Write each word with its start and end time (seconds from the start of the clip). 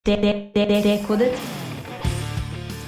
Dekodet. 0.00 1.34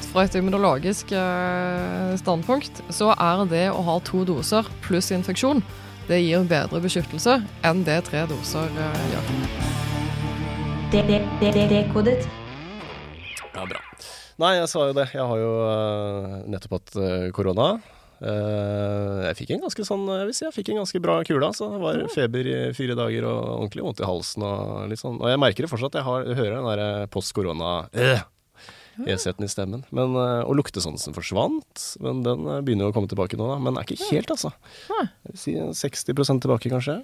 Fra 0.09 0.23
et 0.25 0.37
immunologisk 0.39 1.11
eh, 1.13 2.15
standpunkt 2.17 2.81
så 2.89 3.11
er 3.13 3.43
det 3.51 3.67
å 3.69 3.83
ha 3.85 3.99
to 4.01 4.23
doser 4.25 4.65
pluss 4.81 5.11
infeksjon 5.13 5.61
det 6.09 6.23
gir 6.23 6.49
bedre 6.49 6.81
beskyttelse 6.81 7.35
enn 7.69 7.85
det 7.85 7.99
tre 8.09 8.25
doser 8.31 8.65
eh, 8.65 9.05
gjør. 9.13 9.29
Dekodet. 11.77 12.25
Ja, 13.53 13.69
bra. 13.69 13.85
Nei, 14.41 14.55
jeg 14.63 14.73
sa 14.73 14.89
jo 14.89 14.97
det. 14.97 15.11
Jeg 15.13 15.29
har 15.35 15.45
jo 15.45 15.53
eh, 15.69 16.39
nettopp 16.49 16.79
hatt 16.79 16.97
korona. 17.37 17.75
Eh, 18.23 19.23
jeg 19.27 19.39
fikk 19.41 19.55
en 19.57 19.65
ganske 19.65 19.85
sånn 19.87 20.05
Jeg 20.07 20.27
vil 20.29 20.37
si 20.37 20.45
jeg 20.45 20.55
fikk 20.55 20.69
en 20.71 20.83
ganske 20.83 21.01
bra 21.03 21.17
kule. 21.27 21.43
Altså. 21.49 21.71
Det 21.75 21.81
var 21.83 22.03
feber 22.15 22.51
i 22.51 22.59
fire 22.77 22.99
dager 22.99 23.27
og 23.27 23.39
ordentlig 23.57 23.87
vondt 23.87 24.03
i 24.03 24.09
halsen 24.09 24.47
og 24.47 24.85
litt 24.93 25.03
sånn. 25.03 25.19
Og 25.19 25.33
jeg 25.33 25.41
merker 25.43 25.67
det 25.67 25.73
fortsatt. 25.73 25.99
Jeg, 25.99 26.07
har, 26.07 26.29
jeg 26.29 26.39
hører 26.39 26.61
den 26.61 26.69
der 26.71 26.85
eh, 26.85 27.09
post 27.13 27.35
korona 27.37 27.73
øh, 27.91 28.23
Esheten 29.09 29.47
i 29.47 29.51
stemmen. 29.51 29.83
Men, 29.91 30.15
eh, 30.21 30.43
og 30.45 30.57
luktesansen 30.61 31.17
forsvant. 31.17 31.87
Men 32.05 32.23
den 32.27 32.47
eh, 32.47 32.61
begynner 32.65 32.89
jo 32.89 32.93
å 32.93 32.97
komme 32.97 33.11
tilbake 33.11 33.41
nå, 33.41 33.49
da. 33.51 33.59
Men 33.63 33.81
er 33.81 33.89
ikke 33.89 34.13
helt, 34.13 34.31
altså. 34.35 34.53
Jeg 34.93 35.33
vil 35.33 35.43
si 35.43 35.57
60% 35.83 36.45
tilbake, 36.45 36.73
kanskje. 36.73 37.01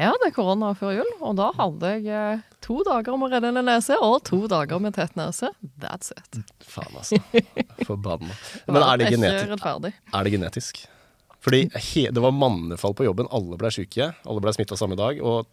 Jeg 0.00 0.08
er 0.24 0.32
korona 0.32 0.70
før 0.72 0.94
jul, 0.96 1.08
og 1.20 1.34
da 1.36 1.50
hadde 1.58 1.90
jeg 2.00 2.06
eh, 2.08 2.44
to 2.64 2.78
dager 2.86 3.18
med 3.20 3.34
rennende 3.34 3.60
nese 3.66 3.98
og 4.00 4.22
to 4.24 4.38
dager 4.48 4.80
med 4.80 4.94
tett 4.96 5.12
nese. 5.20 5.50
That's 5.82 6.14
it. 6.16 6.38
Faen, 6.64 6.94
altså. 6.96 7.18
Forbanna. 7.84 8.32
Men 8.72 8.80
er 8.80 9.02
det, 9.02 9.10
genetisk? 9.12 9.66
er 10.16 10.24
det 10.24 10.32
genetisk? 10.32 10.80
Fordi 11.44 11.66
det 12.14 12.22
var 12.22 12.32
mannefall 12.32 12.96
på 12.96 13.04
jobben, 13.04 13.28
alle 13.34 13.58
ble 13.60 13.72
syke. 13.74 14.12
Alle 14.24 14.44
ble 14.44 14.54
smitta 14.56 14.78
samme 14.80 14.96
dag. 14.96 15.20
Og 15.20 15.44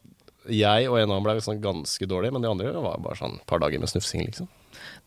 jeg 0.48 0.88
og 0.88 0.96
en 1.02 1.10
annen 1.10 1.26
ble 1.26 1.36
sånn 1.44 1.60
ganske 1.64 2.08
dårlig, 2.08 2.32
men 2.32 2.46
de 2.46 2.52
andre 2.54 2.72
var 2.80 3.02
bare 3.04 3.20
sånn 3.20 3.36
et 3.42 3.48
par 3.50 3.60
dager 3.60 3.82
med 3.82 3.92
snufsing, 3.92 4.24
liksom. 4.30 4.48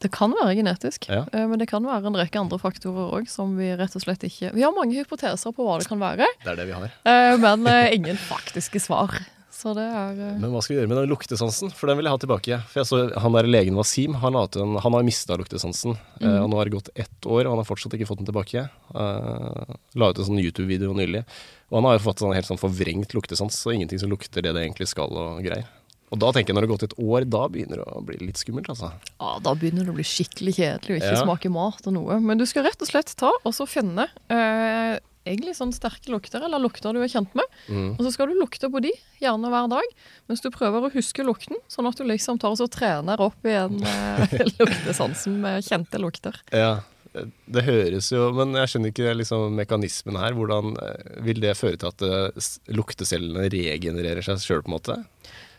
Det 0.02 0.11
kan 0.11 0.33
være 0.34 0.56
genetisk, 0.59 1.06
Ja. 1.08 1.25
eh, 1.33 1.47
men 1.47 1.61
det 1.62 1.69
kan 1.70 1.84
være 1.86 2.06
en 2.11 2.17
rekke 2.19 2.41
andre 2.41 2.58
faktorer 2.58 3.12
òg 3.20 3.28
som 3.31 3.55
vi 3.56 3.70
rett 3.78 3.95
og 3.95 4.03
slett 4.03 4.25
ikke 4.27 4.50
Vi 4.56 4.64
har 4.67 4.72
mange 4.75 4.97
hypoteser 4.98 5.55
på 5.55 5.62
hva 5.67 5.78
det 5.78 5.86
kan 5.89 6.00
være, 6.03 6.27
Det 6.42 6.50
er 6.53 6.56
det 6.59 6.67
vi 6.67 6.75
har. 6.75 6.91
eh, 7.06 7.36
men 7.39 7.67
eh, 7.70 7.94
ingen 7.94 8.19
faktiske 8.19 8.81
svar. 8.83 9.14
Så 9.53 9.75
det 9.77 9.84
er 9.84 10.14
Men 10.41 10.50
hva 10.50 10.62
skal 10.64 10.75
vi 10.75 10.81
gjøre 10.81 10.89
med 10.89 10.97
den 10.97 11.11
luktesansen? 11.12 11.70
For 11.77 11.86
den 11.86 11.98
vil 12.00 12.06
jeg 12.09 12.14
ha 12.17 12.19
tilbake. 12.19 12.56
For 12.72 12.81
jeg 12.81 12.89
så 12.89 13.20
han 13.20 13.33
der 13.36 13.47
legen 13.47 13.77
Wasim, 13.77 14.14
han, 14.19 14.34
en, 14.34 14.77
han 14.81 14.92
har 14.97 15.05
mista 15.06 15.36
luktesansen. 15.39 15.94
Mm. 16.19 16.42
og 16.42 16.48
nå 16.50 16.56
har 16.56 16.64
det 16.64 16.72
gått 16.72 16.89
ett 16.97 17.27
år, 17.28 17.44
og 17.44 17.53
han 17.53 17.61
har 17.61 17.69
fortsatt 17.69 17.94
ikke 17.94 18.09
fått 18.09 18.25
den 18.25 18.27
tilbake. 18.27 18.64
Uh, 18.97 19.77
la 19.94 20.09
ut 20.11 20.19
en 20.19 20.25
sånn 20.25 20.41
YouTube-video 20.41 20.97
nylig. 20.97 21.22
Og 21.70 21.78
han 21.78 21.84
har 21.84 21.98
jo 21.98 22.03
fått 22.09 22.25
sånn 22.25 22.34
helt 22.34 22.48
sånn 22.48 22.59
forvrengt 22.59 23.14
luktesans, 23.14 23.55
så 23.61 23.70
ingenting 23.77 24.00
som 24.03 24.11
lukter 24.11 24.42
det 24.42 24.53
det 24.56 24.64
egentlig 24.64 24.89
skal 24.89 25.12
og 25.12 25.44
greier. 25.44 25.69
Og 26.12 26.20
da 26.20 26.28
tenker 26.34 26.52
jeg 26.52 26.58
når 26.58 26.66
det 26.66 26.68
har 26.68 26.74
gått 26.77 26.86
et 26.91 26.98
år, 27.00 27.24
da 27.32 27.46
begynner 27.48 27.80
det 27.80 27.86
å 27.88 28.02
bli 28.05 28.18
litt 28.20 28.41
skummelt, 28.41 28.68
altså. 28.72 28.91
Ja, 29.16 29.38
Da 29.41 29.55
begynner 29.56 29.86
det 29.86 29.94
å 29.94 29.96
bli 29.96 30.05
skikkelig 30.05 30.52
kjedelig 30.58 30.91
og 30.92 31.00
ikke 31.00 31.14
Ja. 31.16 31.22
smake 31.24 31.50
mat 31.52 31.86
og 31.88 31.96
noe. 31.96 32.19
Men 32.20 32.36
du 32.38 32.44
skal 32.46 32.64
rett 32.69 32.80
og 32.84 32.88
slett 32.91 33.14
ta 33.16 33.32
og 33.32 33.52
så 33.56 33.64
finne 33.66 34.08
eh, 34.28 34.98
egentlig 35.24 35.54
sånn 35.56 35.72
sterke 35.72 36.10
lukter, 36.12 36.42
eller 36.44 36.58
lukter 36.60 36.92
du 36.92 37.00
er 37.00 37.08
kjent 37.08 37.32
med. 37.38 37.46
Mm. 37.69 37.92
Og 37.96 38.04
så 38.04 38.12
skal 38.12 38.28
du 38.28 38.34
lukte 38.36 38.69
på 38.69 38.80
de, 38.82 38.91
gjerne 39.22 39.48
hver 39.52 39.69
dag, 39.72 39.92
mens 40.28 40.42
du 40.44 40.50
prøver 40.50 40.84
å 40.84 40.92
huske 40.92 41.24
lukten. 41.24 41.56
Sånn 41.72 41.88
at 41.88 41.96
du 41.96 42.04
liksom 42.04 42.41
tar 42.42 42.52
og 42.52 42.58
så 42.60 42.69
trener 42.69 43.20
opp 43.22 43.47
igjen 43.47 43.80
eh, 43.80 44.36
luktesansen 44.60 45.38
med 45.41 45.64
kjente 45.64 46.00
lukter. 46.02 46.36
Ja, 46.52 46.80
det 47.12 47.62
høres 47.66 48.06
jo 48.08 48.30
Men 48.32 48.54
jeg 48.56 48.70
skjønner 48.72 48.92
ikke 48.94 49.10
liksom 49.19 49.52
mekanismen 49.58 50.16
her. 50.16 50.32
Hvordan 50.36 50.76
eh, 50.80 51.16
vil 51.24 51.41
det 51.44 51.56
føre 51.60 51.76
til 51.80 51.88
at 51.92 52.04
eh, 52.04 52.50
luktecellene 52.72 53.48
regenererer 53.52 54.24
seg 54.24 54.41
sjøl, 54.44 54.62
på 54.64 54.72
en 54.72 54.76
måte? 54.78 54.98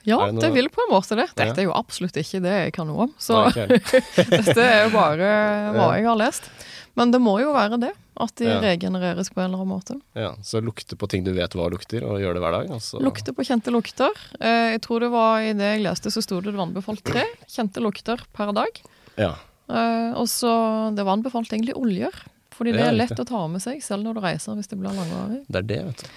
Ja, 0.05 0.17
det 0.31 0.41
det 0.43 0.51
vil 0.53 0.67
på 0.69 0.81
en 0.87 0.91
måte 0.93 1.15
det. 1.15 1.29
Dette 1.35 1.61
er 1.61 1.67
jo 1.69 1.73
absolutt 1.75 2.17
ikke 2.19 2.41
det 2.43 2.53
jeg 2.65 2.73
kan 2.75 2.87
noe 2.89 3.05
om. 3.07 3.11
Så 3.17 3.37
Nei, 3.55 3.67
dette 4.35 4.59
er 4.61 4.85
jo 4.87 4.93
bare 4.95 5.29
hva 5.75 5.89
jeg 5.97 6.05
har 6.09 6.17
lest. 6.19 6.49
Men 6.95 7.09
det 7.13 7.21
må 7.23 7.39
jo 7.41 7.53
være 7.55 7.79
det, 7.81 7.91
at 8.21 8.35
de 8.37 8.45
Ja. 8.45 8.59
regenereres 8.61 9.31
på 9.33 9.39
en 9.41 9.47
eller 9.49 9.63
annen 9.63 9.71
måte. 9.71 9.95
ja, 10.13 10.35
så 10.45 10.61
lukte 10.61 10.95
på 10.99 11.07
ting 11.09 11.23
du 11.25 11.31
vet 11.33 11.55
hva 11.57 11.69
lukter, 11.71 12.03
og 12.05 12.19
gjør 12.21 12.35
det 12.37 12.43
hver 12.43 12.51
dag. 12.59 12.69
Altså. 12.75 12.99
Lukte 13.01 13.33
på 13.33 13.41
kjente 13.47 13.71
lukter. 13.73 14.11
Eh, 14.39 14.75
jeg 14.75 14.81
tror 14.85 14.99
det 15.01 15.09
var 15.09 15.39
i 15.41 15.53
det 15.57 15.71
jeg 15.77 15.81
leste, 15.87 16.11
så 16.13 16.21
sto 16.21 16.37
det 16.41 16.51
det 16.51 16.59
var 16.59 16.67
anbefalt 16.67 17.01
tre 17.03 17.23
kjente 17.49 17.81
lukter 17.81 18.21
per 18.33 18.53
dag. 18.53 18.83
Ja. 19.17 19.31
Eh, 19.69 20.11
og 20.19 20.27
så 20.29 20.93
Det 20.93 21.03
var 21.05 21.13
anbefalt 21.17 21.49
egentlig 21.49 21.73
oljer. 21.75 22.11
Fordi 22.53 22.71
det 22.75 22.83
er 22.85 22.93
lett 22.93 23.17
å 23.17 23.25
ta 23.25 23.47
med 23.49 23.63
seg 23.63 23.81
selv 23.81 24.03
når 24.05 24.13
du 24.13 24.19
reiser 24.21 24.53
hvis 24.53 24.67
det 24.69 24.77
blir 24.77 24.93
langvarig. 24.93 25.39
Det 25.49 25.57
er 25.57 25.65
det, 25.65 25.79
vet 25.87 26.03
du. 26.03 26.09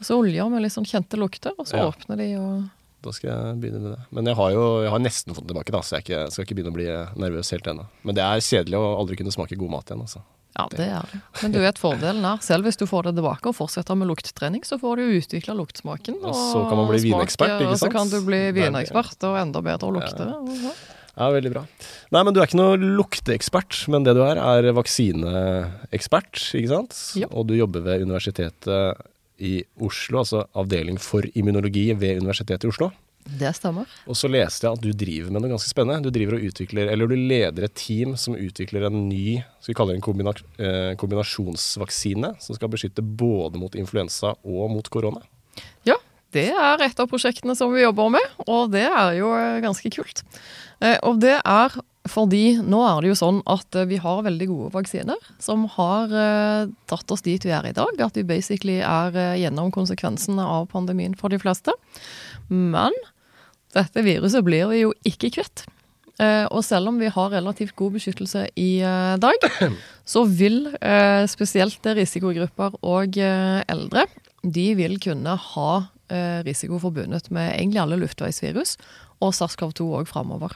Så 0.00 0.16
oljer 0.16 0.48
med 0.48 0.62
litt 0.64 0.72
sånn 0.72 0.88
kjente 0.88 1.18
lukter, 1.20 1.52
og 1.58 1.66
så 1.68 1.76
Ja. 1.76 1.90
åpner 1.92 2.16
de 2.16 2.30
og 2.40 2.70
Da 3.02 3.14
skal 3.14 3.32
jeg 3.32 3.56
begynne 3.62 3.80
med 3.82 3.96
det. 3.96 4.04
Men 4.14 4.30
jeg 4.30 4.38
har 4.38 4.52
jo 4.54 4.66
jeg 4.84 4.92
har 4.94 5.02
nesten 5.02 5.34
fått 5.34 5.48
den 5.48 5.54
tilbake, 5.56 5.74
da, 5.74 5.80
så 5.82 5.96
jeg 5.98 6.06
ikke, 6.06 6.20
skal 6.30 6.46
ikke 6.46 6.58
begynne 6.58 6.74
å 6.74 6.76
bli 6.76 6.86
nervøs 7.24 7.50
helt 7.54 7.72
ennå. 7.72 7.88
Men 8.06 8.18
det 8.18 8.22
er 8.26 8.44
kjedelig 8.46 8.78
å 8.78 8.94
aldri 9.00 9.18
kunne 9.18 9.34
smake 9.34 9.58
god 9.58 9.74
mat 9.74 9.90
igjen, 9.90 10.06
altså. 10.06 10.22
Ja, 10.52 10.66
det 10.68 10.84
er 10.84 11.06
det. 11.08 11.18
Men 11.40 11.54
du 11.54 11.58
vet 11.62 11.78
fordelen 11.80 12.24
her. 12.28 12.40
selv 12.44 12.68
hvis 12.68 12.76
du 12.76 12.84
får 12.88 13.08
det 13.08 13.14
tilbake 13.16 13.48
og 13.48 13.56
fortsetter 13.56 13.96
med 13.96 14.10
lukttrening, 14.10 14.64
så 14.68 14.76
får 14.80 15.00
du 15.00 15.14
utvikla 15.16 15.56
luktsmaken. 15.56 16.18
Og 16.20 16.36
så 16.36 16.64
kan 16.68 16.76
man 16.76 16.90
bli 16.90 17.00
vinekspert, 17.06 17.54
ikke 17.56 17.70
Og 17.72 17.80
så 17.80 17.92
kan 17.92 18.12
du 18.12 18.18
bli 18.26 18.42
er 18.50 18.58
vinekspert 18.58 19.28
og 19.30 19.38
enda 19.40 19.62
bedre 19.64 19.88
å 19.88 19.94
lukte. 19.96 20.28
og 20.28 20.52
Ja, 21.12 21.30
veldig 21.32 21.52
bra. 21.52 21.64
Nei, 22.12 22.22
men 22.24 22.36
du 22.36 22.40
er 22.40 22.48
ikke 22.50 22.60
noe 22.60 22.76
lukteekspert, 22.80 23.80
men 23.92 24.04
det 24.04 24.14
du 24.16 24.22
er, 24.24 24.40
er 24.40 24.76
vaksineekspert, 24.76 26.44
ikke 26.60 26.70
sant? 26.70 27.00
Ja. 27.20 27.32
Og 27.32 27.48
du 27.48 27.56
jobber 27.56 27.84
ved 27.88 28.04
Universitetet 28.04 29.08
i 29.42 29.56
Oslo, 29.82 30.22
altså 30.22 30.44
avdeling 30.58 31.00
for 31.02 31.26
immunologi 31.34 31.88
ved 31.98 32.22
Universitetet 32.22 32.68
i 32.68 32.70
Oslo. 32.70 32.92
Det 33.22 33.52
stemmer. 33.54 33.86
Og 34.10 34.16
så 34.18 34.26
leste 34.30 34.66
jeg 34.66 34.74
at 34.74 34.82
du 34.82 34.90
driver 34.98 35.30
med 35.30 35.44
noe 35.44 35.52
ganske 35.52 35.70
spennende. 35.70 36.02
Du 36.02 36.10
driver 36.14 36.34
og 36.38 36.46
utvikler, 36.48 36.88
eller 36.90 37.06
du 37.06 37.14
leder 37.14 37.66
et 37.68 37.74
team 37.78 38.16
som 38.18 38.34
utvikler 38.34 38.88
en 38.88 39.04
ny 39.06 39.36
skal 39.62 39.70
vi 39.70 39.76
kalle 39.78 39.94
det 39.94 40.00
en 40.00 40.06
kombina 40.08 40.32
eh, 40.58 40.94
kombinasjonsvaksine 40.98 42.32
som 42.42 42.58
skal 42.58 42.72
beskytte 42.72 43.04
både 43.04 43.60
mot 43.62 43.76
influensa 43.78 44.34
og 44.42 44.72
mot 44.74 44.90
korona. 44.90 45.22
Ja, 45.86 45.94
det 46.34 46.48
er 46.50 46.82
et 46.82 46.98
av 46.98 47.10
prosjektene 47.10 47.54
som 47.58 47.70
vi 47.74 47.84
jobber 47.84 48.10
med, 48.10 48.26
og 48.48 48.72
det 48.74 48.88
er 48.88 49.14
jo 49.20 49.30
eh, 49.38 49.60
ganske 49.64 49.92
kult. 49.94 50.24
Eh, 50.82 50.98
Og 51.06 51.20
det 51.22 51.38
er 51.38 51.78
fordi 52.10 52.56
nå 52.58 52.80
er 52.82 53.02
det 53.02 53.12
jo 53.12 53.18
sånn 53.18 53.38
at 53.50 53.76
eh, 53.78 53.86
vi 53.86 54.00
har 54.02 54.24
veldig 54.26 54.48
gode 54.50 54.70
vaksiner 54.74 55.28
som 55.42 55.68
har 55.76 56.10
eh, 56.10 56.70
tatt 56.90 57.14
oss 57.14 57.22
dit 57.22 57.44
vi 57.46 57.52
er 57.54 57.68
i 57.68 57.74
dag. 57.76 58.00
At 58.02 58.18
vi 58.18 58.26
basically 58.26 58.80
er 58.82 59.14
eh, 59.14 59.36
gjennom 59.44 59.70
konsekvensene 59.74 60.42
av 60.42 60.66
pandemien 60.72 61.14
for 61.18 61.30
de 61.30 61.38
fleste. 61.42 61.74
Men 62.50 62.96
dette 63.76 64.02
viruset 64.02 64.42
blir 64.44 64.66
vi 64.72 64.82
jo 64.82 64.90
ikke 65.08 65.32
kvitt. 65.38 65.64
Og 66.22 66.60
selv 66.62 66.90
om 66.90 66.98
vi 67.00 67.08
har 67.10 67.30
relativt 67.32 67.72
god 67.74 67.94
beskyttelse 67.96 68.42
i 68.60 68.84
dag, 69.18 69.46
så 70.12 70.22
vil 70.28 70.68
spesielt 71.26 71.88
risikogrupper 71.96 72.76
og 72.84 73.16
eldre 73.16 74.04
de 74.44 74.66
vil 74.78 74.98
kunne 75.02 75.34
ha 75.48 75.70
risiko 76.46 76.78
forbundet 76.84 77.32
med 77.32 77.56
egentlig 77.56 77.80
alle 77.82 77.98
luftveisvirus 78.04 78.76
og 79.24 79.32
SARS-CoV-2 79.34 79.88
òg 80.02 80.12
framover. 80.12 80.54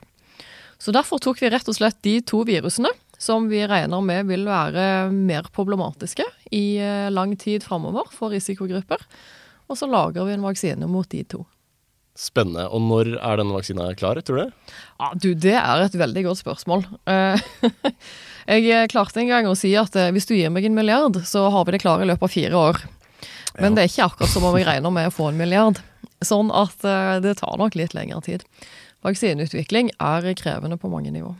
Så 0.79 0.93
derfor 0.93 1.21
tok 1.23 1.41
vi 1.41 1.51
rett 1.51 1.69
og 1.69 1.77
slett 1.79 1.99
de 2.05 2.19
to 2.27 2.43
virusene 2.47 2.91
som 3.19 3.47
vi 3.49 3.63
regner 3.67 4.03
med 4.05 4.29
vil 4.29 4.45
være 4.45 5.09
mer 5.15 5.47
problematiske 5.57 6.25
i 6.53 6.77
eh, 6.85 7.07
lang 7.11 7.33
tid 7.41 7.65
framover 7.65 8.11
for 8.13 8.35
risikogrupper, 8.37 9.01
og 9.67 9.79
så 9.81 9.89
lager 9.89 10.27
vi 10.29 10.35
en 10.37 10.45
vaksine 10.45 10.87
mot 10.91 11.09
de 11.11 11.23
to. 11.25 11.41
Spennende. 12.17 12.67
Og 12.73 12.81
når 12.81 13.15
er 13.19 13.41
denne 13.41 13.53
vaksina 13.57 13.89
klar, 13.97 14.21
tror 14.25 14.39
du? 14.45 14.53
Ja, 15.01 15.09
du, 15.21 15.31
det 15.37 15.57
er 15.57 15.83
et 15.85 15.97
veldig 16.01 16.23
godt 16.29 16.41
spørsmål. 16.41 16.85
Eh, 17.13 17.41
jeg 18.57 18.93
klarte 18.93 19.21
en 19.21 19.33
gang 19.33 19.49
å 19.51 19.57
si 19.59 19.73
at 19.77 19.97
eh, 20.01 20.13
hvis 20.17 20.29
du 20.29 20.33
gir 20.37 20.53
meg 20.53 20.69
en 20.69 20.77
milliard, 20.77 21.19
så 21.29 21.49
har 21.53 21.67
vi 21.69 21.75
det 21.77 21.83
klare 21.85 22.07
i 22.07 22.09
løpet 22.09 22.29
av 22.29 22.33
fire 22.37 22.63
år. 22.71 22.81
Men 23.57 23.73
Ja. 23.73 23.75
det 23.77 23.83
er 23.87 23.91
ikke 23.93 24.07
akkurat 24.11 24.33
som 24.33 24.45
om 24.49 24.57
jeg 24.61 24.69
regner 24.69 24.93
med 24.93 25.09
å 25.09 25.13
få 25.17 25.31
en 25.33 25.41
milliard. 25.41 25.81
Sånn 26.25 26.49
at 26.57 26.85
eh, 26.89 27.19
det 27.25 27.39
tar 27.41 27.57
nok 27.61 27.77
litt 27.77 27.97
lengre 27.97 28.21
tid. 28.25 28.45
Vaksineutvikling 29.05 29.91
er 30.01 30.33
krevende 30.39 30.79
på 30.81 30.91
mange 30.91 31.11
nivå. 31.11 31.35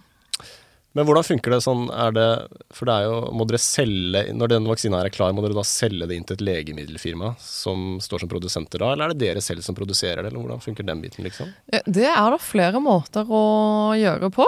Men 0.97 1.05
hvordan 1.05 1.27
funker 1.27 1.53
det 1.53 1.59
sånn? 1.61 1.89
Er 1.93 2.13
det, 2.17 2.27
for 2.73 2.89
det 2.89 2.95
er 2.95 3.05
jo, 3.05 3.17
må 3.37 3.45
dere 3.49 3.61
selge, 3.61 4.23
Når 4.33 4.53
denne 4.55 4.71
vaksina 4.71 5.03
er 5.05 5.13
klar, 5.13 5.35
må 5.37 5.43
dere 5.45 5.59
da 5.59 5.65
selge 5.69 6.09
det 6.09 6.17
inn 6.17 6.25
til 6.25 6.39
et 6.39 6.45
legemiddelfirma 6.47 7.35
som 7.43 7.99
står 8.01 8.25
som 8.25 8.31
produsenter 8.33 8.81
da, 8.81 8.95
eller 8.95 9.11
er 9.11 9.13
det 9.13 9.21
dere 9.27 9.43
selv 9.45 9.67
som 9.67 9.77
produserer 9.77 10.23
det, 10.23 10.31
eller 10.31 10.41
hvordan 10.41 10.63
funker 10.65 10.87
den 10.89 11.03
biten, 11.05 11.27
liksom? 11.27 11.51
Eh, 11.69 11.85
Det 11.85 12.07
er 12.09 12.31
da 12.33 12.39
flere 12.41 12.81
måter 12.81 13.29
å 13.29 13.93
gjøre 13.93 14.31
på. 14.33 14.47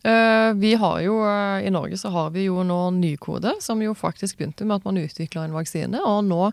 Eh, 0.00 0.52
Vi 0.56 0.72
har 0.80 1.00
jo, 1.04 1.20
eh, 1.20 1.66
I 1.68 1.74
Norge 1.74 2.00
så 2.00 2.08
har 2.10 2.30
vi 2.30 2.46
jo 2.46 2.64
nå 2.64 2.80
Nykode, 2.96 3.60
som 3.60 3.82
jo 3.82 3.92
faktisk 3.92 4.38
begynte 4.38 4.64
med 4.64 4.80
at 4.80 4.84
man 4.88 4.96
utvikla 4.96 5.44
en 5.44 5.52
vaksine, 5.52 6.00
og 6.00 6.24
nå 6.24 6.52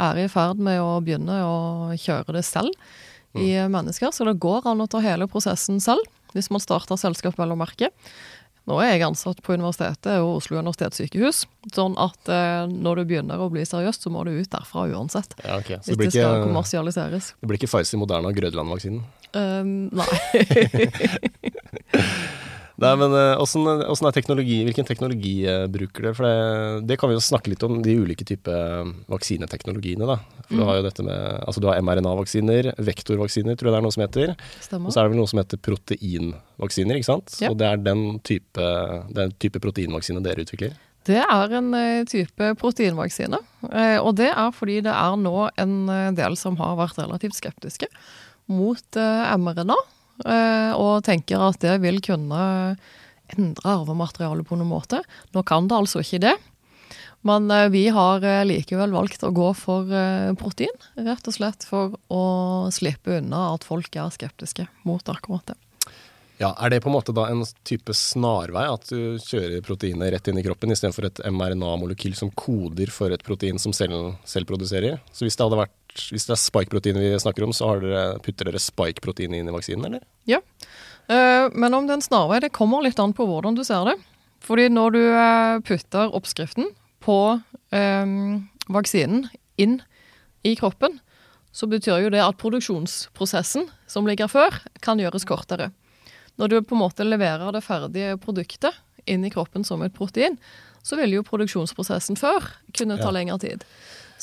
er 0.00 0.20
i 0.20 0.28
ferd 0.28 0.58
med 0.58 0.80
å 0.80 1.00
begynne 1.00 1.40
å 1.40 1.96
kjøre 1.96 2.36
det 2.36 2.44
selv 2.44 2.76
i 3.38 3.54
mennesker. 3.72 4.12
Så 4.12 4.26
det 4.28 4.36
går 4.42 4.68
an 4.68 4.84
å 4.84 4.90
ta 4.90 4.98
hele 5.04 5.28
prosessen 5.30 5.80
selv, 5.82 6.04
hvis 6.36 6.50
man 6.52 6.62
starter 6.62 7.00
selskap 7.00 7.38
vel 7.40 7.54
å 7.54 7.58
merke. 7.58 7.88
Nå 8.70 8.76
er 8.78 8.92
jeg 8.92 9.02
ansatt 9.08 9.40
på 9.42 9.56
universitetet 9.58 10.20
og 10.22 10.36
Oslo 10.36 10.60
universitetssykehus, 10.60 11.38
sånn 11.74 11.96
at 11.98 12.28
eh, 12.30 12.62
når 12.70 13.00
du 13.00 13.02
begynner 13.10 13.42
å 13.42 13.50
bli 13.50 13.64
seriøst, 13.66 14.06
så 14.06 14.12
må 14.14 14.22
du 14.28 14.36
ut 14.36 14.52
derfra 14.52 14.84
uansett. 14.92 15.34
Ja, 15.42 15.58
okay. 15.58 15.80
Så 15.82 15.90
Hvis 15.90 15.96
det 15.96 15.98
blir 15.98 16.12
det 16.12 16.20
skal 16.20 16.46
kommersialiseres. 16.46 17.32
det 17.40 17.50
blir 17.50 17.58
ikke 17.58 17.72
Pfizer, 17.72 17.98
Moderna 17.98 18.30
og 18.30 18.38
Grødland-vaksinen? 18.38 19.02
Um, 19.34 19.90
nei. 19.90 20.06
Nei, 22.80 22.92
men 22.96 23.14
åssen 23.36 23.66
uh, 23.68 24.08
er 24.08 24.14
teknologi, 24.16 24.62
Hvilken 24.64 24.86
teknologi 24.88 25.32
uh, 25.44 25.66
bruker 25.70 26.06
dere? 26.06 26.16
For 26.16 26.26
det, 26.26 26.86
det, 26.88 26.96
kan 27.00 27.10
vi 27.10 27.16
jo 27.18 27.24
snakke 27.24 27.52
litt 27.52 27.64
om, 27.66 27.80
de 27.84 27.96
ulike 28.00 28.24
typer 28.28 28.88
vaksineteknologiene. 29.12 30.08
da. 30.08 30.16
For 30.46 30.56
mm. 30.56 30.60
Du 30.60 30.64
har 30.68 30.78
jo 30.78 30.86
dette 30.86 31.06
med, 31.06 31.20
altså 31.44 31.62
du 31.62 31.68
har 31.68 31.82
mRNA-vaksiner, 31.84 32.72
vektorvaksiner 32.80 33.58
tror 33.58 33.70
jeg 33.70 33.76
det 33.76 33.82
er 33.82 33.86
noe 33.86 33.96
som 33.96 34.06
heter. 34.06 34.34
Stemmer. 34.64 34.88
Og 34.88 34.94
så 34.94 35.02
er 35.02 35.06
det 35.08 35.14
vel 35.14 35.20
noe 35.20 35.32
som 35.32 35.42
heter 35.42 35.62
proteinvaksiner, 35.68 36.98
ikke 37.00 37.10
sant? 37.10 37.36
Ja. 37.44 37.52
Og 37.52 37.60
det 37.60 37.68
er 37.68 37.84
den 37.84 38.04
type, 38.24 38.72
den 39.20 39.36
type 39.42 39.62
proteinvaksine 39.62 40.24
dere 40.24 40.46
utvikler? 40.46 40.76
Det 41.06 41.18
er 41.18 41.56
en 41.58 41.72
type 42.06 42.52
proteinvaksine. 42.60 43.40
og 44.00 44.12
det 44.20 44.28
er 44.30 44.52
fordi 44.54 44.76
det 44.86 44.92
er 44.94 45.16
nå 45.18 45.48
en 45.58 45.80
del 46.14 46.38
som 46.38 46.56
har 46.60 46.76
vært 46.78 47.00
relativt 47.02 47.34
skeptiske 47.40 47.90
mot 48.46 49.02
mRNA. 49.42 49.76
Eh, 50.20 50.72
og 50.76 51.02
tenker 51.06 51.42
at 51.42 51.60
det 51.64 51.78
vil 51.82 52.00
kunne 52.04 52.42
endre 53.32 53.76
arvematerialet 53.78 54.46
på 54.46 54.58
noen 54.58 54.72
måte. 54.74 55.02
Nå 55.32 55.44
kan 55.48 55.68
det 55.68 55.78
altså 55.78 56.02
ikke 56.04 56.22
det. 56.26 56.36
Men 57.26 57.50
eh, 57.54 57.70
vi 57.72 57.86
har 57.94 58.24
eh, 58.26 58.44
likevel 58.48 58.94
valgt 58.94 59.24
å 59.24 59.32
gå 59.34 59.50
for 59.58 59.88
protein, 60.38 60.86
rett 61.00 61.28
og 61.28 61.38
slett 61.38 61.66
for 61.66 61.98
å 62.12 62.24
slippe 62.74 63.18
unna 63.20 63.52
at 63.54 63.66
folk 63.66 63.94
er 63.96 64.12
skeptiske 64.14 64.68
mot 64.88 65.12
akkurat 65.12 65.52
det. 65.52 65.58
Ja, 66.40 66.56
Er 66.58 66.72
det 66.72 66.80
på 66.82 66.90
en 66.90 66.96
måte 66.96 67.12
da 67.14 67.28
en 67.30 67.44
type 67.62 67.94
snarvei, 67.94 68.64
at 68.66 68.88
du 68.90 69.20
kjører 69.22 69.62
proteinet 69.62 70.10
rett 70.10 70.30
inn 70.30 70.40
i 70.40 70.42
kroppen 70.42 70.74
istedenfor 70.74 71.06
et 71.06 71.20
mRNA-molekyl 71.30 72.16
som 72.18 72.32
koder 72.34 72.90
for 72.90 73.14
et 73.14 73.22
protein 73.22 73.60
som 73.62 73.74
cellen 73.76 74.16
selv 74.26 74.50
produserer? 74.50 74.98
Så 75.14 75.22
hvis 75.22 75.38
det 75.38 75.46
hadde 75.46 75.60
vært 75.60 75.76
hvis 76.12 76.26
det 76.28 76.34
er 76.34 76.40
spike-protein 76.40 76.98
vi 77.00 77.12
snakker 77.20 77.44
om, 77.46 77.52
så 77.56 77.74
dere, 77.82 78.18
putter 78.24 78.48
dere 78.48 78.60
spike-protein 78.62 79.34
inn 79.36 79.50
i 79.50 79.54
vaksinen, 79.54 79.86
eller? 79.88 80.04
Ja, 80.28 80.40
uh, 81.10 81.46
men 81.52 81.76
om 81.76 81.88
det 81.88 81.96
er 81.96 82.00
en 82.00 82.06
snarvei, 82.06 82.40
det 82.44 82.54
kommer 82.56 82.84
litt 82.84 83.00
an 83.02 83.14
på 83.16 83.26
hvordan 83.28 83.58
du 83.58 83.64
ser 83.66 83.86
det. 83.90 83.98
Fordi 84.42 84.66
når 84.72 84.96
du 84.96 85.02
uh, 85.14 85.60
putter 85.66 86.14
oppskriften 86.16 86.72
på 87.02 87.18
um, 87.38 88.48
vaksinen 88.72 89.28
inn 89.60 89.80
i 90.46 90.56
kroppen, 90.58 90.98
så 91.52 91.68
betyr 91.68 92.06
jo 92.06 92.12
det 92.12 92.22
at 92.24 92.38
produksjonsprosessen 92.40 93.68
som 93.90 94.08
ligger 94.08 94.30
før, 94.32 94.56
kan 94.80 95.00
gjøres 95.00 95.28
kortere. 95.28 95.70
Når 96.40 96.48
du 96.48 96.56
på 96.64 96.76
en 96.76 96.80
måte 96.80 97.04
leverer 97.04 97.52
det 97.52 97.64
ferdige 97.66 98.16
produktet 98.22 98.78
inn 99.04 99.26
i 99.26 99.30
kroppen 99.30 99.66
som 99.66 99.82
et 99.84 99.94
protein, 99.94 100.38
så 100.82 100.96
vil 100.98 101.18
jo 101.18 101.26
produksjonsprosessen 101.26 102.18
før 102.18 102.48
kunne 102.74 102.98
ta 102.98 103.10
ja. 103.10 103.14
lengre 103.14 103.38
tid. 103.42 103.66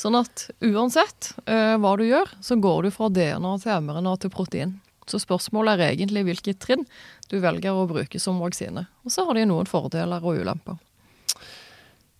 Sånn 0.00 0.16
at 0.16 0.46
uansett 0.64 1.34
uh, 1.44 1.76
hva 1.76 1.92
du 2.00 2.06
gjør, 2.06 2.30
så 2.40 2.56
går 2.56 2.86
du 2.86 2.92
fra 2.94 3.10
DNA 3.12 3.50
til 3.60 3.82
MRNA 3.84 4.14
til 4.22 4.32
protein. 4.32 4.78
Så 5.10 5.20
spørsmålet 5.20 5.76
er 5.76 5.92
egentlig 5.92 6.22
hvilket 6.24 6.60
trinn 6.62 6.86
du 7.28 7.36
velger 7.42 7.76
å 7.76 7.88
bruke 7.90 8.20
som 8.22 8.38
vaksine. 8.40 8.86
Og 9.04 9.12
så 9.12 9.26
har 9.26 9.36
de 9.36 9.44
noen 9.50 9.68
fordeler 9.68 10.24
og 10.24 10.40
ulemper. 10.40 10.78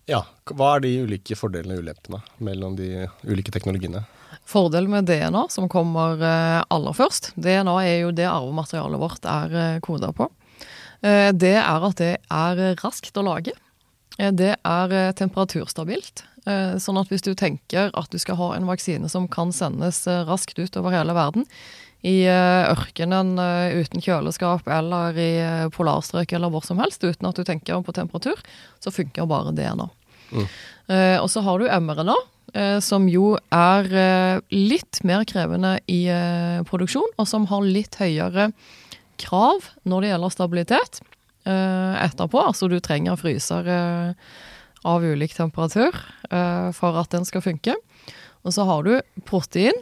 Ja, 0.09 0.25
Hva 0.51 0.75
er 0.75 0.83
de 0.83 0.91
ulike 1.07 1.37
fordelene 1.39 1.77
og 1.77 1.85
ulempene 1.85 2.19
mellom 2.43 2.75
de 2.77 3.07
ulike 3.25 3.53
teknologiene? 3.53 4.03
Fordelen 4.45 4.91
med 4.91 5.07
DNA, 5.09 5.47
som 5.49 5.69
kommer 5.71 6.21
uh, 6.21 6.61
aller 6.69 6.97
først 6.97 7.31
DNA 7.33 7.75
er 7.81 7.97
jo 8.03 8.13
det 8.13 8.29
arvematerialet 8.29 9.01
vårt 9.01 9.25
er 9.25 9.57
eh, 9.57 9.81
koda 9.81 10.13
på. 10.13 10.29
Det 11.01 11.55
er 11.57 11.85
at 11.87 11.97
det 11.97 12.11
er 12.29 12.59
raskt 12.77 13.15
å 13.17 13.23
lage. 13.25 13.55
Det 14.37 14.51
er 14.53 14.91
temperaturstabilt. 15.17 16.21
Eh, 16.49 16.75
sånn 16.81 16.97
at 16.97 17.11
hvis 17.11 17.21
du 17.21 17.35
tenker 17.37 17.91
at 17.93 18.09
du 18.09 18.17
skal 18.21 18.39
ha 18.39 18.47
en 18.55 18.65
vaksine 18.65 19.05
som 19.11 19.27
kan 19.29 19.51
sendes 19.53 20.01
eh, 20.09 20.23
raskt 20.25 20.57
ut 20.57 20.77
over 20.79 20.95
hele 20.95 21.13
verden, 21.13 21.45
i 22.01 22.23
eh, 22.25 22.65
ørkenen 22.71 23.35
uten 23.77 24.01
kjøleskap 24.01 24.65
eller 24.73 25.17
i 25.21 25.31
polarstrøk 25.75 26.33
eller 26.33 26.49
hvor 26.49 26.65
som 26.65 26.81
helst, 26.81 27.05
uten 27.05 27.29
at 27.29 27.37
du 27.37 27.45
tenker 27.45 27.83
på 27.85 27.93
temperatur, 27.93 28.41
så 28.81 28.93
funker 28.93 29.29
bare 29.29 29.53
DNA. 29.53 29.89
Mm. 30.31 30.47
Og 31.21 31.27
så 31.29 31.43
har 31.43 31.59
du 31.59 31.67
mRNA, 31.67 32.15
som 32.83 33.05
jo 33.07 33.35
er 33.53 33.87
litt 34.49 34.99
mer 35.07 35.23
krevende 35.27 35.75
i 35.91 36.01
produksjon, 36.67 37.13
og 37.19 37.27
som 37.29 37.45
har 37.51 37.67
litt 37.67 37.95
høyere 37.99 38.49
krav 39.21 39.69
når 39.83 40.03
det 40.03 40.11
gjelder 40.11 40.33
stabilitet 40.35 41.01
etterpå. 41.45 42.41
Altså 42.41 42.71
du 42.71 42.79
trenger 42.83 43.19
fryser 43.19 43.69
av 44.87 45.05
ulik 45.05 45.33
temperatur 45.37 45.95
uh, 46.31 46.69
for 46.75 46.97
at 47.01 47.11
den 47.13 47.25
skal 47.27 47.43
funke. 47.45 47.75
Og 48.41 48.55
så 48.55 48.65
har 48.65 48.85
du 48.85 48.95
protein, 49.27 49.77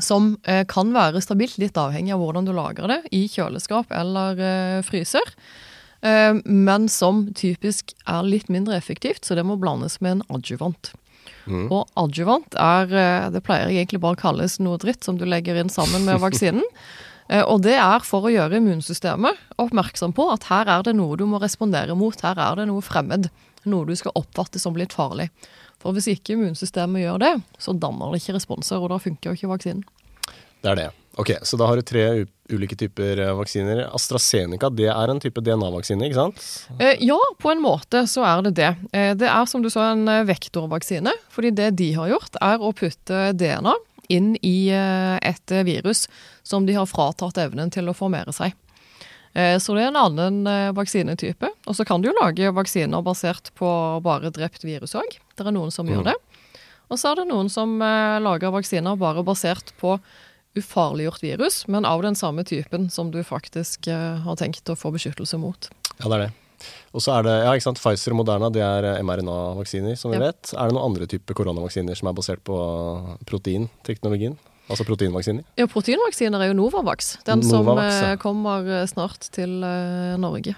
som 0.00 0.34
uh, 0.48 0.62
kan 0.68 0.94
være 0.94 1.20
stabilt, 1.24 1.58
litt 1.60 1.78
avhengig 1.80 2.14
av 2.14 2.22
hvordan 2.22 2.48
du 2.48 2.54
lager 2.56 2.88
det, 2.88 3.02
i 3.12 3.26
kjøleskap 3.30 3.92
eller 3.92 4.40
uh, 4.40 4.80
fryser. 4.86 5.36
men 6.02 6.88
som 6.90 7.28
typisk 7.38 7.92
er 8.10 8.24
litt 8.26 8.48
mindre 8.50 8.74
effektivt, 8.74 9.22
så 9.22 9.36
det 9.38 9.44
må 9.46 9.54
blandes 9.54 10.00
med 10.00 10.16
en 10.16 10.22
adjuvant. 10.34 10.90
Mm. 11.46 11.68
Og 11.70 11.86
adjuvant 11.94 12.56
er 12.58 13.30
Det 13.30 13.42
pleier 13.46 13.70
egentlig 13.70 14.00
bare 14.02 14.18
å 14.18 14.18
kalles 14.18 14.58
noe 14.58 14.80
dritt 14.82 15.06
som 15.06 15.14
du 15.14 15.22
legger 15.24 15.60
inn 15.60 15.70
sammen 15.70 16.02
med 16.02 16.18
vaksinen. 16.18 16.66
Og 17.52 17.62
det 17.62 17.76
er 17.78 18.02
for 18.02 18.26
å 18.26 18.34
gjøre 18.34 18.58
immunsystemet 18.58 19.38
oppmerksom 19.62 20.10
på 20.18 20.26
at 20.34 20.48
her 20.50 20.66
er 20.66 20.82
det 20.82 20.96
noe 20.98 21.14
du 21.14 21.22
må 21.30 21.38
respondere 21.38 21.94
mot, 21.94 22.18
her 22.18 22.34
er 22.34 22.58
det 22.58 22.66
noe 22.66 22.82
fremmed 22.82 23.30
noe 23.68 23.88
du 23.88 23.94
skal 23.98 24.14
oppfatte 24.18 24.60
som 24.62 24.76
litt 24.78 24.94
farlig. 24.96 25.28
For 25.82 25.94
hvis 25.96 26.08
ikke 26.12 26.36
immunsystemet 26.36 27.04
gjør 27.04 27.22
det, 27.22 27.32
så 27.58 27.74
danner 27.74 28.12
det 28.12 28.22
ikke 28.22 28.36
responser, 28.38 28.78
og 28.82 28.92
da 28.92 29.00
funker 29.02 29.30
jo 29.30 29.38
ikke 29.38 29.50
vaksinen. 29.50 29.84
Det 30.62 30.70
er 30.70 30.78
det. 30.78 30.90
Ok, 31.20 31.34
Så 31.42 31.58
da 31.60 31.66
har 31.66 31.76
du 31.76 31.82
tre 31.84 32.24
ulike 32.48 32.76
typer 32.78 33.18
eh, 33.20 33.32
vaksiner. 33.36 33.82
AstraZeneca 33.92 34.70
det 34.72 34.88
er 34.88 35.10
en 35.12 35.20
type 35.20 35.42
DNA-vaksine, 35.44 36.06
ikke 36.06 36.16
sant? 36.16 36.44
Eh, 36.78 37.02
ja, 37.04 37.18
på 37.42 37.50
en 37.52 37.60
måte 37.60 38.06
så 38.08 38.24
er 38.24 38.46
det 38.46 38.54
det. 38.56 38.70
Eh, 38.96 39.10
det 39.18 39.28
er 39.28 39.48
som 39.50 39.64
du 39.64 39.68
sa 39.72 39.90
en 39.92 40.06
eh, 40.08 40.24
vektorvaksine. 40.28 41.12
Fordi 41.34 41.50
det 41.58 41.72
de 41.82 41.90
har 41.98 42.14
gjort, 42.14 42.38
er 42.40 42.62
å 42.62 42.72
putte 42.76 43.32
DNA 43.36 43.74
inn 44.12 44.32
i 44.40 44.70
eh, 44.72 45.18
et 45.20 45.56
virus 45.66 46.06
som 46.46 46.64
de 46.68 46.78
har 46.78 46.88
fratatt 46.88 47.42
evnen 47.42 47.72
til 47.74 47.90
å 47.90 47.96
formere 47.96 48.32
seg. 48.32 48.56
Eh, 49.32 49.56
så 49.58 49.74
det 49.76 49.86
er 49.86 49.92
en 49.92 50.00
annen 50.00 50.42
eh, 50.48 50.72
vaksinetype. 50.76 51.52
Og 51.66 51.76
så 51.76 51.86
kan 51.88 52.02
du 52.02 52.10
jo 52.10 52.18
lage 52.20 52.52
vaksiner 52.54 53.04
basert 53.04 53.52
på 53.58 53.70
bare 54.04 54.32
drept 54.34 54.66
virus 54.66 54.96
òg. 54.98 55.16
Det 55.36 55.46
er 55.46 55.54
noen 55.54 55.72
som 55.72 55.88
mm. 55.88 55.94
gjør 55.94 56.10
det. 56.12 56.18
Og 56.92 57.00
så 57.00 57.12
er 57.12 57.22
det 57.22 57.30
noen 57.30 57.48
som 57.52 57.78
eh, 57.80 58.18
lager 58.22 58.52
vaksiner 58.52 58.98
bare 59.00 59.24
basert 59.26 59.72
på 59.80 59.96
ufarliggjort 60.52 61.22
virus, 61.24 61.62
men 61.72 61.88
av 61.88 62.02
den 62.04 62.16
samme 62.18 62.44
typen 62.44 62.90
som 62.92 63.08
du 63.08 63.22
faktisk 63.24 63.86
har 63.88 64.36
tenkt 64.36 64.68
å 64.68 64.74
få 64.76 64.90
beskyttelse 64.92 65.38
mot. 65.40 65.70
Ja, 65.96 66.10
det 66.10 66.18
er 66.18 66.24
det. 66.26 66.66
Og 66.92 67.00
så 67.00 67.14
er 67.14 67.24
det, 67.24 67.36
ja, 67.40 67.54
ikke 67.56 67.64
sant, 67.70 67.80
Pfizer 67.80 68.12
og 68.12 68.18
Moderna 68.20 68.50
det 68.52 68.60
er 68.60 69.00
mRNA-vaksiner, 69.00 69.96
som 69.96 70.12
vi 70.12 70.20
ja. 70.20 70.26
vet. 70.28 70.52
Er 70.52 70.68
det 70.68 70.76
noen 70.76 70.90
andre 70.90 71.08
typer 71.08 71.38
koronavaksiner 71.40 71.96
som 71.96 72.10
er 72.12 72.18
basert 72.20 72.44
på 72.44 72.58
proteinteknologien? 73.24 74.36
Altså 74.70 74.86
proteinvaksiner? 74.86 75.44
Ja, 75.58 75.66
proteinvaksiner 75.70 76.44
er 76.44 76.52
jo 76.52 76.58
Novavax. 76.58 77.16
Den 77.26 77.42
Novavax, 77.42 77.96
som 77.98 78.06
ja. 78.06 78.12
Eh, 78.12 78.20
kommer 78.22 78.70
eh, 78.70 78.86
snart 78.90 79.26
til 79.34 79.58
uh, 79.64 80.14
Norge. 80.20 80.54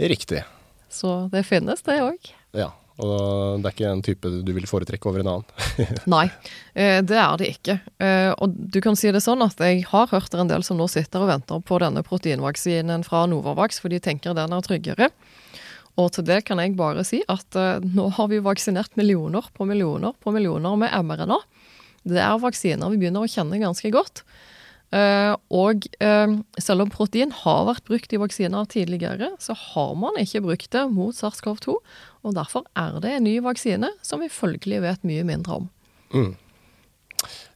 Riktig. 0.00 0.42
Så 0.90 1.14
det 1.32 1.44
finnes, 1.46 1.84
det 1.86 2.00
òg. 2.02 2.30
Ja. 2.56 2.72
Og 3.00 3.62
det 3.62 3.70
er 3.70 3.72
ikke 3.72 3.90
en 3.94 4.02
type 4.04 4.30
du 4.44 4.50
vil 4.52 4.66
foretrekke 4.68 5.08
over 5.08 5.22
en 5.22 5.30
annen? 5.30 5.68
Nei, 6.14 6.26
det 6.76 7.16
er 7.16 7.38
det 7.40 7.46
ikke. 7.54 7.78
Og 8.44 8.58
du 8.74 8.76
kan 8.84 8.98
si 8.98 9.08
det 9.08 9.22
sånn 9.24 9.40
at 9.40 9.56
jeg 9.64 9.86
har 9.88 10.10
hørt 10.10 10.36
en 10.36 10.50
del 10.50 10.66
som 10.66 10.76
nå 10.76 10.84
sitter 10.92 11.24
og 11.24 11.30
venter 11.30 11.62
på 11.64 11.78
denne 11.80 12.02
proteinvaksinen 12.04 13.06
fra 13.06 13.22
Novavax, 13.30 13.80
for 13.80 13.88
de 13.88 14.02
tenker 14.04 14.36
den 14.36 14.52
er 14.52 14.66
tryggere. 14.66 15.08
Og 15.96 16.10
til 16.12 16.28
det 16.28 16.42
kan 16.50 16.60
jeg 16.60 16.76
bare 16.76 17.06
si 17.08 17.22
at 17.24 17.56
nå 17.80 18.10
har 18.18 18.28
vi 18.28 18.42
vaksinert 18.44 18.92
millioner 19.00 19.48
på 19.56 19.64
millioner 19.70 20.12
på 20.20 20.36
millioner 20.36 20.76
med 20.84 20.92
mRNA. 21.00 21.40
Det 22.08 22.22
er 22.22 22.40
vaksiner 22.40 22.92
vi 22.92 23.00
begynner 23.02 23.26
å 23.26 23.30
kjenne 23.30 23.60
ganske 23.60 23.92
godt. 23.92 24.24
Uh, 24.90 25.36
og 25.54 25.84
uh, 26.02 26.32
selv 26.58 26.82
om 26.82 26.90
protein 26.90 27.30
har 27.44 27.66
vært 27.68 27.84
brukt 27.86 28.10
i 28.10 28.18
vaksiner 28.18 28.66
tidligere, 28.72 29.30
så 29.38 29.54
har 29.54 29.92
man 29.98 30.18
ikke 30.18 30.42
brukt 30.42 30.70
det 30.74 30.82
mot 30.90 31.14
SARS-CoV-2. 31.14 31.76
Og 32.26 32.34
derfor 32.34 32.66
er 32.78 32.98
det 33.02 33.12
en 33.16 33.28
ny 33.28 33.36
vaksine 33.44 33.92
som 34.02 34.24
vi 34.24 34.32
følgelig 34.32 34.82
vet 34.82 35.06
mye 35.06 35.26
mindre 35.28 35.60
om. 35.60 35.68
Mm. 36.10 36.32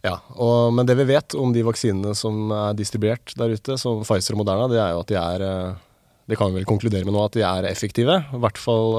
Ja, 0.05 0.19
og, 0.37 0.75
Men 0.77 0.87
det 0.87 0.99
vi 1.01 1.09
vet 1.09 1.35
om 1.41 1.51
de 1.57 1.65
vaksinene 1.67 2.15
som 2.15 2.53
er 2.55 2.79
distribuert 2.79 3.35
der 3.41 3.57
ute, 3.57 3.81
som 3.81 4.05
Pfizer 4.05 4.37
og 4.37 4.45
Moderna, 4.45 4.71
det 4.71 4.79
er 4.79 4.95
jo 4.95 5.03
at 5.03 5.11
de 5.11 5.19
er 5.19 5.49
uh, 5.49 5.83
det 6.31 6.39
kan 6.39 6.53
vi 6.53 6.61
vel 6.61 6.69
konkludere 6.69 7.05
med 7.05 7.17
nå 7.17 7.25
at 7.27 7.35
de 7.35 7.43
er 7.45 7.67
effektive. 7.69 8.15
I 8.33 8.39
hvert 8.41 8.57
fall 8.57 8.95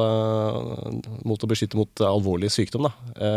mot 1.25 1.41
å 1.41 1.47
beskytte 1.49 1.79
mot 1.79 2.03
alvorlig 2.05 2.51
sykdom. 2.53 2.85
Da. 2.85 3.31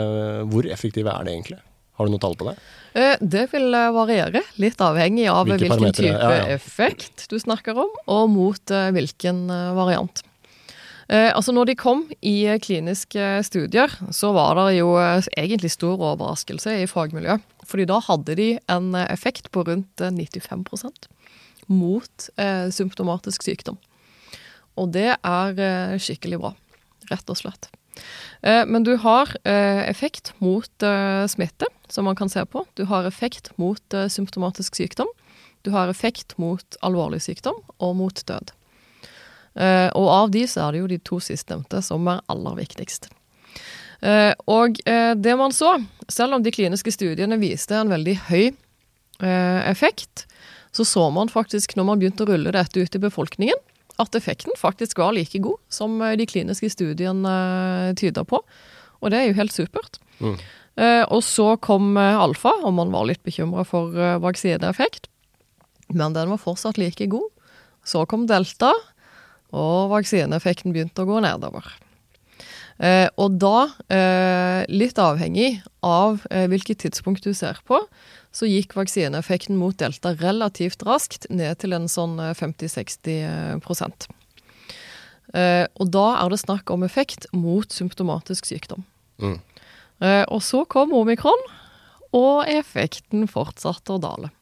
hvor 0.44 0.68
effektive 0.68 1.08
er 1.08 1.24
det 1.24 1.32
egentlig? 1.32 1.56
Har 1.98 2.06
du 2.06 2.14
noe 2.14 2.22
tall 2.22 2.36
på 2.38 2.46
det? 2.46 2.54
Eh, 2.94 3.16
det 3.20 3.48
vil 3.52 3.74
eh, 3.74 3.90
variere, 3.94 4.44
litt 4.62 4.80
avhengig 4.82 5.26
av 5.32 5.48
Hvilke 5.48 5.66
hvilken 5.66 5.96
type 5.96 6.14
ja, 6.14 6.30
ja. 6.38 6.46
effekt 6.54 7.26
du 7.30 7.34
snakker 7.42 7.78
om, 7.82 7.90
og 8.06 8.30
mot 8.30 8.74
eh, 8.74 8.90
hvilken 8.94 9.46
variant. 9.76 10.24
Altså 11.08 11.54
når 11.56 11.70
de 11.70 11.74
kom 11.80 12.02
i 12.20 12.34
kliniske 12.60 13.38
studier, 13.46 13.88
så 14.12 14.28
var 14.36 14.58
det 14.58 14.74
jo 14.76 14.90
egentlig 15.00 15.70
stor 15.72 15.94
overraskelse 15.96 16.74
i 16.82 16.84
fagmiljøet. 16.84 17.46
Fordi 17.64 17.86
da 17.88 17.96
hadde 18.04 18.36
de 18.36 18.48
en 18.68 18.90
effekt 19.06 19.48
på 19.48 19.64
rundt 19.64 20.04
eh, 20.04 20.12
95 20.12 20.68
mot 21.72 22.28
symptomatisk 22.76 23.48
sykdom. 23.48 23.80
Og 24.76 24.92
det 24.92 25.14
er 25.16 25.96
skikkelig 25.96 26.42
bra, 26.44 26.52
rett 27.08 27.32
og 27.32 27.40
slett. 27.40 27.72
Eh, 28.42 28.66
men 28.66 28.84
du 28.84 28.94
har 29.02 29.32
eh, 29.44 29.88
effekt 29.88 30.32
mot 30.38 30.82
eh, 30.82 31.26
smitte, 31.26 31.66
som 31.88 32.04
man 32.04 32.16
kan 32.16 32.28
se 32.28 32.44
på. 32.46 32.64
Du 32.74 32.84
har 32.90 33.08
effekt 33.08 33.50
mot 33.56 33.94
symptomatisk 34.08 34.76
sykdom. 34.76 35.08
Du 35.62 35.70
har 35.74 35.88
effekt 35.88 36.36
mot 36.38 36.76
alvorlig 36.86 37.22
sykdom 37.24 37.58
og 37.78 37.96
mot 37.96 38.22
død. 38.26 38.52
Og 39.98 40.06
av 40.06 40.28
de 40.30 40.44
så 40.46 40.68
er 40.68 40.74
det 40.76 40.80
jo 40.82 40.90
de 40.92 40.98
to 41.02 41.16
sistnevnte 41.24 41.80
som 41.82 42.06
er 42.06 42.20
aller 42.30 42.54
viktigst. 42.60 43.08
Og 44.46 44.76
det 44.84 45.34
man 45.40 45.54
så, 45.56 45.72
selv 46.06 46.36
om 46.36 46.44
de 46.44 46.52
kliniske 46.54 46.92
studiene 46.94 47.40
viste 47.42 47.74
en 47.74 47.90
veldig 47.90 48.14
høy 48.28 48.44
effekt, 49.18 50.28
så 50.70 50.86
så 50.86 51.08
man 51.10 51.32
faktisk 51.32 51.74
når 51.74 51.88
man 51.88 51.98
begynte 51.98 52.22
å 52.22 52.30
rulle 52.30 52.54
dette 52.54 52.78
ut 52.78 52.94
i 52.94 53.02
befolkningen, 53.02 53.58
at 53.98 54.14
effekten 54.14 54.54
faktisk 54.58 55.00
var 55.02 55.14
like 55.16 55.40
god 55.42 55.58
som 55.72 55.98
eh, 56.02 56.16
de 56.18 56.26
kliniske 56.28 56.70
studiene 56.72 57.32
eh, 57.32 57.94
tyder 57.98 58.26
på. 58.28 58.40
Og 59.02 59.12
det 59.12 59.20
er 59.20 59.28
jo 59.28 59.38
helt 59.38 59.54
supert. 59.54 59.98
Mm. 60.18 60.36
Eh, 60.78 61.04
og 61.10 61.22
så 61.26 61.52
kom 61.62 61.96
alfa, 61.98 62.52
og 62.62 62.74
man 62.78 62.94
var 62.94 63.08
litt 63.10 63.22
bekymra 63.26 63.64
for 63.66 63.94
vaksineeffekt. 64.22 65.10
Men 65.94 66.14
den 66.14 66.30
var 66.30 66.42
fortsatt 66.42 66.78
like 66.78 67.06
god. 67.10 67.28
Så 67.86 68.04
kom 68.10 68.26
delta, 68.28 68.72
og 69.54 69.92
vaksineeffekten 69.94 70.74
begynte 70.74 71.02
å 71.04 71.08
gå 71.08 71.22
nedover. 71.24 71.66
Eh, 72.78 73.08
og 73.18 73.38
da, 73.42 73.70
eh, 73.90 74.62
litt 74.70 74.98
avhengig 75.02 75.62
av 75.82 76.22
hvilket 76.30 76.84
tidspunkt 76.84 77.24
du 77.26 77.32
ser 77.34 77.58
på, 77.66 77.80
så 78.34 78.48
gikk 78.48 78.76
vaksineeffekten 78.76 79.56
mot 79.58 79.76
delta 79.80 80.12
relativt 80.18 80.84
raskt 80.86 81.26
ned 81.32 81.58
til 81.62 81.74
en 81.76 81.88
sånn 81.90 82.18
eh, 82.22 82.34
50-60 82.36 83.62
prosent. 83.64 84.08
Eh, 85.36 85.66
og 85.76 85.92
da 85.92 86.06
er 86.22 86.32
det 86.32 86.40
snakk 86.40 86.70
om 86.72 86.86
effekt 86.86 87.28
mot 87.36 87.72
symptomatisk 87.72 88.48
sykdom. 88.48 88.84
Mm. 89.20 89.38
Eh, 90.00 90.24
og 90.28 90.42
så 90.44 90.64
kom 90.70 90.94
omikron, 90.96 91.46
og 92.16 92.48
effekten 92.48 93.26
fortsatte 93.28 93.96
å 93.96 94.02
dale. 94.02 94.32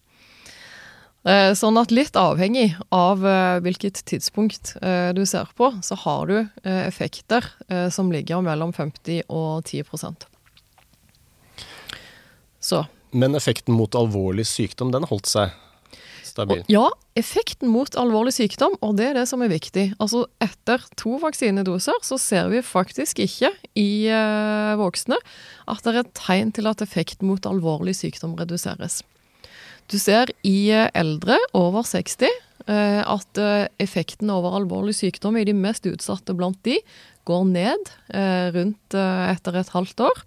Eh, 1.26 1.52
sånn 1.58 1.78
at 1.80 1.90
litt 1.90 2.14
avhengig 2.14 2.68
av 2.94 3.24
eh, 3.26 3.58
hvilket 3.64 4.04
tidspunkt 4.06 4.76
eh, 4.78 5.10
du 5.16 5.24
ser 5.26 5.50
på, 5.58 5.72
så 5.82 5.98
har 6.04 6.30
du 6.30 6.36
eh, 6.38 6.82
effekter 6.86 7.48
eh, 7.66 7.88
som 7.90 8.12
ligger 8.14 8.44
mellom 8.46 8.70
50 8.76 9.26
og 9.26 9.66
10% 9.66 10.28
Så 12.62 12.84
Men 13.16 13.36
effekten 13.38 13.76
mot 13.76 13.96
alvorlig 13.96 14.44
sykdom, 14.48 14.92
den 14.92 15.06
holdt 15.08 15.30
seg 15.30 15.54
stabil. 16.36 16.62
Ja, 16.70 16.86
effekten 17.16 17.70
mot 17.72 17.96
alvorlig 17.98 18.34
sykdom, 18.36 18.76
og 18.84 18.96
det 18.98 19.10
er 19.10 19.18
det 19.20 19.26
som 19.30 19.42
er 19.44 19.52
viktig. 19.52 19.88
Altså 20.02 20.26
etter 20.42 20.84
to 21.00 21.16
vaksinedoser 21.22 22.02
så 22.04 22.18
ser 22.20 22.50
vi 22.52 22.62
faktisk 22.64 23.22
ikke 23.24 23.52
i 23.78 24.06
eh, 24.12 24.72
voksne 24.80 25.18
at 25.70 25.84
det 25.84 25.92
er 25.94 26.02
et 26.02 26.16
tegn 26.18 26.52
til 26.56 26.68
at 26.70 26.84
effekten 26.84 27.30
mot 27.30 27.48
alvorlig 27.48 27.96
sykdom 27.98 28.36
reduseres. 28.38 29.00
Du 29.90 29.98
ser 30.02 30.32
i 30.46 30.68
eh, 30.74 30.90
eldre 30.98 31.38
over 31.56 31.86
60 31.86 32.28
eh, 32.28 33.00
at 33.00 33.42
effekten 33.82 34.32
over 34.34 34.58
alvorlig 34.60 34.96
sykdom 34.98 35.38
i 35.40 35.46
de 35.48 35.56
mest 35.56 35.88
utsatte 35.88 36.36
blant 36.36 36.60
de 36.66 36.80
går 37.26 37.46
ned 37.50 37.88
rundt 38.54 38.94
etter 38.94 39.56
et 39.58 39.70
halvt 39.74 40.02
år. 40.06 40.20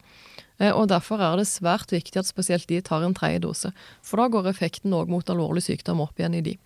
Eh, 0.60 0.72
Og 0.72 0.88
Derfor 0.92 1.22
er 1.22 1.38
det 1.38 1.48
svært 1.48 1.92
viktig 1.92 2.20
at 2.20 2.30
spesielt 2.30 2.68
de 2.68 2.82
tar 2.82 3.04
en 3.04 3.14
tredje 3.14 3.40
dose. 3.40 3.72
For 4.02 4.18
da 4.18 4.28
går 4.28 4.50
effekten 4.52 4.94
òg 4.94 5.08
mot 5.10 5.26
alvorlig 5.26 5.64
sykdom 5.64 6.02
opp 6.02 6.20
igjen 6.20 6.36
i 6.36 6.42
de. 6.42 6.58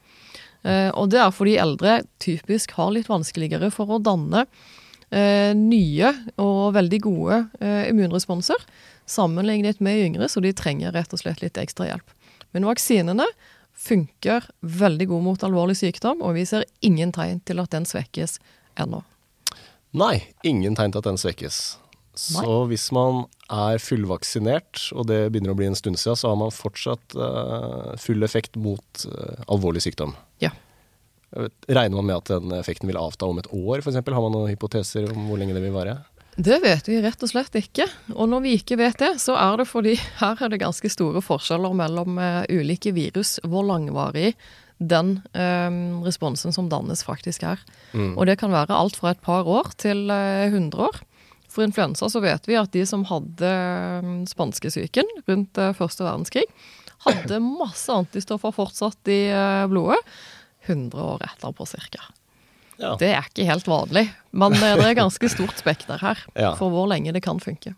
Eh, 0.64 0.90
Og 0.94 1.10
det 1.10 1.20
er 1.20 1.32
fordi 1.32 1.58
eldre 1.58 2.02
typisk 2.20 2.72
har 2.72 2.92
litt 2.92 3.08
vanskeligere 3.08 3.72
for 3.72 3.86
å 3.88 4.02
danne 4.02 4.46
eh, 5.12 5.54
nye 5.54 6.14
og 6.38 6.74
veldig 6.74 7.02
gode 7.02 7.44
immunresponser 7.62 8.56
sammenlignet 9.06 9.82
med 9.82 10.00
yngre, 10.08 10.30
så 10.30 10.42
de 10.42 10.54
trenger 10.54 10.94
rett 10.96 11.12
og 11.14 11.20
slett 11.20 11.42
litt 11.44 11.58
ekstra 11.60 11.86
hjelp. 11.90 12.14
Men 12.54 12.66
vaksinene 12.66 13.26
funker 13.76 14.48
veldig 14.62 15.08
god 15.12 15.24
mot 15.26 15.44
alvorlig 15.44 15.76
sykdom, 15.76 16.22
og 16.24 16.38
vi 16.38 16.46
ser 16.46 16.64
ingen 16.82 17.12
tegn 17.12 17.42
til 17.46 17.60
at 17.60 17.74
den 17.74 17.86
svekkes 17.86 18.40
ennå. 18.80 19.04
Nei, 19.94 20.24
ingen 20.44 20.76
tegn 20.78 20.94
til 20.94 21.04
at 21.04 21.10
den 21.12 21.20
svekkes. 21.20 21.60
Så 22.14 22.58
hvis 22.70 22.92
man 22.94 23.24
er 23.50 23.80
fullvaksinert, 23.82 24.90
og 24.94 25.08
det 25.10 25.32
begynner 25.34 25.54
å 25.54 25.58
bli 25.58 25.70
en 25.72 25.78
stund 25.78 25.98
siden, 25.98 26.18
så 26.20 26.30
har 26.30 26.38
man 26.38 26.54
fortsatt 26.54 27.16
eh, 27.18 27.94
full 28.02 28.26
effekt 28.26 28.60
mot 28.62 29.06
eh, 29.10 29.42
alvorlig 29.48 29.82
sykdom. 29.86 30.14
Ja. 30.44 30.54
Regner 31.34 31.98
man 31.98 32.12
med 32.12 32.20
at 32.20 32.30
den 32.30 32.54
effekten 32.60 32.90
vil 32.92 33.00
avta 33.02 33.26
om 33.26 33.42
et 33.42 33.50
år, 33.50 33.82
f.eks.? 33.82 33.98
Har 33.98 34.26
man 34.26 34.36
noen 34.36 34.52
hypoteser 34.52 35.10
om 35.10 35.30
hvor 35.30 35.42
lenge 35.42 35.58
det 35.58 35.64
vil 35.66 35.74
vare? 35.74 35.98
Det 36.36 36.60
vet 36.64 36.88
vi 36.90 37.00
rett 37.02 37.22
og 37.26 37.30
slett 37.30 37.56
ikke. 37.58 37.86
Og 38.16 38.28
når 38.30 38.44
vi 38.46 38.56
ikke 38.58 38.78
vet 38.80 38.98
det, 39.02 39.16
så 39.22 39.36
er 39.38 39.62
det 39.62 39.70
fordi 39.70 39.96
her 40.22 40.42
er 40.42 40.54
det 40.54 40.62
ganske 40.64 40.92
store 40.94 41.22
forskjeller 41.26 41.74
mellom 41.78 42.20
eh, 42.22 42.44
ulike 42.54 42.94
virus, 42.96 43.40
hvor 43.46 43.66
langvarig 43.70 44.34
den 44.84 45.16
eh, 45.38 45.70
responsen 46.06 46.54
som 46.56 46.70
dannes 46.72 47.06
faktisk 47.06 47.46
er. 47.48 47.62
Mm. 47.94 48.14
Og 48.18 48.28
det 48.30 48.40
kan 48.42 48.54
være 48.54 48.76
alt 48.76 48.98
fra 49.00 49.14
et 49.14 49.22
par 49.24 49.50
år 49.50 49.74
til 49.82 50.10
eh, 50.14 50.50
100 50.50 50.78
år. 50.90 51.02
For 51.54 51.66
influensa 51.68 52.10
så 52.10 52.22
vet 52.24 52.48
vi 52.50 52.58
at 52.58 52.72
de 52.74 52.82
som 52.90 53.04
hadde 53.06 53.50
eh, 53.50 54.08
spanskesyken 54.32 55.06
rundt 55.30 55.60
eh, 55.62 55.76
første 55.78 56.06
verdenskrig, 56.06 56.48
hadde 57.06 57.38
masse 57.62 57.94
antistoffer 57.94 58.56
fortsatt 58.56 59.14
i 59.14 59.22
eh, 59.30 59.68
blodet 59.70 60.02
100 60.66 60.98
år 61.14 61.26
etterpå 61.28 61.68
cirka. 61.70 62.08
Ja. 62.82 62.96
Det 62.98 63.12
er 63.14 63.28
ikke 63.30 63.46
helt 63.46 63.68
vanlig, 63.70 64.08
men 64.34 64.56
eh, 64.58 64.74
det 64.80 64.88
er 64.90 64.98
ganske 64.98 65.30
stort 65.30 65.60
spekter 65.62 66.02
her 66.02 66.24
Ja. 66.46 66.56
for 66.58 66.74
hvor 66.74 66.90
lenge 66.90 67.14
det 67.14 67.22
kan 67.26 67.38
funke. 67.44 67.76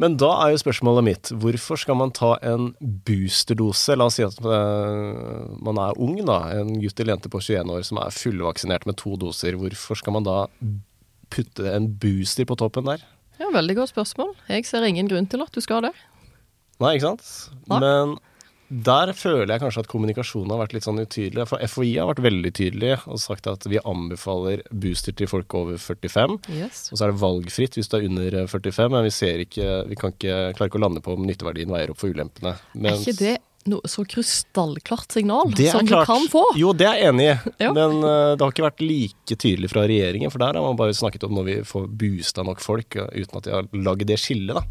Men 0.00 0.16
da 0.16 0.30
er 0.46 0.54
jo 0.54 0.62
spørsmålet 0.62 1.04
mitt, 1.04 1.30
hvorfor 1.36 1.76
skal 1.78 1.98
man 2.00 2.14
ta 2.16 2.30
en 2.48 2.70
boosterdose? 2.80 3.92
La 4.00 4.06
oss 4.08 4.16
si 4.16 4.24
at 4.24 4.38
man 4.40 5.80
er 5.84 6.00
ung, 6.00 6.16
da, 6.24 6.38
en 6.62 6.72
gutt 6.80 6.96
eller 6.96 7.12
jente 7.12 7.28
på 7.30 7.42
21 7.44 7.74
år 7.76 7.84
som 7.84 8.00
er 8.00 8.16
fullvaksinert 8.16 8.88
med 8.88 8.96
to 9.02 9.12
doser. 9.20 9.58
Hvorfor 9.60 10.00
skal 10.00 10.16
man 10.16 10.24
da 10.26 10.38
putte 11.32 11.72
en 11.72 11.88
booster 12.02 12.48
på 12.48 12.58
toppen 12.60 12.88
der? 12.90 13.04
Ja, 13.40 13.48
Veldig 13.52 13.78
godt 13.80 13.92
spørsmål. 13.92 14.34
Jeg 14.52 14.68
ser 14.68 14.84
ingen 14.86 15.08
grunn 15.10 15.26
til 15.30 15.42
at 15.44 15.54
du 15.54 15.60
skal 15.64 15.88
det. 15.88 15.94
Nei, 16.82 16.96
ikke 16.96 17.12
sant? 17.12 17.32
Nei. 17.70 17.80
Men 17.82 18.14
der 18.72 19.10
føler 19.12 19.50
jeg 19.50 19.60
kanskje 19.60 19.82
at 19.84 19.88
kommunikasjonen 19.90 20.52
har 20.54 20.62
vært 20.62 20.72
litt 20.72 20.86
sånn 20.86 21.02
utydelig. 21.02 21.44
For 21.50 21.60
FHI 21.60 21.90
har 21.98 22.08
vært 22.08 22.22
veldig 22.24 22.52
tydelig 22.56 22.94
og 23.04 23.20
sagt 23.20 23.48
at 23.50 23.66
vi 23.68 23.80
anbefaler 23.84 24.62
booster 24.72 25.12
til 25.16 25.28
folk 25.28 25.52
over 25.58 25.76
45. 25.76 26.38
Yes. 26.56 26.86
Og 26.88 26.96
så 26.96 27.04
er 27.04 27.12
det 27.12 27.20
valgfritt 27.20 27.76
hvis 27.76 27.92
du 27.92 27.98
er 27.98 28.06
under 28.08 28.38
45, 28.48 28.94
men 28.94 29.04
vi 29.04 29.12
ser 29.12 29.44
ikke, 29.44 29.68
vi 29.90 29.98
kan 30.00 30.16
ikke, 30.16 30.38
klarer 30.56 30.72
ikke 30.72 30.80
å 30.80 30.84
lande 30.86 31.04
på 31.04 31.16
om 31.18 31.26
nytteverdien 31.28 31.74
veier 31.74 31.92
opp 31.92 32.00
for 32.00 32.16
ulempene. 32.16 32.54
Er 32.80 32.96
ikke 32.96 33.18
det 33.20 33.36
noe 33.70 33.88
så 33.88 34.02
krystallklart 34.08 35.12
signal 35.12 35.52
Det 35.54 35.70
som 35.70 35.86
klart. 35.86 36.06
du 36.06 36.12
kan 36.12 36.26
få? 36.32 36.42
Jo, 36.58 36.72
det 36.72 36.86
er 36.88 36.96
jeg 36.98 37.08
enig 37.12 37.28
i, 37.30 37.36
Ja. 37.62 37.72
men 37.72 37.98
uh, 38.02 38.34
det 38.34 38.40
har 38.42 38.50
ikke 38.52 38.66
vært 38.66 38.82
like 38.82 39.36
tydelig 39.38 39.70
fra 39.70 39.84
regjeringen. 39.86 40.30
For 40.32 40.38
der 40.42 40.54
har 40.58 40.62
man 40.66 40.76
bare 40.76 40.94
snakket 40.96 41.24
om 41.28 41.34
når 41.38 41.44
vi 41.44 41.56
får 41.68 41.86
boosta 41.88 42.42
nok 42.44 42.60
folk, 42.60 42.96
uten 42.96 43.36
at 43.38 43.44
de 43.44 43.50
har 43.54 43.68
laget 43.72 44.06
det 44.10 44.18
skillet. 44.18 44.54
da. 44.54 44.62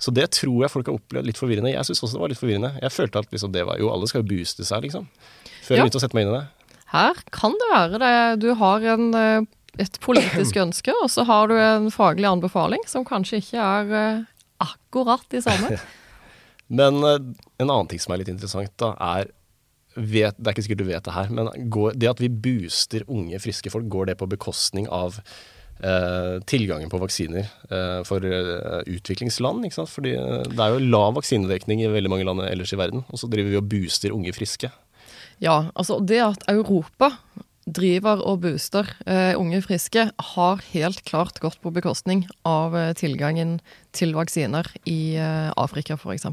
Så 0.00 0.12
det 0.16 0.30
tror 0.32 0.62
jeg 0.64 0.70
folk 0.72 0.86
har 0.88 0.96
opplevd 0.96 1.26
litt 1.28 1.36
forvirrende. 1.36 1.74
Jeg 1.74 1.84
syns 1.84 2.00
også 2.06 2.16
det 2.16 2.20
var 2.22 2.28
litt 2.32 2.40
forvirrende. 2.40 2.70
Jeg 2.80 2.92
følte 2.94 3.18
at 3.20 3.30
liksom 3.34 3.52
det 3.52 3.66
var 3.68 3.76
Jo, 3.78 3.90
alle 3.92 4.06
skal 4.08 4.22
jo 4.22 4.28
booste 4.30 4.64
seg, 4.64 4.82
liksom. 4.86 5.08
Før 5.66 5.76
Ja. 5.76 5.82
jeg 5.82 5.90
begynte 5.90 6.00
å 6.00 6.04
sette 6.06 6.14
meg 6.16 6.24
inn 6.26 6.34
i 6.34 6.38
det. 6.38 6.46
Her 6.94 7.14
kan 7.30 7.52
det 7.52 7.68
være 7.70 7.98
det. 8.00 8.40
Du 8.40 8.54
har 8.54 8.80
en, 8.94 9.14
eh, 9.14 9.40
et 9.78 10.00
politisk 10.00 10.56
ønske, 10.64 10.90
og 11.02 11.10
så 11.10 11.26
har 11.26 11.48
du 11.48 11.54
en 11.58 11.90
faglig 11.90 12.24
anbefaling 12.26 12.80
som 12.88 13.04
kanskje 13.04 13.42
ikke 13.44 13.60
er 13.60 13.92
eh, 13.92 14.22
akkurat 14.58 15.22
de 15.30 15.42
samme. 15.44 15.78
Men 16.70 17.02
en 17.60 17.70
annen 17.70 17.90
ting 17.90 18.02
som 18.02 18.14
er 18.14 18.22
litt 18.22 18.32
interessant, 18.32 18.72
da, 18.80 18.94
er 19.18 19.30
vet, 19.94 20.36
Det 20.38 20.46
er 20.46 20.54
ikke 20.54 20.62
sikkert 20.68 20.82
du 20.84 20.90
vet 20.90 21.06
det 21.06 21.14
her, 21.14 21.32
men 21.34 21.50
går, 21.72 21.96
det 21.98 22.10
at 22.10 22.20
vi 22.22 22.30
booster 22.30 23.02
unge, 23.10 23.40
friske 23.42 23.72
folk, 23.72 23.88
går 23.90 24.12
det 24.12 24.18
på 24.20 24.28
bekostning 24.30 24.86
av 24.86 25.18
eh, 25.82 26.36
tilgangen 26.46 26.92
på 26.92 27.00
vaksiner 27.02 27.48
eh, 27.48 28.00
for 28.06 28.24
eh, 28.24 28.80
utviklingsland? 28.86 29.66
ikke 29.66 29.80
sant? 29.80 29.92
Fordi 29.92 30.14
eh, 30.14 30.46
det 30.46 30.62
er 30.62 30.76
jo 30.76 30.86
lav 30.94 31.18
vaksinedekning 31.18 31.82
i 31.82 31.90
veldig 31.90 32.12
mange 32.12 32.28
land 32.28 32.46
ellers 32.46 32.74
i 32.76 32.80
verden, 32.80 33.04
og 33.08 33.20
så 33.20 33.30
driver 33.30 33.50
vi 33.50 33.60
og 33.60 33.68
booster 33.72 34.14
unge 34.14 34.34
friske. 34.36 34.70
Ja, 35.42 35.70
altså 35.74 35.98
det 36.04 36.20
at 36.22 36.46
Europa 36.52 37.14
driver 37.70 38.22
og 38.26 38.42
booster 38.44 38.88
eh, 39.06 39.36
unge 39.38 39.60
friske, 39.64 40.08
har 40.34 40.64
helt 40.72 41.02
klart 41.08 41.40
gått 41.42 41.60
på 41.62 41.72
bekostning 41.74 42.24
av 42.48 42.76
eh, 42.76 42.92
tilgangen 42.98 43.58
til 43.96 44.14
vaksiner 44.16 44.68
i 44.88 45.16
eh, 45.20 45.50
Afrika 45.60 45.98
f.eks. 45.98 46.26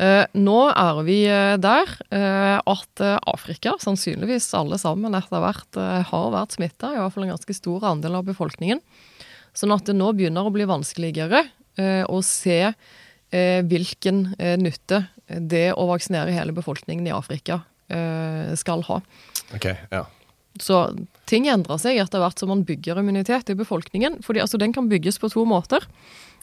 Eh, 0.00 0.22
nå 0.40 0.60
er 0.72 1.00
vi 1.04 1.18
eh, 1.28 1.54
der 1.60 1.90
eh, 2.08 2.56
at 2.56 3.02
Afrika, 3.28 3.74
sannsynligvis 3.82 4.48
alle 4.56 4.78
sammen 4.80 5.16
etter 5.18 5.42
hvert, 5.44 5.80
har 6.08 6.30
vært 6.32 6.56
smitta. 6.56 6.94
Fall 7.12 7.26
en 7.26 7.34
ganske 7.34 7.56
stor 7.56 7.84
andel 7.92 8.16
av 8.20 8.28
befolkningen. 8.30 8.80
Sånn 9.56 9.74
at 9.74 9.88
det 9.88 9.98
nå 9.98 10.12
begynner 10.16 10.46
å 10.46 10.54
bli 10.54 10.68
vanskeligere 10.68 11.44
å 12.10 12.18
se 12.26 12.72
hvilken 13.30 14.18
nytte 14.60 14.98
det 15.26 15.70
å 15.78 15.86
vaksinere 15.88 16.34
hele 16.34 16.54
befolkningen 16.54 17.06
i 17.08 17.14
Afrika 17.14 17.60
skal 18.58 18.84
ha. 18.86 18.98
Ok, 19.56 19.66
ja. 19.90 20.02
Så 20.58 20.80
ting 21.30 21.46
endrer 21.48 21.78
seg 21.78 22.00
etter 22.02 22.22
hvert 22.22 22.40
som 22.40 22.50
man 22.50 22.64
bygger 22.66 22.98
immunitet 22.98 23.52
i 23.52 23.58
befolkningen. 23.58 24.18
fordi 24.24 24.40
altså, 24.42 24.58
Den 24.58 24.72
kan 24.72 24.88
bygges 24.90 25.18
på 25.18 25.30
to 25.30 25.44
måter. 25.44 25.86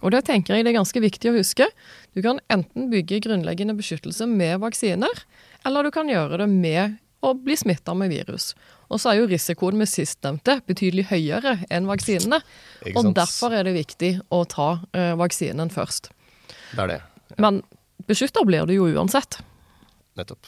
Og 0.01 0.13
det 0.13 0.25
tenker 0.25 0.55
jeg 0.55 0.65
det 0.65 0.71
er 0.71 0.79
ganske 0.79 1.01
viktig 1.01 1.31
å 1.31 1.37
huske. 1.39 1.67
Du 2.15 2.21
kan 2.21 2.39
enten 2.53 2.89
bygge 2.93 3.19
grunnleggende 3.25 3.75
beskyttelse 3.77 4.27
med 4.29 4.61
vaksiner, 4.61 5.23
eller 5.65 5.83
du 5.83 5.91
kan 5.91 6.09
gjøre 6.09 6.37
det 6.43 6.49
med 6.51 6.97
å 7.25 7.33
bli 7.33 7.55
smitta 7.57 7.95
med 7.97 8.13
virus. 8.13 8.51
Og 8.93 9.01
så 9.01 9.11
er 9.11 9.21
jo 9.21 9.29
risikoen 9.31 9.79
med 9.79 9.89
sistnevnte 9.89 10.59
betydelig 10.69 11.07
høyere 11.09 11.57
enn 11.73 11.89
vaksinene. 11.89 12.39
Og 12.93 13.09
derfor 13.17 13.55
er 13.57 13.65
det 13.67 13.73
viktig 13.75 14.11
å 14.29 14.43
ta 14.47 14.69
eh, 14.93 15.15
vaksinen 15.17 15.73
først. 15.73 16.11
Det 16.75 16.85
er 16.85 16.93
det. 16.93 17.01
Men 17.41 17.63
beskytta 18.07 18.45
blir 18.47 18.69
du 18.69 18.77
jo 18.77 18.87
uansett. 18.93 19.41
Nettopp. 20.17 20.47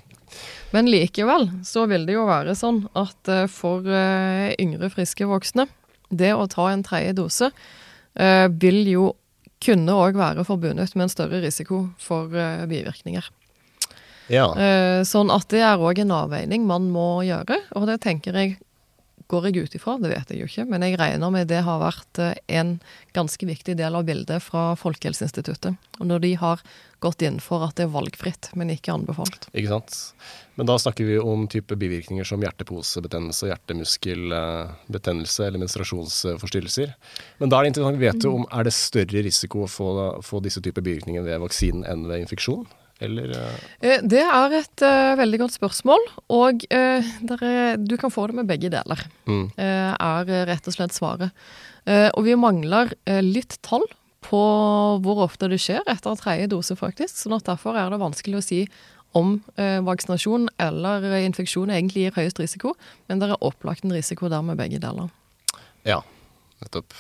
Men 0.75 0.89
likevel 0.91 1.50
så 1.65 1.86
vil 1.89 2.05
det 2.07 2.15
jo 2.17 2.27
være 2.29 2.55
sånn 2.57 2.83
at 2.98 3.31
eh, 3.31 3.48
for 3.51 3.86
eh, 3.86 4.53
yngre, 4.62 4.91
friske 4.93 5.27
voksne, 5.29 5.67
det 6.09 6.33
å 6.33 6.48
ta 6.50 6.69
en 6.71 6.86
tredje 6.86 7.15
dose 7.17 7.50
eh, 7.50 8.48
vil 8.50 8.81
jo 8.89 9.12
kunne 9.59 9.98
òg 9.98 10.17
være 10.17 10.45
forbundet 10.48 10.95
med 10.95 11.07
en 11.07 11.12
større 11.12 11.41
risiko 11.43 11.83
for 12.00 12.31
bivirkninger. 12.31 13.25
Ja. 14.31 14.45
Sånn 15.03 15.33
at 15.33 15.50
det 15.51 15.59
er 15.67 15.81
òg 15.83 16.00
en 16.00 16.13
avveining 16.15 16.63
man 16.69 16.86
må 16.93 17.25
gjøre, 17.27 17.57
og 17.75 17.89
det 17.89 17.98
tenker 18.05 18.38
jeg 18.39 18.53
går 19.29 19.50
jeg 19.50 19.63
ut 19.63 19.75
ifra, 19.77 19.95
det 20.01 20.09
vet 20.09 20.31
jeg 20.33 20.41
jo 20.41 20.50
ikke, 20.50 20.65
men 20.71 20.83
jeg 20.86 20.98
regner 20.98 21.29
med 21.33 21.50
det 21.51 21.62
har 21.65 21.81
vært 21.83 22.21
eh, 22.24 22.38
en 22.59 22.77
ganske 23.13 23.45
viktig 23.45 23.75
del 23.77 23.98
av 23.98 24.07
bildet 24.07 24.41
fra 24.41 24.71
Folkehelseinstituttet. 24.79 25.77
Når 26.01 26.24
de 26.24 26.31
har 26.41 26.63
gått 27.03 27.21
inn 27.24 27.38
for 27.43 27.63
at 27.63 27.77
det 27.77 27.86
er 27.86 27.93
valgfritt, 27.93 28.50
men 28.59 28.74
ikke 28.74 28.95
anbefalt. 28.95 29.48
Ikke 29.53 29.71
sant. 29.71 30.00
Men 30.59 30.67
da 30.67 30.75
snakker 30.81 31.07
vi 31.07 31.19
om 31.21 31.45
type 31.51 31.77
bivirkninger 31.79 32.27
som 32.27 32.41
hjerteposebetennelse, 32.43 33.48
hjertemuskelbetennelse 33.51 35.45
eller 35.45 35.62
menstruasjonsforstyrrelser. 35.63 36.98
Men 37.39 37.53
da 37.53 37.59
er 37.59 37.67
det 37.67 37.74
interessant 37.75 38.01
å 38.01 38.03
vite 38.03 38.33
om 38.33 38.50
er 38.50 38.67
det 38.67 38.75
større 38.75 39.24
risiko 39.29 39.63
å 39.63 39.71
få, 39.71 39.89
få 40.25 40.41
disse 40.43 40.63
typer 40.65 40.83
bivirkninger 40.83 41.24
ved 41.24 41.45
vaksinen 41.45 41.86
enn 41.88 42.09
ved 42.09 42.25
infeksjon? 42.25 42.65
Eller 42.99 43.31
eh, 43.31 43.59
Eh, 43.79 44.01
Det 44.03 44.21
er 44.21 44.55
et 44.59 44.83
uh, 44.83 45.15
veldig 45.19 45.39
godt 45.43 45.55
spørsmål, 45.55 46.05
og 46.35 46.65
uh, 46.67 47.11
der 47.31 47.43
er, 47.47 47.77
du 47.79 47.95
kan 47.97 48.11
få 48.11 48.27
det 48.27 48.39
med 48.41 48.49
begge 48.49 48.71
deler, 48.71 49.05
mm, 49.25 49.45
Uh, 49.55 49.93
er 49.95 50.45
rett 50.49 50.67
og 50.67 50.75
slett 50.75 50.95
svaret. 50.95 51.31
Og 51.89 52.21
vi 52.21 52.35
mangler 52.37 52.91
litt 53.23 53.55
tall 53.65 53.81
på 54.21 54.41
hvor 55.01 55.23
ofte 55.23 55.47
det 55.49 55.57
skjer 55.63 55.81
etter 55.89 56.17
tredje 56.19 56.49
dose, 56.51 56.75
faktisk. 56.77 57.15
sånn 57.17 57.33
at 57.33 57.47
derfor 57.47 57.79
er 57.79 57.89
det 57.89 57.97
vanskelig 57.97 58.37
å 58.37 58.43
si 58.45 58.59
om 59.17 59.39
vaksinasjon 59.57 60.51
eller 60.61 61.07
infeksjon 61.23 61.71
egentlig 61.73 62.03
gir 62.03 62.19
høyest 62.19 62.43
risiko, 62.43 62.75
men 63.07 63.23
det 63.23 63.31
er 63.31 63.41
opplagt 63.41 63.87
en 63.87 63.95
risiko 63.95 64.29
der 64.29 64.43
med 64.45 64.59
begge 64.59 64.77
deler. 64.83 65.09
Ja, 65.87 66.03
nettopp. 66.61 66.93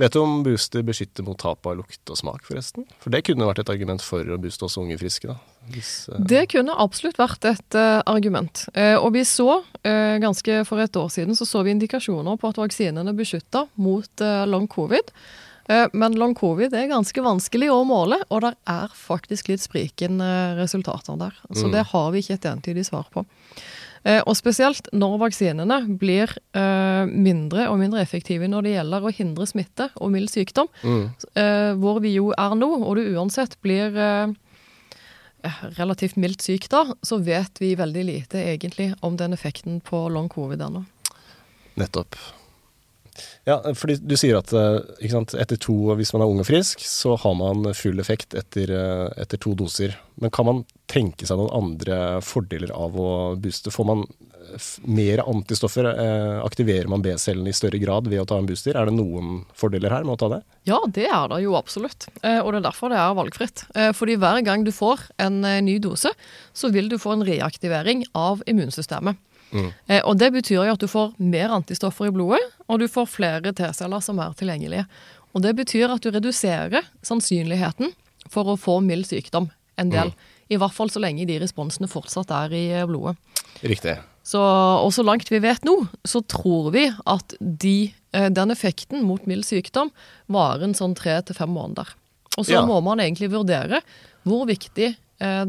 Vet 0.00 0.14
du 0.14 0.20
om 0.22 0.42
booster 0.46 0.84
beskytter 0.86 1.26
mot 1.26 1.38
tap 1.38 1.66
av 1.66 1.76
lukt 1.78 2.12
og 2.12 2.18
smak, 2.18 2.44
forresten? 2.48 2.86
For 3.02 3.12
det 3.14 3.24
kunne 3.28 3.48
vært 3.48 3.62
et 3.64 3.72
argument 3.72 4.02
for 4.04 4.26
å 4.26 4.38
booste 4.40 4.66
også 4.66 4.82
unge 4.84 4.98
friske, 5.00 5.30
da. 5.30 5.36
Hvis, 5.72 5.92
uh... 6.10 6.18
Det 6.18 6.46
kunne 6.50 6.74
absolutt 6.82 7.20
vært 7.20 7.44
et 7.50 7.78
uh, 7.78 8.00
argument. 8.10 8.64
Uh, 8.74 8.96
og 8.98 9.12
vi 9.14 9.22
så, 9.28 9.62
ganske 9.82 10.60
for 10.68 10.78
et 10.78 10.96
år 10.96 11.08
siden, 11.10 11.34
så 11.34 11.46
så 11.48 11.62
vi 11.66 11.72
indikasjoner 11.74 12.36
på 12.38 12.50
at 12.52 12.60
vaksinene 12.60 13.14
beskytta 13.18 13.64
mot 13.82 14.22
long 14.46 14.68
covid. 14.70 15.10
Men 15.92 16.14
long 16.18 16.34
covid 16.38 16.74
er 16.74 16.88
ganske 16.90 17.22
vanskelig 17.22 17.68
å 17.70 17.80
måle, 17.86 18.18
og 18.30 18.42
det 18.44 18.52
er 18.70 18.94
faktisk 18.94 19.50
litt 19.50 19.62
sprikende 19.62 20.28
resultater 20.58 21.18
der. 21.18 21.34
Så 21.50 21.66
Mm. 21.66 21.72
det 21.72 21.84
har 21.90 22.10
vi 22.12 22.22
ikke 22.22 22.34
et 22.34 22.48
entydig 22.50 22.84
svar 22.86 23.06
på. 23.10 23.24
Eh, 24.02 24.18
og 24.26 24.34
spesielt 24.34 24.88
når 24.96 25.18
vaksinene 25.22 25.78
blir 25.98 26.30
eh, 26.58 27.04
mindre 27.06 27.68
og 27.70 27.78
mindre 27.78 28.02
effektive 28.02 28.48
når 28.50 28.66
det 28.66 28.74
gjelder 28.74 29.06
å 29.06 29.12
hindre 29.14 29.46
smitte 29.46 29.88
og 29.94 30.10
mild 30.14 30.32
sykdom, 30.32 30.70
mm, 30.82 31.04
eh, 31.38 31.70
hvor 31.78 32.02
vi 32.02 32.16
jo 32.16 32.32
er 32.34 32.56
nå, 32.58 32.70
og 32.82 32.98
du 32.98 33.04
uansett 33.14 33.58
blir 33.62 33.94
relativt 35.78 36.18
mildt 36.22 36.42
syk 36.44 36.68
da, 36.70 36.84
så 37.02 37.18
vet 37.22 37.58
vi 37.58 37.72
veldig 37.78 38.04
lite 38.06 38.42
egentlig 38.52 38.92
om 39.02 39.16
den 39.18 39.34
effekten 39.34 39.80
på 39.82 40.04
long 40.10 40.28
covid 40.30 40.62
ennå. 40.62 40.84
nettopp. 41.74 42.18
Ja, 43.44 43.58
fordi 43.76 43.98
du 44.00 44.14
sier 44.18 44.38
at 44.38 44.52
eh, 44.56 45.08
sant, 45.10 45.34
etter 45.38 45.58
to, 45.60 45.74
hvis 45.98 46.12
man 46.14 46.24
er 46.24 46.32
ung 46.32 46.42
og 46.42 46.48
frisk, 46.48 46.82
så 46.86 47.16
har 47.20 47.36
man 47.38 47.68
full 47.76 48.00
effekt 48.02 48.36
etter, 48.38 48.72
eh, 48.72 49.06
etter 49.22 49.40
to 49.42 49.54
doser. 49.58 49.96
Men 50.22 50.32
kan 50.34 50.48
man 50.48 50.60
tenke 50.92 51.26
seg 51.28 51.40
noen 51.40 51.52
andre 51.56 51.96
fordeler 52.24 52.72
av 52.76 52.96
å 52.98 53.08
booste? 53.40 53.72
Får 53.74 53.88
man 53.88 54.04
eh, 54.06 54.68
mer 54.88 55.24
antistoffer? 55.26 55.88
Aktiverer 56.42 56.88
man 56.92 57.04
B-cellene 57.04 57.52
i 57.52 57.56
større 57.56 57.80
grad 57.82 58.08
ved 58.12 58.22
å 58.22 58.28
ta 58.30 58.38
en 58.40 58.48
booster? 58.48 58.78
Er 58.78 58.88
det 58.88 58.96
noen 58.96 59.42
fordeler 59.58 59.92
her 59.92 60.06
med 60.06 60.16
å 60.16 60.20
ta 60.22 60.30
det? 60.36 60.40
Ja, 60.70 60.78
det 60.86 61.08
er 61.10 61.26
det 61.32 61.42
jo 61.44 61.56
absolutt. 61.58 62.06
Og 62.22 62.52
det 62.52 62.60
er 62.60 62.68
derfor 62.68 62.92
det 62.92 63.00
er 63.02 63.18
valgfritt. 63.18 63.64
Fordi 63.98 64.16
hver 64.22 64.40
gang 64.46 64.62
du 64.64 64.70
får 64.74 65.08
en 65.22 65.40
ny 65.66 65.76
dose, 65.82 66.12
så 66.54 66.70
vil 66.72 66.88
du 66.92 67.00
få 67.02 67.16
en 67.16 67.26
reaktivering 67.26 68.06
av 68.14 68.44
immunsystemet. 68.46 69.18
Mm. 69.52 69.70
Eh, 69.86 70.00
og 70.08 70.18
det 70.18 70.32
betyr 70.32 70.62
jo 70.64 70.72
at 70.72 70.80
du 70.80 70.88
får 70.88 71.14
mer 71.20 71.52
antistoffer 71.52 72.08
i 72.08 72.14
blodet, 72.14 72.40
og 72.68 72.80
du 72.80 72.86
får 72.88 73.10
flere 73.12 73.52
T-celler 73.52 74.00
som 74.04 74.18
er 74.24 74.32
tilgjengelige. 74.38 74.86
Og 75.34 75.42
det 75.44 75.54
betyr 75.56 75.92
at 75.94 76.04
du 76.04 76.10
reduserer 76.12 76.84
sannsynligheten 77.04 77.92
for 78.32 78.48
å 78.52 78.58
få 78.60 78.80
mild 78.84 79.06
sykdom 79.08 79.50
en 79.80 79.92
del. 79.92 80.12
I 80.52 80.58
hvert 80.60 80.74
fall 80.76 80.90
så 80.92 81.00
lenge 81.00 81.24
de 81.28 81.38
responsene 81.40 81.88
fortsatt 81.88 82.32
er 82.36 82.52
i 82.56 82.64
eh, 82.72 82.86
blodet. 82.88 83.16
Riktig. 83.62 83.96
Så, 84.22 84.38
og 84.40 84.92
så 84.94 85.02
langt 85.02 85.30
vi 85.32 85.40
vet 85.42 85.64
nå, 85.66 85.74
så 86.06 86.20
tror 86.30 86.70
vi 86.74 86.84
at 87.10 87.34
de, 87.40 87.92
eh, 88.14 88.28
den 88.30 88.52
effekten 88.54 89.02
mot 89.06 89.24
mild 89.26 89.44
sykdom 89.48 89.90
varer 90.32 90.68
en 90.68 90.76
sånn 90.78 90.94
tre 90.98 91.16
til 91.26 91.36
fem 91.38 91.50
måneder. 91.50 91.90
Og 92.38 92.46
så 92.46 92.54
Ja. 92.60 92.66
må 92.66 92.80
man 92.84 93.00
egentlig 93.00 93.32
vurdere 93.32 93.82
hvor 94.24 94.46
viktig 94.46 94.94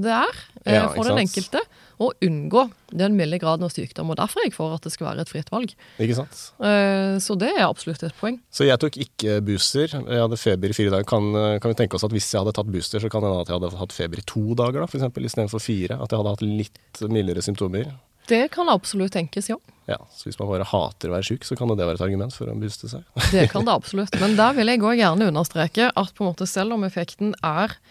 det 0.01 0.13
er 0.13 0.35
eh, 0.65 0.75
Ja, 0.77 0.85
for 0.93 1.07
den 1.07 1.23
enkelte 1.23 1.63
å 2.01 2.09
unngå 2.25 2.63
den 2.91 3.15
milde 3.15 3.37
graden 3.39 3.65
av 3.67 3.71
sykdom. 3.71 4.11
Og 4.11 4.17
derfor 4.19 4.41
er 4.41 4.49
jeg 4.49 4.55
for 4.55 4.73
at 4.75 4.85
det 4.85 4.91
skal 4.93 5.11
være 5.11 5.23
et 5.23 5.31
fritt 5.31 5.51
valg. 5.53 5.75
Ikke 6.01 6.17
sant? 6.17 6.39
Eh, 6.65 7.15
så 7.23 7.37
det 7.39 7.51
er 7.53 7.65
absolutt 7.67 8.03
et 8.03 8.15
poeng. 8.17 8.39
Så 8.53 8.67
jeg 8.67 8.81
tok 8.81 8.97
ikke 9.05 9.37
booster. 9.45 9.93
Jeg 9.93 10.23
hadde 10.25 10.39
feber 10.41 10.73
i 10.73 10.77
fire 10.77 10.95
dager. 10.95 11.07
Kan, 11.09 11.29
kan 11.63 11.73
vi 11.73 11.77
tenke 11.79 11.99
oss 11.99 12.07
at 12.07 12.15
hvis 12.15 12.31
jeg 12.33 12.41
hadde 12.41 12.55
tatt 12.57 12.71
booster, 12.73 13.03
så 13.03 13.11
kan 13.13 13.23
det 13.23 13.29
hende 13.31 13.45
at 13.45 13.53
jeg 13.53 13.59
hadde 13.59 13.83
hatt 13.83 13.95
feber 13.95 14.23
i 14.23 14.25
to 14.33 14.57
dager, 14.57 14.81
da, 14.81 14.89
eksempel, 14.89 15.29
istedenfor 15.29 15.63
fire? 15.63 15.99
At 16.01 16.11
jeg 16.11 16.23
hadde 16.23 16.35
hatt 16.35 16.47
litt 16.47 17.05
mildere 17.13 17.45
symptomer? 17.45 17.93
Det 18.27 18.47
kan 18.53 18.69
absolutt 18.71 19.11
tenkes, 19.13 19.49
ja. 19.51 19.57
Ja, 19.85 19.97
så 20.15 20.29
hvis 20.29 20.37
man 20.39 20.47
bare 20.47 20.67
hater 20.67 21.11
å 21.11 21.17
være 21.17 21.27
syk, 21.27 21.43
så 21.43 21.57
kan 21.59 21.67
det 21.71 21.83
være 21.83 21.99
et 21.99 22.05
argument 22.05 22.35
for 22.35 22.47
å 22.47 22.55
booste 22.55 22.87
seg. 22.91 23.03
Det 23.33 23.49
kan 23.51 23.65
det 23.67 23.75
absolutt. 23.75 24.15
Men 24.21 24.37
der 24.39 24.55
vil 24.55 24.71
jeg 24.71 24.83
òg 24.83 24.95
gjerne 25.01 25.27
understreke 25.27 25.89
at 25.91 26.15
på 26.15 26.23
en 26.23 26.31
måte 26.31 26.47
selv 26.47 26.77
om 26.77 26.87
effekten 26.87 27.33
er 27.43 27.75
eh, 27.75 27.81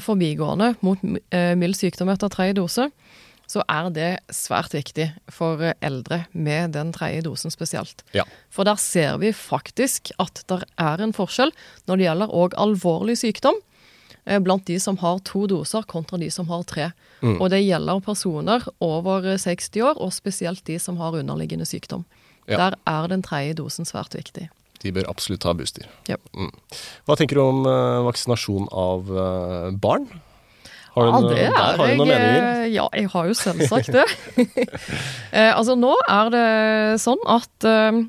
forbigående 0.00 0.74
mot 0.80 0.98
eh, 1.30 1.52
mild 1.58 1.76
sykdom 1.76 2.08
etter 2.12 2.30
tredje 2.32 2.56
dose, 2.60 2.88
så 3.52 3.60
er 3.68 3.90
det 3.92 4.10
svært 4.32 4.72
viktig 4.72 5.10
for 5.32 5.60
eh, 5.60 5.74
eldre 5.84 6.22
med 6.32 6.72
den 6.76 6.92
tredje 6.94 7.24
dosen 7.26 7.52
spesielt. 7.52 8.04
Ja. 8.16 8.24
For 8.52 8.64
der 8.68 8.80
ser 8.80 9.18
vi 9.20 9.32
faktisk 9.36 10.12
at 10.22 10.44
det 10.48 10.62
er 10.80 11.02
en 11.04 11.12
forskjell 11.12 11.52
når 11.90 12.00
det 12.00 12.08
gjelder 12.08 12.32
òg 12.32 12.56
alvorlig 12.56 13.18
sykdom. 13.20 13.58
eh, 14.24 14.38
Blant 14.38 14.64
de 14.66 14.78
som 14.80 14.96
har 15.02 15.20
to 15.28 15.46
doser 15.50 15.82
kontra 15.82 16.18
de 16.18 16.30
som 16.30 16.48
har 16.48 16.64
tre. 16.64 16.92
Mm. 17.20 17.40
Og 17.40 17.50
det 17.50 17.60
gjelder 17.64 18.00
personer 18.00 18.64
over 18.80 19.26
eh, 19.34 19.38
60 19.38 19.82
år, 19.82 20.00
og 20.00 20.12
spesielt 20.12 20.64
de 20.64 20.78
som 20.78 20.96
har 20.96 21.12
underliggende 21.20 21.66
sykdom. 21.68 22.06
Ja. 22.48 22.56
Der 22.56 22.78
er 22.86 23.08
den 23.08 23.22
tredje 23.22 23.54
dosen 23.54 23.84
svært 23.84 24.14
viktig. 24.16 24.48
De 24.82 24.92
bør 24.94 25.08
absolutt 25.10 25.42
ta 25.44 25.52
booster. 25.54 25.86
Ja. 26.10 26.16
Mm. 26.34 26.50
Hva 27.06 27.16
tenker 27.18 27.38
du 27.38 27.42
om 27.44 27.64
uh, 27.68 28.02
vaksinasjon 28.08 28.68
av 28.72 29.10
uh, 29.10 29.70
barn? 29.78 30.08
Har 30.92 31.06
du, 31.06 31.12
Ja, 31.12 31.20
det 31.24 31.36
er 31.46 31.52
der 31.54 31.60
har 31.62 31.78
du 31.78 31.84
jeg, 31.88 31.98
noen 32.00 32.10
meninger? 32.10 32.48
eh, 32.48 32.66
Ja, 32.74 32.88
jeg 32.92 33.08
har 33.14 33.28
jo 33.30 33.36
selvsagt 33.38 33.92
det. 33.94 34.02
eh, 35.32 35.52
altså, 35.56 35.72
nå 35.78 35.94
er 36.10 36.32
det 36.34 36.48
sånn 37.00 37.22
at 37.32 37.64
eh, 37.68 38.02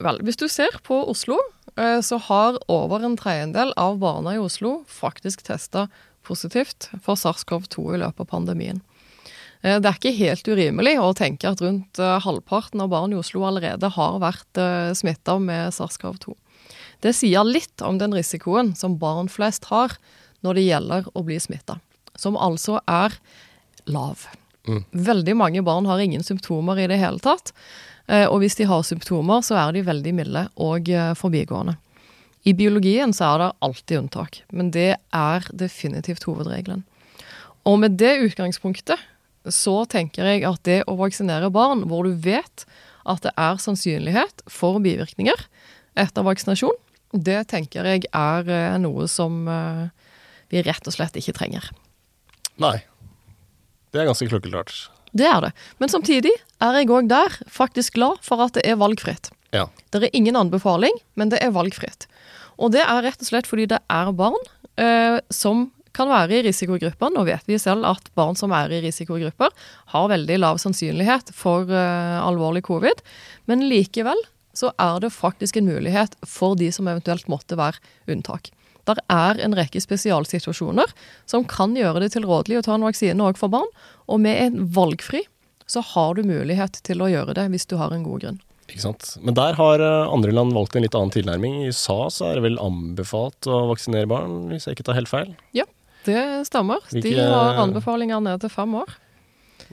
Vel, 0.00 0.20
hvis 0.24 0.38
du 0.40 0.46
ser 0.48 0.78
på 0.86 0.96
Oslo, 1.10 1.36
eh, 1.76 1.98
så 2.00 2.16
har 2.28 2.56
over 2.72 3.02
en 3.04 3.18
tredjedel 3.20 3.74
av 3.76 3.98
barna 4.00 4.32
i 4.32 4.38
Oslo 4.40 4.78
faktisk 4.88 5.42
testa 5.44 5.88
positivt 6.24 6.86
for 7.04 7.18
SARS-CoV-2 7.20 7.96
i 7.96 8.00
løpet 8.00 8.22
av 8.24 8.30
pandemien. 8.30 8.78
Eh, 9.62 9.78
Det 9.80 9.88
er 9.88 9.98
ikke 9.98 10.16
helt 10.18 10.48
urimelig 10.48 10.96
å 11.00 11.12
tenke 11.16 11.50
at 11.50 11.60
rundt 11.64 11.98
eh, 11.98 12.18
halvparten 12.24 12.80
av 12.80 12.90
barn 12.92 13.12
i 13.12 13.18
Oslo 13.20 13.44
allerede 13.48 13.90
har 13.96 14.20
vært 14.22 14.62
smitta 14.96 15.38
med 15.40 15.72
SARS-CoV-2. 15.76 16.34
Det 17.00 17.14
sier 17.16 17.44
litt 17.48 17.80
om 17.82 17.98
den 18.00 18.12
risikoen 18.12 18.74
som 18.76 18.98
barn 19.00 19.28
flest 19.32 19.70
har 19.72 19.96
når 20.44 20.56
det 20.56 20.66
gjelder 20.68 21.08
å 21.14 21.24
bli 21.24 21.38
smitta. 21.40 21.80
som 22.20 22.36
altså 22.36 22.80
er 22.90 23.14
lav. 23.88 24.26
Veldig 24.92 25.34
mange 25.36 25.62
barn 25.64 25.86
har 25.88 26.00
ingen 26.02 26.22
symptomer 26.22 26.76
i 26.78 26.88
det 26.90 26.98
hele 27.00 27.18
tatt. 27.18 27.52
Eh, 28.10 28.26
og 28.26 28.42
hvis 28.42 28.58
de 28.58 28.66
har 28.68 28.82
symptomer, 28.84 29.40
så 29.40 29.56
er 29.56 29.72
de 29.72 29.86
veldig 29.86 30.12
milde 30.14 30.42
og 30.60 30.88
eh, 30.90 31.14
forbigående. 31.16 31.76
I 32.44 32.52
biologien 32.56 33.12
så 33.16 33.34
er 33.34 33.38
det 33.42 33.50
alltid 33.66 33.98
unntak, 33.98 34.40
men 34.52 34.70
det 34.74 34.96
er 34.96 35.48
definitivt 35.52 36.24
hovedregelen. 36.28 36.84
Og 37.68 37.78
med 37.82 37.98
det 38.00 38.14
utgangspunktet 38.24 39.00
så 39.48 39.82
tenker 39.88 40.28
jeg 40.28 40.44
at 40.48 40.62
det 40.68 40.82
å 40.90 40.98
vaksinere 40.98 41.50
barn 41.54 41.86
hvor 41.88 42.04
du 42.04 42.12
vet 42.12 42.66
at 43.08 43.24
det 43.24 43.32
er 43.40 43.60
sannsynlighet 43.62 44.44
for 44.50 44.80
bivirkninger 44.84 45.46
etter 45.98 46.26
vaksinasjon, 46.26 46.76
det 47.16 47.40
tenker 47.50 47.88
jeg 47.88 48.06
er 48.14 48.50
eh, 48.52 48.78
noe 48.78 49.08
som 49.10 49.48
eh, 49.50 49.88
vi 50.52 50.62
rett 50.66 50.86
og 50.86 50.94
slett 50.94 51.16
ikke 51.18 51.34
trenger. 51.40 51.70
Nei. 52.60 52.78
Det 53.90 54.02
er 54.02 54.06
ganske 54.06 54.28
klokkeklart. 54.30 54.74
Det 55.16 55.26
er 55.26 55.40
det. 55.42 55.50
Men 55.82 55.90
samtidig 55.90 56.32
er 56.62 56.78
jeg 56.78 56.90
òg 56.94 57.08
der 57.10 57.34
faktisk 57.50 57.96
glad 57.98 58.20
for 58.22 58.42
at 58.44 58.54
det 58.54 58.62
er 58.68 58.78
valgfritt. 58.78 59.32
Ja. 59.56 59.66
Det 59.90 60.04
er 60.04 60.14
ingen 60.14 60.38
anbefaling, 60.38 60.94
men 61.18 61.32
det 61.32 61.40
er 61.42 61.54
valgfritt. 61.54 62.06
Og 62.60 62.70
det 62.76 62.84
er 62.84 63.02
rett 63.02 63.22
og 63.24 63.30
slett 63.32 63.48
fordi 63.50 63.66
det 63.72 63.80
er 63.90 64.12
barn 64.14 64.38
eh, 64.78 65.18
som 65.34 65.70
kan 65.96 66.10
være 66.10 66.38
i 66.38 66.42
risikogrupper. 66.48 67.12
Nå 67.14 67.24
vet 67.28 67.46
vi 67.48 67.58
selv 67.60 67.88
at 67.88 68.10
barn 68.18 68.38
som 68.38 68.54
er 68.56 68.72
i 68.72 68.82
risikogrupper, 68.84 69.54
har 69.94 70.12
veldig 70.12 70.38
lav 70.40 70.60
sannsynlighet 70.62 71.32
for 71.36 71.70
uh, 71.70 72.20
alvorlig 72.22 72.64
covid. 72.68 73.02
Men 73.50 73.66
likevel 73.70 74.18
så 74.56 74.72
er 74.82 75.02
det 75.02 75.12
faktisk 75.14 75.58
en 75.58 75.68
mulighet 75.70 76.16
for 76.26 76.56
de 76.58 76.70
som 76.74 76.88
eventuelt 76.90 77.28
måtte 77.30 77.58
være 77.58 77.80
unntak. 78.10 78.50
Der 78.88 78.98
er 79.12 79.38
en 79.44 79.54
rekke 79.54 79.80
spesialsituasjoner 79.82 80.90
som 81.28 81.44
kan 81.48 81.76
gjøre 81.76 82.02
det 82.04 82.14
tilrådelig 82.16 82.60
å 82.60 82.66
ta 82.66 82.76
en 82.76 82.86
vaksine 82.86 83.26
òg 83.26 83.38
for 83.38 83.52
barn. 83.52 83.68
Og 84.10 84.22
med 84.24 84.40
en 84.40 84.70
valgfri 84.74 85.24
så 85.70 85.82
har 85.92 86.16
du 86.16 86.26
mulighet 86.26 86.80
til 86.86 87.02
å 87.04 87.10
gjøre 87.10 87.36
det 87.38 87.50
hvis 87.52 87.68
du 87.70 87.76
har 87.78 87.94
en 87.94 88.06
god 88.06 88.24
grunn. 88.24 88.40
Ikke 88.70 88.84
sant? 88.84 89.16
Men 89.22 89.34
der 89.34 89.56
har 89.58 89.82
eh, 89.82 90.12
andre 90.14 90.34
land 90.34 90.54
valgt 90.54 90.76
en 90.78 90.84
litt 90.84 90.94
annen 90.94 91.12
tilnærming. 91.14 91.60
I 91.60 91.70
USA 91.70 92.04
så 92.12 92.28
er 92.28 92.38
det 92.38 92.46
vel 92.46 92.58
anbefalt 92.62 93.48
å 93.50 93.64
vaksinere 93.72 94.10
barn, 94.10 94.44
hvis 94.50 94.68
jeg 94.68 94.78
ikke 94.78 94.86
tar 94.90 94.98
helt 94.98 95.10
feil. 95.10 95.32
Ja, 95.56 95.66
det 96.06 96.46
stemmer. 96.48 96.80
Hvilke- 96.90 97.02
De 97.14 97.20
har 97.28 97.60
anbefalinger 97.62 98.20
ned 98.24 98.40
til 98.40 98.50
fem 98.52 98.74
år. 98.74 98.96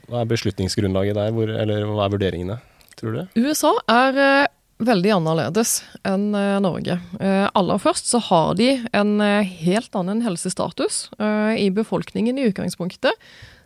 Hva 0.08 0.22
er 0.22 0.28
beslutningsgrunnlaget 0.30 1.14
der, 1.18 1.32
hvor, 1.32 1.48
eller 1.48 1.84
hva 1.88 2.04
er 2.06 2.12
vurderingene, 2.14 2.60
tror 2.96 3.12
du? 3.18 3.40
USA 3.44 3.72
er 3.88 4.16
eh, 4.24 4.46
veldig 4.80 5.10
annerledes 5.18 5.82
enn 6.06 6.30
eh, 6.38 6.58
Norge. 6.64 6.98
Eh, 7.20 7.48
aller 7.54 7.78
først 7.82 8.06
så 8.08 8.20
har 8.28 8.54
de 8.54 8.70
en 8.94 9.18
helt 9.20 9.94
annen 9.98 10.22
helsestatus 10.24 11.08
i 11.58 11.68
befolkningen 11.74 12.38
i 12.38 12.48
utgangspunktet. 12.50 13.12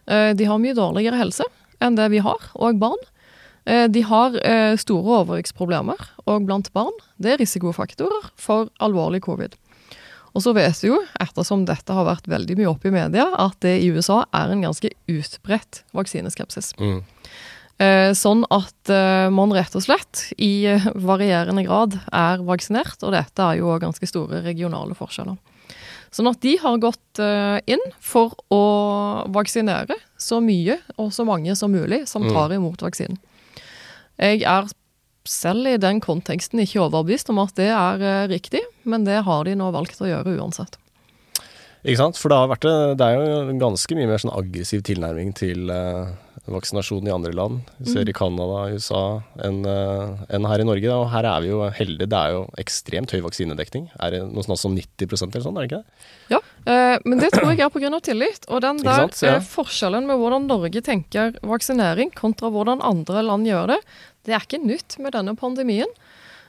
De 0.09 0.45
har 0.49 0.59
mye 0.59 0.75
dårligere 0.75 1.15
helse 1.21 1.45
enn 1.81 1.95
det 1.95 2.09
vi 2.11 2.19
har, 2.19 2.41
og 2.59 2.79
barn. 2.81 2.99
De 3.65 4.01
har 4.03 4.35
store 4.83 5.21
overvekstproblemer, 5.23 6.01
og 6.27 6.47
blant 6.49 6.73
barn 6.75 6.91
det 7.23 7.37
er 7.37 7.39
risikofaktorer 7.45 8.33
for 8.35 8.67
alvorlig 8.83 9.21
covid. 9.23 9.55
Og 10.35 10.43
så 10.45 10.55
vet 10.57 10.79
vi 10.83 10.89
jo, 10.89 10.99
ettersom 11.21 11.67
dette 11.69 11.93
har 11.93 12.07
vært 12.09 12.29
veldig 12.31 12.57
mye 12.57 12.71
oppe 12.71 12.89
i 12.89 12.95
media, 12.95 13.27
at 13.37 13.59
det 13.61 13.75
i 13.83 13.91
USA 13.93 14.23
er 14.33 14.53
en 14.55 14.63
ganske 14.65 14.89
utbredt 15.13 15.83
vaksineskepsis. 15.93 16.73
Mm. 16.81 17.03
Eh, 17.83 18.11
sånn 18.17 18.45
at 18.53 18.93
eh, 18.93 19.29
man 19.35 19.53
rett 19.53 19.75
og 19.77 19.83
slett 19.85 20.29
i 20.41 20.65
varierende 20.95 21.65
grad 21.67 21.99
er 22.15 22.45
vaksinert, 22.47 22.97
og 23.03 23.13
dette 23.17 23.43
er 23.45 23.59
jo 23.61 23.73
ganske 23.83 24.07
store 24.09 24.41
regionale 24.45 24.95
forskjeller. 24.97 25.37
Sånn 26.13 26.29
at 26.29 26.41
de 26.45 26.57
har 26.61 26.77
gått 26.81 27.21
eh, 27.25 27.59
inn 27.73 27.83
for 28.01 28.35
å 28.53 28.63
vaksinere 29.33 29.97
så 30.21 30.43
mye 30.45 30.77
og 31.01 31.09
så 31.17 31.25
mange 31.29 31.57
som 31.57 31.73
mulig 31.73 32.05
som 32.09 32.23
Mm. 32.23 32.33
tar 32.37 32.53
imot 32.57 32.85
vaksinen. 32.85 33.17
Jeg 34.21 34.43
er 34.45 34.69
selv 35.29 35.69
i 35.71 35.79
den 35.81 36.01
konteksten 36.03 36.63
ikke 36.63 36.83
overbevist 36.85 37.31
om 37.33 37.41
at 37.43 37.55
det 37.59 37.71
er 37.71 38.03
eh, 38.03 38.29
riktig, 38.33 38.63
men 38.83 39.07
det 39.07 39.23
har 39.27 39.47
de 39.47 39.57
nå 39.59 39.71
valgt 39.75 40.03
å 40.03 40.11
gjøre 40.11 40.37
uansett. 40.39 40.79
Ikke 41.83 41.99
sant? 41.99 42.19
For 42.21 42.31
det, 42.31 42.39
har 42.39 42.51
vært, 42.53 42.67
det 42.67 42.99
det 43.01 43.07
er 43.09 43.17
jo 43.19 43.39
en 43.51 43.63
ganske 43.63 43.97
mye 43.99 44.11
mer 44.11 44.21
sånn 44.23 44.35
aggressiv 44.37 44.85
tilnærming 44.87 45.33
til 45.35 45.71
uh, 45.73 46.13
vaksinasjon 46.51 47.07
i 47.07 47.13
andre 47.15 47.33
land. 47.35 47.61
Vi 47.83 47.91
ser 47.91 48.09
i 48.09 48.15
Canada, 48.15 48.69
USA, 48.71 49.03
enn 49.43 49.65
uh, 49.67 50.23
en 50.31 50.47
her 50.47 50.63
i 50.63 50.67
Norge. 50.67 50.87
da. 50.87 51.01
Og 51.03 51.11
her 51.11 51.27
er 51.27 51.43
vi 51.43 51.51
jo 51.51 51.59
heldige. 51.75 52.11
Det 52.13 52.21
er 52.21 52.37
jo 52.37 52.45
ekstremt 52.63 53.15
høy 53.15 53.21
vaksinedekning. 53.27 53.89
Er 53.99 54.15
det 54.15 54.23
noe 54.29 54.47
sånt 54.47 54.63
som 54.63 54.79
90% 54.79 55.35
eller 55.35 55.47
sånn, 55.47 55.59
er 55.59 55.67
det 55.67 55.71
ikke 55.73 55.83
det? 55.83 56.07
Ja, 56.37 56.41
uh, 56.71 56.97
men 57.03 57.23
det 57.23 57.33
tror 57.35 57.51
jeg 57.51 57.67
er 57.67 57.75
pga. 57.75 58.01
tillit. 58.03 58.47
Og 58.49 58.63
den 58.63 58.83
der? 58.83 59.09
Ja. 59.23 59.37
eh, 59.37 59.43
forskjellen 59.43 60.07
med 60.07 60.23
hvordan 60.23 60.47
Norge 60.51 60.83
tenker 60.87 61.35
vaksinering 61.43 62.15
kontra 62.15 62.51
hvordan 62.55 62.83
andre 62.83 63.27
land 63.27 63.51
gjør 63.51 63.75
det, 63.75 63.83
det 64.27 64.35
er 64.35 64.47
ikke 64.47 64.63
nytt 64.63 64.99
med 65.03 65.15
denne 65.19 65.35
pandemien. 65.39 65.91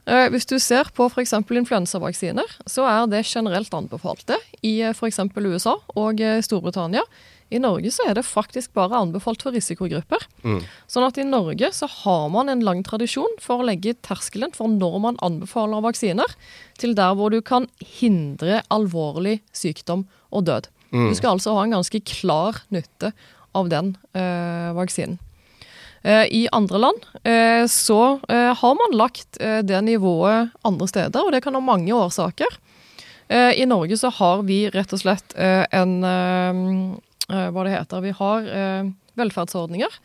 Eh, 0.04 0.28
hvis 0.34 0.48
du 0.50 0.58
ser 0.60 0.90
på 0.96 1.08
f.eks. 1.08 1.36
influensavaksiner, 1.40 2.58
så 2.68 2.88
er 2.90 3.06
det 3.12 3.24
generelt 3.30 3.74
anbefalte 3.76 4.38
i 4.62 4.82
eh, 4.82 4.92
f.eks. 4.92 5.22
USA 5.40 5.78
og 5.96 6.20
eh, 6.20 6.42
Storbritannia. 6.44 7.06
I 7.54 7.60
Norge 7.62 7.92
så 7.94 8.08
er 8.10 8.18
det 8.18 8.26
faktisk 8.26 8.74
bare 8.74 8.98
anbefalt 8.98 9.44
for 9.46 9.54
risikogrupper. 9.56 10.26
Mm. 10.42 10.64
Sånn 10.90 11.06
at 11.06 11.20
i 11.22 11.26
Norge 11.28 11.70
så 11.76 11.88
har 12.02 12.26
man 12.34 12.50
en 12.50 12.64
lang 12.66 12.82
tradisjon 12.84 13.38
for 13.44 13.62
å 13.62 13.68
legge 13.68 13.94
terskelen 14.04 14.56
for 14.58 14.72
når 14.72 14.98
man 15.04 15.20
anbefaler 15.24 15.84
vaksiner, 15.86 16.34
til 16.82 16.96
der 16.98 17.14
hvor 17.20 17.32
du 17.32 17.44
kan 17.46 17.70
hindre 18.00 18.64
alvorlig 18.74 19.38
sykdom 19.56 20.08
og 20.34 20.48
død. 20.50 20.72
Du 20.94 21.14
skal 21.18 21.36
altså 21.36 21.56
ha 21.58 21.64
en 21.66 21.74
ganske 21.74 22.04
klar 22.06 22.60
nytte 22.74 23.14
av 23.58 23.70
den 23.72 23.96
øh, 24.14 24.74
vaksinen. 24.78 25.18
Eh, 26.04 26.26
I 26.36 26.48
andre 26.52 26.78
land 26.78 27.06
eh, 27.24 27.68
så 27.68 28.20
eh, 28.30 28.52
har 28.56 28.76
man 28.76 28.98
lagt 28.98 29.38
det 29.40 29.82
nivået 29.82 30.50
andre 30.62 30.88
steder, 30.88 31.24
og 31.24 31.32
det 31.32 31.42
kan 31.44 31.56
ha 31.56 31.64
mange 31.64 31.94
årsaker. 31.96 32.60
I 33.34 33.64
Norge 33.66 33.96
så 33.98 34.12
har 34.14 34.44
vi 34.46 34.68
rett 34.70 34.92
og 34.94 35.00
slett 35.00 35.32
en 35.34 35.94
Hva 36.04 37.64
det 37.66 37.72
heter 37.72 38.04
Vi 38.04 38.12
har 38.14 38.50
velferdsordninger 39.18 39.96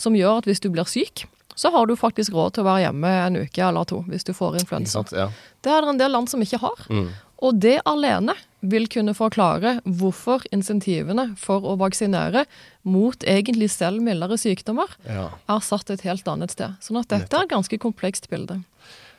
som 0.00 0.16
gjør 0.16 0.38
at 0.38 0.48
hvis 0.48 0.62
du 0.62 0.70
blir 0.72 0.88
syk, 0.88 1.26
så 1.58 1.72
har 1.74 1.90
du 1.90 1.96
faktisk 1.98 2.32
råd 2.32 2.54
til 2.54 2.62
å 2.62 2.68
være 2.70 2.86
hjemme 2.86 3.10
en 3.26 3.40
uke 3.42 3.64
eller 3.66 3.84
to 3.90 3.98
hvis 4.06 4.24
du 4.24 4.30
får 4.32 4.60
influensa. 4.62 5.02
Ja. 5.10 5.26
Det 5.60 5.74
er 5.74 5.84
det 5.84 5.90
en 5.90 6.00
del 6.00 6.14
land 6.14 6.30
som 6.30 6.40
ikke 6.46 6.62
har. 6.62 6.86
Mm. 6.88 7.10
Og 7.44 7.60
det 7.66 7.80
alene 7.84 8.38
vil 8.60 8.88
kunne 8.90 9.14
forklare 9.14 9.76
hvorfor 9.86 10.42
insentivene 10.52 11.36
for 11.38 11.60
å 11.62 11.76
vaksinere 11.78 12.44
mot 12.84 13.22
egentlig 13.24 13.70
selv 13.70 14.02
mildere 14.02 14.38
sykdommer 14.40 14.88
Ja. 15.06 15.28
er 15.48 15.60
satt 15.60 15.90
et 15.90 16.00
helt 16.02 16.26
annet 16.28 16.50
sted. 16.50 16.74
Sånn 16.80 16.98
at 17.00 17.08
dette 17.08 17.36
er 17.36 17.42
et 17.46 17.50
ganske 17.50 17.78
komplekst 17.78 18.28
bilde. 18.30 18.62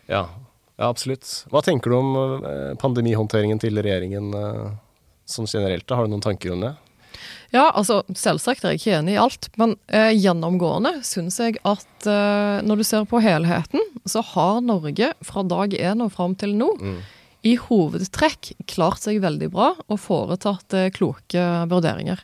ja. 0.07 0.27
Ja, 0.79 0.87
absolutt. 0.87 1.25
Hva 1.51 1.59
tenker 1.61 1.91
du 1.91 1.95
om 1.97 2.43
eh, 2.47 2.73
pandemihåndteringen 2.79 3.59
til 3.59 3.75
regjeringen 3.75 4.29
som 5.27 5.43
sånn 5.45 5.59
generelt? 5.59 5.85
da? 5.87 5.95
Har 5.99 6.05
du 6.07 6.13
noen 6.13 6.21
tanker 6.23 6.53
om 6.53 6.61
det? 6.63 6.69
Ja, 7.51 7.65
altså 7.75 7.97
selvsagt 8.15 8.63
er 8.63 8.77
jeg 8.77 8.79
ikke 8.79 8.93
enig 9.01 9.17
i 9.17 9.19
alt, 9.19 9.49
men 9.59 9.75
eh, 9.89 10.13
gjennomgående 10.15 11.01
syns 11.03 11.35
jeg 11.43 11.57
at 11.67 12.07
eh, 12.07 12.61
når 12.63 12.79
du 12.79 12.83
ser 12.87 13.03
på 13.11 13.19
helheten, 13.19 13.83
så 14.07 14.23
har 14.23 14.61
Norge 14.63 15.11
fra 15.21 15.43
dag 15.43 15.75
én 15.75 15.99
og 16.05 16.13
fram 16.15 16.37
til 16.39 16.55
nå 16.55 16.69
Mm. 16.79 17.01
I 17.41 17.55
hovedtrekk 17.59 18.51
klart 18.67 19.03
seg 19.05 19.21
veldig 19.23 19.49
bra 19.53 19.71
og 19.87 19.99
foretatt 20.01 20.75
eh, 20.75 20.89
kloke 20.95 21.45
vurderinger. 21.71 22.21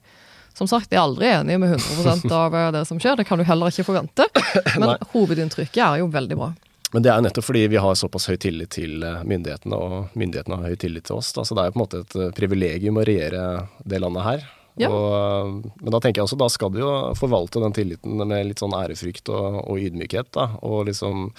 Som 0.56 0.69
sagt, 0.71 0.91
jeg 0.91 0.99
er 0.99 1.06
aldri 1.06 1.30
enig 1.32 1.58
med 1.60 1.75
100 1.78 2.32
av 2.36 2.56
eh, 2.56 2.71
det 2.75 2.84
som 2.89 2.99
skjer, 2.99 3.17
det 3.19 3.28
kan 3.28 3.39
du 3.39 3.45
heller 3.47 3.71
ikke 3.71 3.88
forvente. 3.88 4.28
Men 4.80 4.91
Nei. 4.93 4.99
hovedinntrykket 5.13 5.84
er 5.88 6.01
jo 6.04 6.12
veldig 6.12 6.39
bra. 6.39 6.51
Men 6.93 7.04
det 7.04 7.12
er 7.12 7.23
nettopp 7.23 7.47
fordi 7.47 7.65
vi 7.71 7.80
har 7.82 7.95
såpass 7.99 8.30
høy 8.32 8.38
tillit 8.39 8.75
til 8.75 9.04
eh, 9.04 9.23
myndighetene, 9.28 9.80
og 9.80 10.19
myndighetene 10.19 10.60
har 10.60 10.75
høy 10.75 10.82
tillit 10.84 11.08
til 11.08 11.19
oss. 11.19 11.32
Da. 11.36 11.47
Så 11.47 11.56
det 11.56 11.63
er 11.63 11.71
jo 11.71 11.78
på 11.78 11.82
en 11.82 11.86
måte 11.86 12.04
et 12.04 12.38
privilegium 12.38 12.99
å 12.99 13.08
regjere 13.08 13.45
det 13.88 14.01
landet 14.04 14.28
her. 14.28 14.45
Ja. 14.75 14.89
Og, 14.91 15.69
men 15.80 15.93
da 15.93 16.01
tenker 16.04 16.19
jeg 16.19 16.28
også, 16.28 16.39
da 16.39 16.49
skal 16.51 16.73
du 16.73 16.82
jo 16.82 16.91
forvalte 17.15 17.62
den 17.63 17.75
tilliten 17.75 18.19
med 18.19 18.49
litt 18.49 18.60
sånn 18.60 18.75
ærefrykt 18.75 19.32
og, 19.32 19.62
og 19.63 19.80
ydmykhet. 19.80 20.34
Da. 20.36 20.49
Og 20.67 20.89
liksom 20.89 21.30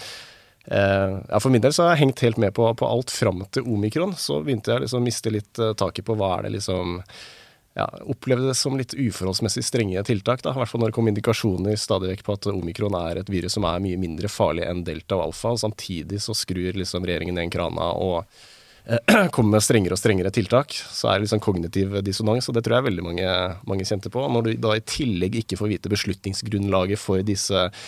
ja, 0.68 1.40
For 1.40 1.52
min 1.54 1.62
del 1.62 1.74
så 1.74 1.86
har 1.86 1.94
jeg 1.94 2.06
hengt 2.06 2.22
helt 2.24 2.38
med 2.42 2.54
på, 2.54 2.66
på 2.74 2.86
alt 2.90 3.12
fram 3.14 3.44
til 3.54 3.66
omikron. 3.70 4.14
Så 4.18 4.40
begynte 4.42 4.74
jeg 4.74 4.86
liksom 4.86 5.02
å 5.02 5.06
miste 5.06 5.32
litt 5.32 5.60
eh, 5.62 5.74
taket 5.78 6.06
på 6.06 6.16
hva 6.18 6.36
er 6.38 6.46
det 6.46 6.56
liksom 6.56 6.98
ja, 7.76 7.86
opplevde 8.08 8.48
det 8.48 8.56
som 8.56 8.78
litt 8.78 8.94
uforholdsmessig 8.96 9.62
strenge 9.64 10.02
tiltak. 10.08 10.42
Da. 10.42 10.54
I 10.54 10.62
hvert 10.62 10.72
fall 10.72 10.82
når 10.82 10.90
det 10.90 10.96
kom 10.96 11.10
indikasjoner 11.10 11.78
stadig 11.78 12.14
vekk 12.14 12.26
på 12.26 12.36
at 12.38 12.50
omikron 12.50 12.96
er 12.98 13.20
et 13.20 13.30
virus 13.30 13.58
som 13.58 13.66
er 13.68 13.82
mye 13.84 14.00
mindre 14.00 14.30
farlig 14.32 14.64
enn 14.66 14.82
delta 14.86 15.18
og 15.20 15.28
alfa. 15.28 15.52
og 15.54 15.62
Samtidig 15.62 16.22
så 16.24 16.34
skrur 16.34 16.80
liksom 16.80 17.06
regjeringen 17.06 17.36
ned 17.38 17.52
krana 17.52 17.92
og 18.00 18.18
eh, 18.88 19.28
kommer 19.34 19.58
med 19.58 19.66
strengere 19.66 19.94
og 19.94 20.02
strengere 20.02 20.34
tiltak. 20.34 20.74
Så 20.74 21.12
er 21.12 21.20
det 21.20 21.28
liksom 21.28 21.44
kognitiv 21.44 22.00
dissonans, 22.02 22.48
og 22.48 22.56
det 22.56 22.64
tror 22.66 22.80
jeg 22.80 22.88
veldig 22.88 23.06
mange, 23.06 23.38
mange 23.68 23.86
kjente 23.86 24.10
på. 24.10 24.24
Når 24.24 24.48
du 24.48 24.52
da 24.66 24.74
i 24.74 24.84
tillegg 24.96 25.38
ikke 25.44 25.60
får 25.60 25.74
vite 25.76 25.94
beslutningsgrunnlaget 25.94 27.02
for 27.04 27.22
disse 27.28 27.68
eh, 27.68 27.86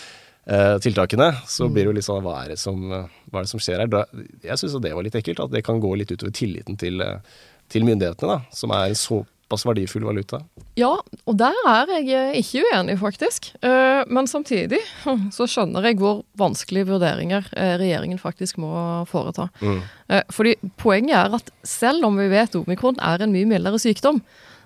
tiltakene, 0.83 1.29
så 1.45 1.67
blir 1.69 1.85
det 1.85 1.91
jo 1.91 1.95
litt 1.99 2.07
sånn 2.07 2.23
hva 2.25 2.39
er 2.43 2.53
det 2.53 2.59
som, 2.61 2.79
er 2.89 3.35
det 3.35 3.49
som 3.51 3.61
skjer 3.61 3.83
her? 3.83 3.91
Da, 3.91 4.05
jeg 4.41 4.57
syns 4.61 4.77
det 4.81 4.93
var 4.95 5.05
litt 5.05 5.17
ekkelt, 5.19 5.43
at 5.43 5.53
det 5.53 5.61
kan 5.67 5.81
gå 5.83 5.91
litt 5.99 6.09
utover 6.13 6.33
tilliten 6.33 6.79
til, 6.79 7.01
eh, 7.05 7.19
til 7.69 7.85
myndighetene, 7.85 8.39
da, 8.39 8.55
som 8.55 8.73
er 8.73 8.95
så 8.97 9.21
såpass 9.49 9.65
verdifull 9.65 10.03
valuta. 10.05 10.43
Ja, 10.77 10.91
og 11.25 11.37
der 11.37 11.53
er 11.67 11.89
jeg 11.89 12.09
eh, 12.13 12.37
ikke 12.39 12.61
uenig, 12.69 12.99
faktisk. 12.99 13.55
Eh, 13.61 14.05
Men 14.07 14.27
samtidig 14.27 14.79
så 15.35 15.47
skjønner 15.47 15.83
jeg 15.83 15.97
hvor 15.97 16.23
vanskelige 16.37 16.87
vurderinger 16.87 17.49
eh, 17.57 17.77
regjeringen 17.79 18.19
faktisk 18.19 18.57
må 18.57 19.05
foreta. 19.09 19.49
Mm. 19.61 19.81
Eh, 20.09 20.23
Fordi 20.29 20.55
poenget 20.77 21.15
er 21.17 21.35
at 21.35 21.49
selv 21.63 22.05
om 22.05 22.17
vi 22.17 22.29
vet 22.29 22.55
omikron 22.55 22.99
er 23.01 23.21
en 23.23 23.33
mye 23.33 23.49
mildere 23.49 23.79
sykdom, 23.79 24.21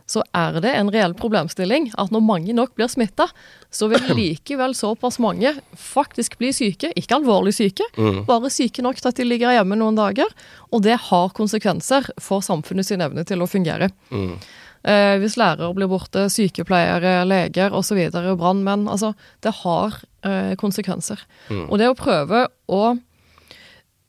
så 0.09 0.21
er 0.35 0.57
det 0.61 0.73
en 0.75 0.89
reell 0.91 1.13
problemstilling 1.15 1.91
at 1.97 2.11
når 2.11 2.23
mange 2.25 2.53
nok 2.53 2.73
blir 2.75 2.89
smitta, 2.91 3.29
så 3.71 3.87
vil 3.91 4.03
likevel 4.19 4.75
såpass 4.75 5.19
mange 5.23 5.53
faktisk 5.79 6.35
bli 6.41 6.51
syke. 6.55 6.91
Ikke 6.99 7.15
alvorlig 7.21 7.53
syke, 7.55 7.87
Mm. 7.97 8.25
bare 8.27 8.49
syke 8.51 8.83
nok 8.83 8.99
til 8.99 9.07
at 9.09 9.15
de 9.21 9.23
ligger 9.27 9.55
hjemme 9.55 9.77
noen 9.79 9.95
dager. 9.95 10.27
Og 10.73 10.83
det 10.83 10.97
har 11.09 11.29
konsekvenser 11.37 12.09
for 12.19 12.43
samfunnet 12.43 12.85
sin 12.85 13.01
evne 13.01 13.23
til 13.25 13.41
å 13.41 13.47
fungere. 13.47 13.89
Mm. 14.11 14.35
Eh, 14.83 15.15
hvis 15.23 15.37
lærere 15.39 15.69
blir 15.77 15.87
borte, 15.87 16.25
sykepleiere, 16.27 17.21
leger 17.25 17.71
osv., 17.71 18.01
brannmenn. 18.11 18.89
Altså, 18.91 19.13
det 19.41 19.53
har 19.63 19.95
eh, 20.27 20.55
konsekvenser. 20.59 21.23
Mm. 21.47 21.69
Og 21.71 21.79
det 21.79 21.87
å 21.87 21.95
prøve 21.95 22.47
å 22.67 22.97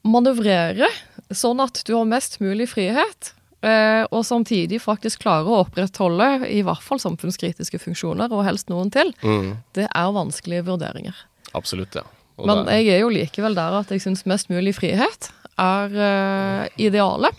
manøvrere 0.04 0.88
sånn 1.34 1.62
at 1.64 1.80
du 1.86 1.94
har 1.96 2.04
mest 2.08 2.40
mulig 2.42 2.66
frihet, 2.72 3.32
og 4.12 4.24
samtidig 4.24 4.80
faktisk 4.82 5.22
klare 5.24 5.46
å 5.48 5.62
opprettholde 5.64 6.48
i 6.50 6.62
hvert 6.66 6.82
fall 6.84 6.98
samfunnskritiske 7.02 7.78
funksjoner, 7.80 8.30
og 8.32 8.44
helst 8.44 8.68
noen 8.68 8.90
til, 8.92 9.12
Mm. 9.22 9.56
det 9.74 9.86
er 9.94 10.12
vanskelige 10.12 10.64
vurderinger. 10.66 11.14
Absolutt, 11.54 11.94
ja. 11.94 12.02
Og 12.36 12.46
Men 12.46 12.66
er- 12.68 12.82
jeg 12.82 12.88
er 12.96 13.00
jo 13.00 13.08
likevel 13.14 13.54
der 13.54 13.78
at 13.78 13.88
jeg 13.88 14.00
syns 14.02 14.26
mest 14.26 14.48
mulig 14.50 14.74
frihet 14.74 15.30
er 15.58 15.86
uh, 15.94 16.68
idealet. 16.76 17.32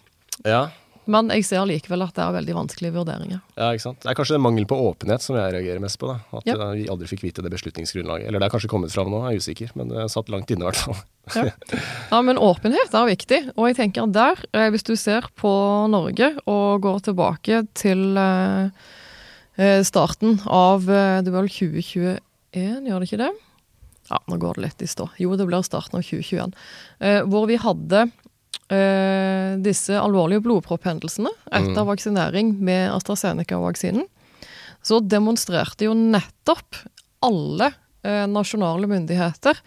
ja, 0.46 0.70
Men 1.08 1.30
jeg 1.30 1.46
ser 1.46 1.66
likevel 1.70 2.02
at 2.06 2.16
det 2.18 2.24
er 2.24 2.34
veldig 2.34 2.56
vanskelige 2.58 2.94
vurderinger. 2.96 3.42
ja, 3.58 3.68
ikke 3.76 3.82
sant. 3.84 4.00
Det 4.02 4.10
er 4.12 4.18
kanskje 4.18 4.36
det 4.38 4.42
mangel 4.42 4.66
på 4.66 4.78
åpenhet 4.90 5.22
som 5.22 5.36
jeg 5.38 5.54
reagerer 5.54 5.80
mest 5.84 6.00
på. 6.02 6.08
da. 6.08 6.20
At 6.40 6.46
Ja. 6.50 6.56
eh, 6.56 6.72
vi 6.80 6.88
aldri 6.90 7.08
fikk 7.08 7.22
vite 7.24 7.42
det 7.46 7.52
beslutningsgrunnlaget. 7.54 8.28
Eller 8.28 8.40
det 8.40 8.48
er 8.48 8.54
kanskje 8.58 8.70
kommet 8.72 8.92
fram 8.92 9.10
nå, 9.14 9.22
jeg 9.30 9.36
er 9.36 9.44
usikker, 9.44 9.72
men 9.76 9.90
det 9.90 10.10
satt 10.12 10.30
langt 10.30 10.50
inne 10.50 10.66
i 10.66 10.70
hvert 10.72 10.82
fall. 10.82 11.52
Ja, 12.12 12.22
men 12.22 12.38
åpenhet 12.38 12.94
er 12.94 13.06
viktig, 13.10 13.40
og 13.58 13.68
jeg 13.70 13.76
tenker 13.78 14.12
der, 14.12 14.36
eh, 14.54 14.70
hvis 14.70 14.84
du 14.86 14.96
ser 14.96 15.22
på 15.36 15.52
Norge 15.90 16.38
og 16.46 16.82
går 16.82 17.02
tilbake 17.10 17.68
til 17.74 18.18
eh, 18.18 18.70
starten 19.84 20.40
av 20.46 20.86
det 20.86 21.32
var 21.32 21.42
vel 21.46 21.50
2021, 21.50 22.22
gjør 22.86 23.00
det 23.02 23.08
ikke 23.10 23.22
det? 23.24 23.32
Ja, 24.12 24.20
nå 24.30 24.38
går 24.38 24.54
det 24.60 24.64
litt 24.68 24.82
i 24.86 24.88
stå. 24.90 25.08
Jo, 25.18 25.32
det 25.36 25.48
blir 25.50 25.64
starten 25.66 25.98
av 25.98 26.04
2021. 26.06 26.54
Eh, 27.02 27.22
hvor 27.26 27.48
vi 27.50 27.56
hadde 27.58 28.04
eh, 28.70 29.56
disse 29.62 29.96
alvorlige 30.00 30.42
blodpropphendelsene 30.46 31.30
etter 31.52 31.82
Mm. 31.84 31.88
vaksinering 31.88 32.54
med 32.60 32.92
AstraZeneca-vaksinen. 32.96 34.06
Så 34.86 35.00
demonstrerte 35.02 35.86
jo 35.88 35.94
nettopp 35.94 36.76
alle 37.26 37.72
eh, 38.04 38.26
nasjonale 38.30 38.88
myndigheter 38.88 39.58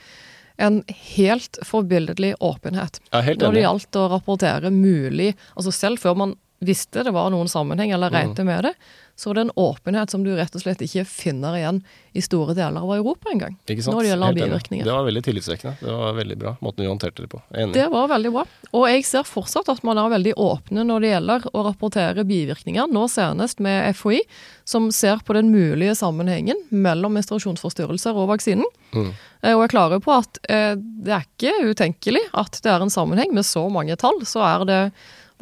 en 0.58 0.82
helt 1.14 1.58
forbilledlig 1.62 2.34
åpenhet 2.42 3.00
ja, 3.12 3.20
helt 3.22 3.40
når 3.42 3.52
det 3.54 3.62
gjaldt 3.62 3.96
å 4.00 4.08
rapportere 4.10 4.70
mulig 4.74 5.36
Altså 5.56 5.70
selv 5.72 5.98
før 6.02 6.16
man 6.18 6.32
visste 6.60 7.04
det 7.06 7.12
var 7.14 7.30
noen 7.30 7.46
sammenheng, 7.46 7.92
eller 7.94 8.10
Mm. 8.10 8.16
regnet 8.18 8.44
med 8.44 8.64
det, 8.64 8.72
så 9.18 9.32
er 9.32 9.34
det 9.34 9.42
en 9.48 9.56
åpenhet 9.58 10.12
som 10.12 10.22
du 10.22 10.30
rett 10.38 10.54
og 10.54 10.62
slett 10.62 10.82
ikke 10.84 11.02
finner 11.08 11.56
igjen 11.58 11.80
i 12.14 12.22
store 12.22 12.54
deler 12.54 12.84
av 12.84 12.92
Europa 12.94 13.32
engang. 13.32 13.56
Når 13.66 14.04
det 14.04 14.12
gjelder 14.12 14.36
bivirkninger. 14.36 14.86
Det 14.86 14.94
var 14.94 15.08
veldig 15.08 15.22
tillitsvekkende. 15.26 15.72
Det 15.80 15.96
var 15.98 16.12
veldig 16.14 16.36
bra, 16.38 16.52
måten 16.62 16.84
du 16.84 16.90
håndterte 16.90 17.24
det 17.24 17.30
på. 17.32 17.40
Enig. 17.50 17.74
Det 17.74 17.88
var 17.90 18.06
veldig 18.12 18.32
bra. 18.36 18.44
Og 18.78 18.86
jeg 18.86 19.06
ser 19.08 19.26
fortsatt 19.26 19.72
at 19.74 19.82
man 19.86 19.98
er 19.98 20.12
veldig 20.14 20.36
åpne 20.38 20.86
når 20.86 21.02
det 21.02 21.10
gjelder 21.10 21.48
å 21.50 21.64
rapportere 21.66 22.26
bivirkninger, 22.28 22.86
nå 22.94 23.04
senest 23.10 23.58
med 23.64 23.90
FHI, 23.98 24.20
som 24.68 24.86
ser 24.94 25.18
på 25.26 25.34
den 25.34 25.50
mulige 25.50 25.96
sammenhengen 25.98 26.62
mellom 26.70 27.18
menstruasjonsforstyrrelser 27.18 28.14
og 28.14 28.30
vaksinen. 28.30 28.70
Mm. 28.94 29.10
Eh, 29.42 29.56
Og 29.56 29.64
er 29.66 29.74
klare 29.74 29.98
på 30.04 30.14
at 30.14 30.38
eh, 30.46 30.76
det 30.78 31.16
er 31.16 31.26
ikke 31.26 31.72
utenkelig 31.72 32.22
at 32.38 32.62
det 32.62 32.70
er 32.70 32.86
en 32.86 32.94
sammenheng 32.94 33.34
med 33.34 33.46
så 33.48 33.66
mange 33.66 33.98
tall. 33.98 34.22
Så 34.22 34.46
er 34.46 34.62
det 34.68 34.80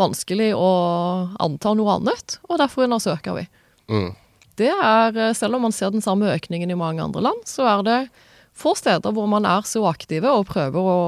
vanskelig 0.00 0.50
å 0.56 0.72
anta 1.40 1.72
noe 1.76 1.98
annet, 2.00 2.38
og 2.48 2.60
derfor 2.60 2.88
undersøker 2.88 3.36
vi. 3.36 3.46
Mm. 3.92 4.14
Det 4.56 4.72
er, 4.72 5.16
eh, 5.16 5.34
Selv 5.36 5.58
om 5.58 5.66
man 5.66 5.72
ser 5.72 5.92
den 5.92 6.04
samme 6.04 6.32
økningen 6.32 6.70
i 6.70 6.78
mange 6.78 7.02
andre 7.04 7.22
land, 7.28 7.44
så 7.44 7.68
er 7.68 7.84
det 7.86 8.00
få 8.56 8.72
steder 8.78 9.12
hvor 9.12 9.28
man 9.28 9.44
er 9.44 9.66
så 9.68 9.84
aktive 9.88 10.32
og 10.32 10.48
prøver 10.48 10.80
å 10.80 10.98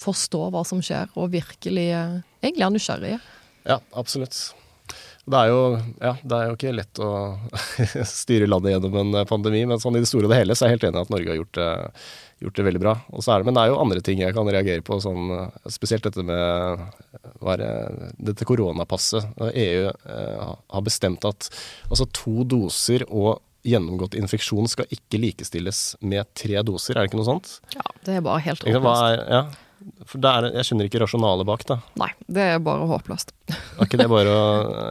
forstå 0.00 0.50
hva 0.52 0.64
som 0.68 0.82
skjer, 0.84 1.08
og 1.16 1.32
virkelig 1.32 1.88
eh, 1.96 2.16
egentlig 2.42 2.66
er 2.66 2.74
nysgjerrige. 2.74 3.20
Ja, 3.68 3.78
absolutt. 3.96 4.36
Det 5.30 5.36
er 5.36 5.50
jo, 5.52 5.60
ja, 6.00 6.14
det 6.24 6.36
er 6.36 6.48
jo 6.48 6.56
ikke 6.56 6.74
lett 6.74 7.00
å 7.04 7.10
styre 8.20 8.48
landet 8.50 8.74
gjennom 8.74 8.96
en 9.00 9.20
eh, 9.20 9.28
pandemi, 9.28 9.62
men 9.68 9.80
sånn 9.80 9.96
i 9.96 10.02
det 10.04 10.10
store 10.10 10.28
og 10.28 10.34
det 10.34 10.42
hele 10.42 10.56
så 10.56 10.66
er 10.66 10.72
jeg 10.72 10.80
helt 10.80 10.90
enig 10.90 11.00
i 11.00 11.06
at 11.06 11.14
Norge 11.14 11.32
har 11.32 11.40
gjort 11.40 11.56
det, 11.60 11.70
gjort 12.40 12.56
det 12.56 12.66
veldig 12.66 12.80
bra. 12.82 12.94
Og 13.12 13.24
så 13.24 13.34
er 13.34 13.42
det, 13.42 13.48
men 13.48 13.56
det 13.56 13.62
er 13.62 13.72
jo 13.72 13.80
andre 13.82 14.02
ting 14.04 14.22
jeg 14.22 14.34
kan 14.36 14.48
reagere 14.48 14.84
på, 14.84 14.96
sånn, 15.02 15.30
eh, 15.36 15.70
spesielt 15.72 16.06
dette 16.06 16.24
med 16.24 16.82
er 17.50 17.60
det, 17.60 17.70
dette 18.30 18.48
koronapasset. 18.48 19.36
EU 19.50 19.86
eh, 19.90 20.50
har 20.74 20.84
bestemt 20.86 21.24
at 21.28 21.50
altså 21.90 22.08
to 22.16 22.44
doser 22.48 23.04
og 23.08 23.40
gjennomgått 23.66 24.16
infeksjon 24.16 24.68
skal 24.72 24.88
ikke 24.94 25.20
likestilles 25.20 25.82
med 26.00 26.28
tre 26.38 26.62
doser, 26.64 26.96
er 26.96 27.04
det 27.04 27.10
ikke 27.10 27.20
noe 27.20 27.28
sånt? 27.28 27.58
Ja, 27.76 27.84
Det 28.06 28.16
er 28.16 28.24
bare 28.24 28.40
helt 28.46 28.64
Ikke 28.64 28.80
for 30.08 30.26
er, 30.26 30.48
jeg 30.54 30.66
skjønner 30.66 30.88
ikke 30.88 31.00
rasjonalet 31.02 31.46
bak, 31.48 31.62
da. 31.68 31.76
Nei, 32.00 32.08
det 32.28 32.46
er 32.54 32.58
bare 32.64 32.86
håpløst. 32.90 33.32
Er 33.52 33.86
ikke 33.86 34.00
det 34.00 34.08
bare 34.12 34.34
å 34.34 34.42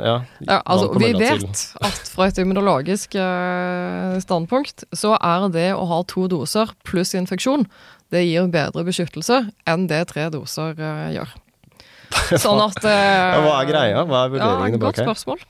Ja. 0.06 0.16
Ja, 0.50 0.60
altså, 0.66 0.90
vi 0.98 1.12
vet 1.14 1.44
vet 1.44 1.64
at 1.86 2.12
fra 2.14 2.30
et 2.30 2.40
immunologisk 2.42 3.18
eh, 3.20 4.18
standpunkt 4.24 4.86
så 4.96 5.16
er 5.20 5.48
det 5.54 5.68
å 5.76 5.86
ha 5.92 6.02
to 6.10 6.28
doser 6.32 6.72
pluss 6.88 7.14
infeksjon, 7.18 7.68
det 8.10 8.24
gir 8.26 8.50
bedre 8.50 8.86
beskyttelse 8.88 9.44
enn 9.70 9.86
det 9.92 10.02
tre 10.14 10.30
doser 10.34 10.74
eh, 10.80 11.06
gjør. 11.20 11.36
Sånn 12.42 12.62
at 12.66 12.82
eh, 12.90 13.36
Ja, 13.36 13.40
hva 13.46 13.56
er 13.62 13.70
greia? 13.70 14.04
Hva 14.10 14.26
er 14.26 14.40
Ja, 14.40 14.52
bak 14.58 14.74
her? 14.74 14.82
godt 14.82 15.04
spørsmål. 15.04 15.46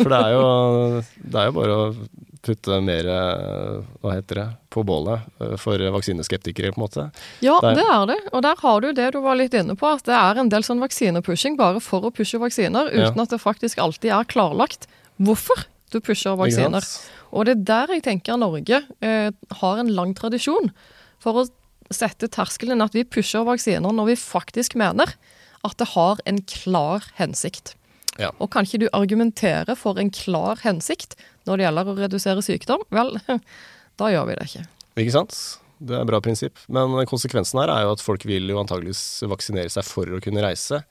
For 0.00 0.10
det 0.10 0.18
er, 0.18 0.32
jo, 0.34 1.02
det 1.22 1.38
er 1.38 1.48
jo 1.48 1.54
bare 1.56 1.76
å 1.78 1.84
putte 2.42 2.80
mer 2.82 3.06
eh, 3.06 3.82
hva 4.02 4.14
heter 4.16 4.40
det, 4.40 4.46
på 4.74 4.82
bålet 4.86 5.22
eh, 5.40 5.54
for 5.62 5.78
vaksineskeptikere, 5.94 6.72
på 6.74 6.80
en 6.80 6.84
måte. 6.84 7.04
Ja, 7.44 7.58
Der. 7.62 7.76
det 7.78 7.84
er 7.86 8.06
det. 8.10 8.18
Og 8.32 8.42
der 8.42 8.56
har 8.62 8.80
du 8.82 8.88
det 8.92 9.10
du 9.14 9.20
var 9.22 9.38
litt 9.38 9.54
inne 9.54 9.76
på, 9.78 9.86
at 9.86 10.02
det 10.08 10.16
er 10.18 10.40
en 10.42 10.50
del 10.52 10.64
sånn 10.66 10.82
vaksinepushing 10.82 11.56
bare 11.60 11.80
for 11.84 12.02
å 12.08 12.10
pushe 12.14 12.40
vaksiner, 12.42 12.90
Ja. 12.92 13.10
uten 13.10 13.22
at 13.22 13.30
det 13.30 13.40
faktisk 13.42 13.78
alltid 13.78 14.10
er 14.10 14.24
klarlagt 14.26 14.88
hvorfor 15.22 15.66
du 15.92 16.00
pusher 16.00 16.34
vaksiner. 16.40 16.82
Og 17.32 17.46
det 17.46 17.52
er 17.58 17.64
der 17.64 17.94
jeg 17.94 18.02
tenker 18.08 18.36
Norge 18.40 18.82
eh, 19.00 19.30
har 19.62 19.78
en 19.78 19.92
lang 19.94 20.14
tradisjon 20.14 20.72
for 21.22 21.42
å 21.44 21.46
sette 21.92 22.26
terskelen 22.32 22.80
at 22.82 22.94
vi 22.96 23.04
pusher 23.04 23.44
vaksiner 23.44 23.92
når 23.92 24.06
vi 24.12 24.16
faktisk 24.16 24.74
mener 24.80 25.14
at 25.62 25.76
det 25.78 25.92
har 25.94 26.18
en 26.26 26.40
klar 26.42 27.04
hensikt. 27.20 27.76
Ja. 28.20 28.30
Og 28.42 28.50
kan 28.52 28.66
ikke 28.66 28.82
du 28.84 28.88
argumentere 28.92 29.76
for 29.78 30.00
en 30.00 30.12
klar 30.12 30.60
hensikt 30.64 31.16
når 31.48 31.58
det 31.58 31.66
gjelder 31.66 31.90
å 31.90 31.96
redusere 31.98 32.44
sykdom? 32.44 32.84
Vel, 32.92 33.16
da 34.00 34.10
gjør 34.12 34.28
vi 34.28 34.38
det 34.38 34.48
ikke. 34.50 34.64
Ikke 35.04 35.14
sant? 35.14 35.38
Det 35.82 35.96
er 35.96 36.04
et 36.04 36.10
bra 36.10 36.20
prinsipp. 36.22 36.60
Men 36.70 36.94
konsekvensen 37.10 37.58
her 37.62 37.72
er 37.72 37.86
jo 37.86 37.94
at 37.96 38.04
folk 38.04 38.26
vil 38.28 38.52
jo 38.52 38.60
antageligvis 38.60 39.24
vaksinere 39.30 39.72
seg 39.72 39.86
for 39.88 40.06
å 40.06 40.20
kunne 40.22 40.44
reise. 40.44 40.82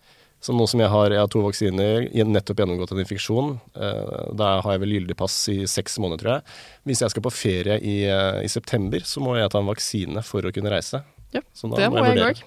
Så 0.42 0.56
nå 0.58 0.66
som 0.66 0.82
jeg 0.82 0.90
har, 0.90 1.14
jeg 1.14 1.22
har 1.22 1.30
to 1.30 1.44
vaksiner, 1.46 2.08
nettopp 2.26 2.64
gjennomgått 2.64 2.96
en 2.96 3.04
infeksjon, 3.04 3.52
eh, 3.78 4.14
da 4.34 4.56
har 4.66 4.74
jeg 4.74 4.82
vel 4.82 4.96
gyldig 4.96 5.16
pass 5.20 5.36
i 5.54 5.60
seks 5.70 6.00
måneder, 6.02 6.24
tror 6.24 6.34
jeg. 6.34 6.56
Hvis 6.90 7.04
jeg 7.04 7.14
skal 7.14 7.26
på 7.28 7.34
ferie 7.36 7.78
i, 7.78 7.98
eh, 8.10 8.42
i 8.42 8.50
september, 8.50 9.06
så 9.06 9.22
må 9.22 9.38
jeg 9.38 9.52
ta 9.54 9.62
en 9.62 9.70
vaksine 9.70 10.24
for 10.26 10.42
å 10.42 10.52
kunne 10.52 10.74
reise. 10.74 11.04
Ja, 11.34 11.42
Det 11.42 11.90
må 11.92 12.04
jeg 12.06 12.18
òg. 12.26 12.42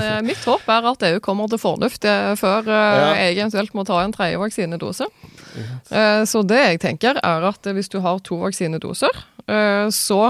eh, 0.00 0.20
mitt 0.30 0.44
håp 0.44 0.66
er 0.68 0.88
at 0.90 1.02
EU 1.08 1.20
kommer 1.24 1.48
til 1.48 1.58
fornuft 1.62 2.04
eh, 2.04 2.34
før 2.36 2.66
eh, 2.68 2.96
Ja. 2.98 3.14
jeg 3.14 3.38
eventuelt 3.38 3.74
må 3.74 3.84
ta 3.86 4.00
en 4.04 4.12
tredje 4.12 4.38
vaksinedose. 4.38 5.06
Eh, 5.90 6.22
så 6.26 6.42
det 6.46 6.58
jeg 6.60 6.80
tenker 6.82 7.20
er 7.22 7.46
at 7.48 7.62
hvis 7.62 7.88
du 7.88 8.00
har 8.00 8.18
to 8.20 8.36
vaksinedoser, 8.42 9.10
så 9.92 10.20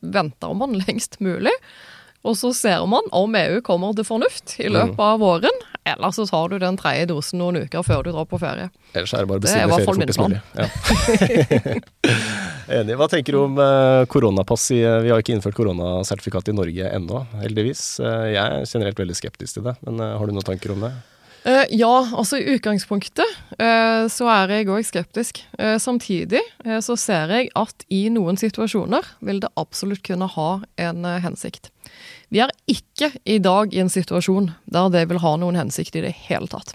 venter 0.00 0.52
man 0.54 0.76
lengst 0.86 1.16
mulig. 1.20 1.50
Og 2.26 2.36
så 2.38 2.52
ser 2.54 2.84
man 2.86 3.02
om 3.14 3.34
EU 3.34 3.60
kommer 3.66 3.94
til 3.94 4.04
fornuft 4.06 4.56
i 4.60 4.68
løpet 4.70 4.98
av 4.98 5.18
våren. 5.22 5.58
Eller 5.96 6.14
så 6.14 6.26
tar 6.28 6.52
du 6.52 6.58
den 6.62 6.76
tredje 6.80 7.08
dosen 7.10 7.40
noen 7.42 7.62
uker 7.64 7.84
før 7.86 8.04
du 8.06 8.12
drar 8.12 8.28
på 8.28 8.40
ferie. 8.42 8.68
Ellers 8.92 9.14
er 9.14 9.24
det 9.24 9.30
bare 9.30 9.40
å 9.40 9.46
bestille 9.46 9.68
ferie 9.72 9.88
fortest 9.88 10.20
mulig. 10.22 10.40
Ja. 10.58 10.66
Enig. 12.68 12.96
Hva 13.00 13.08
tenker 13.08 13.32
du 13.32 13.42
om 13.46 13.60
eh, 13.62 14.04
koronapass? 14.12 14.70
I, 14.76 14.82
eh, 14.84 15.00
vi 15.04 15.12
har 15.12 15.22
ikke 15.22 15.32
innført 15.36 15.56
koronasertifikat 15.56 16.50
i 16.52 16.56
Norge 16.56 16.90
ennå, 16.92 17.22
heldigvis. 17.40 17.84
Eh, 18.02 18.32
jeg 18.34 18.42
er 18.42 18.66
generelt 18.68 19.00
veldig 19.00 19.16
skeptisk 19.16 19.58
til 19.58 19.70
det, 19.70 19.78
men 19.86 20.02
har 20.04 20.28
du 20.28 20.36
noen 20.36 20.46
tanker 20.46 20.76
om 20.76 20.84
det? 20.86 20.92
Ja, 21.72 22.02
altså 22.18 22.36
i 22.36 22.56
utgangspunktet 22.58 23.36
så 24.12 24.26
er 24.28 24.50
jeg 24.52 24.66
òg 24.68 24.82
skeptisk. 24.84 25.38
Samtidig 25.80 26.42
så 26.84 26.96
ser 26.98 27.30
jeg 27.32 27.48
at 27.56 27.86
i 27.94 28.02
noen 28.12 28.36
situasjoner 28.36 29.06
vil 29.24 29.38
det 29.40 29.48
absolutt 29.56 30.02
kunne 30.04 30.28
ha 30.34 30.48
en 30.82 31.06
hensikt. 31.24 31.70
Vi 32.28 32.42
er 32.44 32.52
ikke 32.68 33.12
i 33.24 33.38
dag 33.40 33.72
i 33.72 33.80
en 33.80 33.92
situasjon 33.92 34.52
der 34.68 34.92
det 34.92 35.06
vil 35.08 35.22
ha 35.22 35.36
noen 35.40 35.56
hensikt 35.56 35.96
i 35.96 36.04
det 36.04 36.12
hele 36.28 36.48
tatt. 36.50 36.74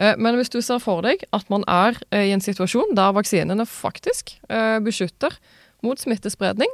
Eh, 0.00 0.14
men 0.18 0.38
hvis 0.38 0.52
du 0.52 0.60
ser 0.64 0.80
for 0.82 1.04
deg 1.04 1.24
at 1.36 1.50
man 1.52 1.66
er 1.70 1.98
eh, 2.10 2.28
i 2.30 2.34
en 2.34 2.42
situasjon 2.42 2.94
der 2.98 3.14
vaksinene 3.16 3.66
faktisk 3.68 4.34
eh, 4.48 4.78
beskytter 4.84 5.36
mot 5.84 6.00
smittespredning, 6.00 6.70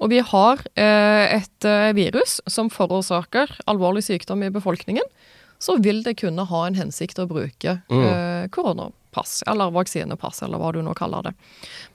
og 0.00 0.08
vi 0.08 0.22
har 0.24 0.62
et 0.80 1.66
virus 1.92 2.38
som 2.48 2.70
forårsaker 2.72 3.50
alvorlig 3.68 4.00
sykdom 4.06 4.40
i 4.46 4.48
befolkningen, 4.48 5.04
så 5.60 5.74
vil 5.76 6.00
det 6.06 6.14
kunne 6.22 6.46
ha 6.48 6.60
en 6.64 6.78
hensikt 6.78 7.20
å 7.20 7.26
bruke 7.28 7.74
mm. 7.92 8.48
koronapass, 8.48 9.42
eller 9.44 9.74
vaksinepass, 9.76 10.40
eller 10.46 10.56
hva 10.56 10.72
du 10.72 10.80
nå 10.80 10.96
kaller 10.96 11.28
det. 11.28 11.34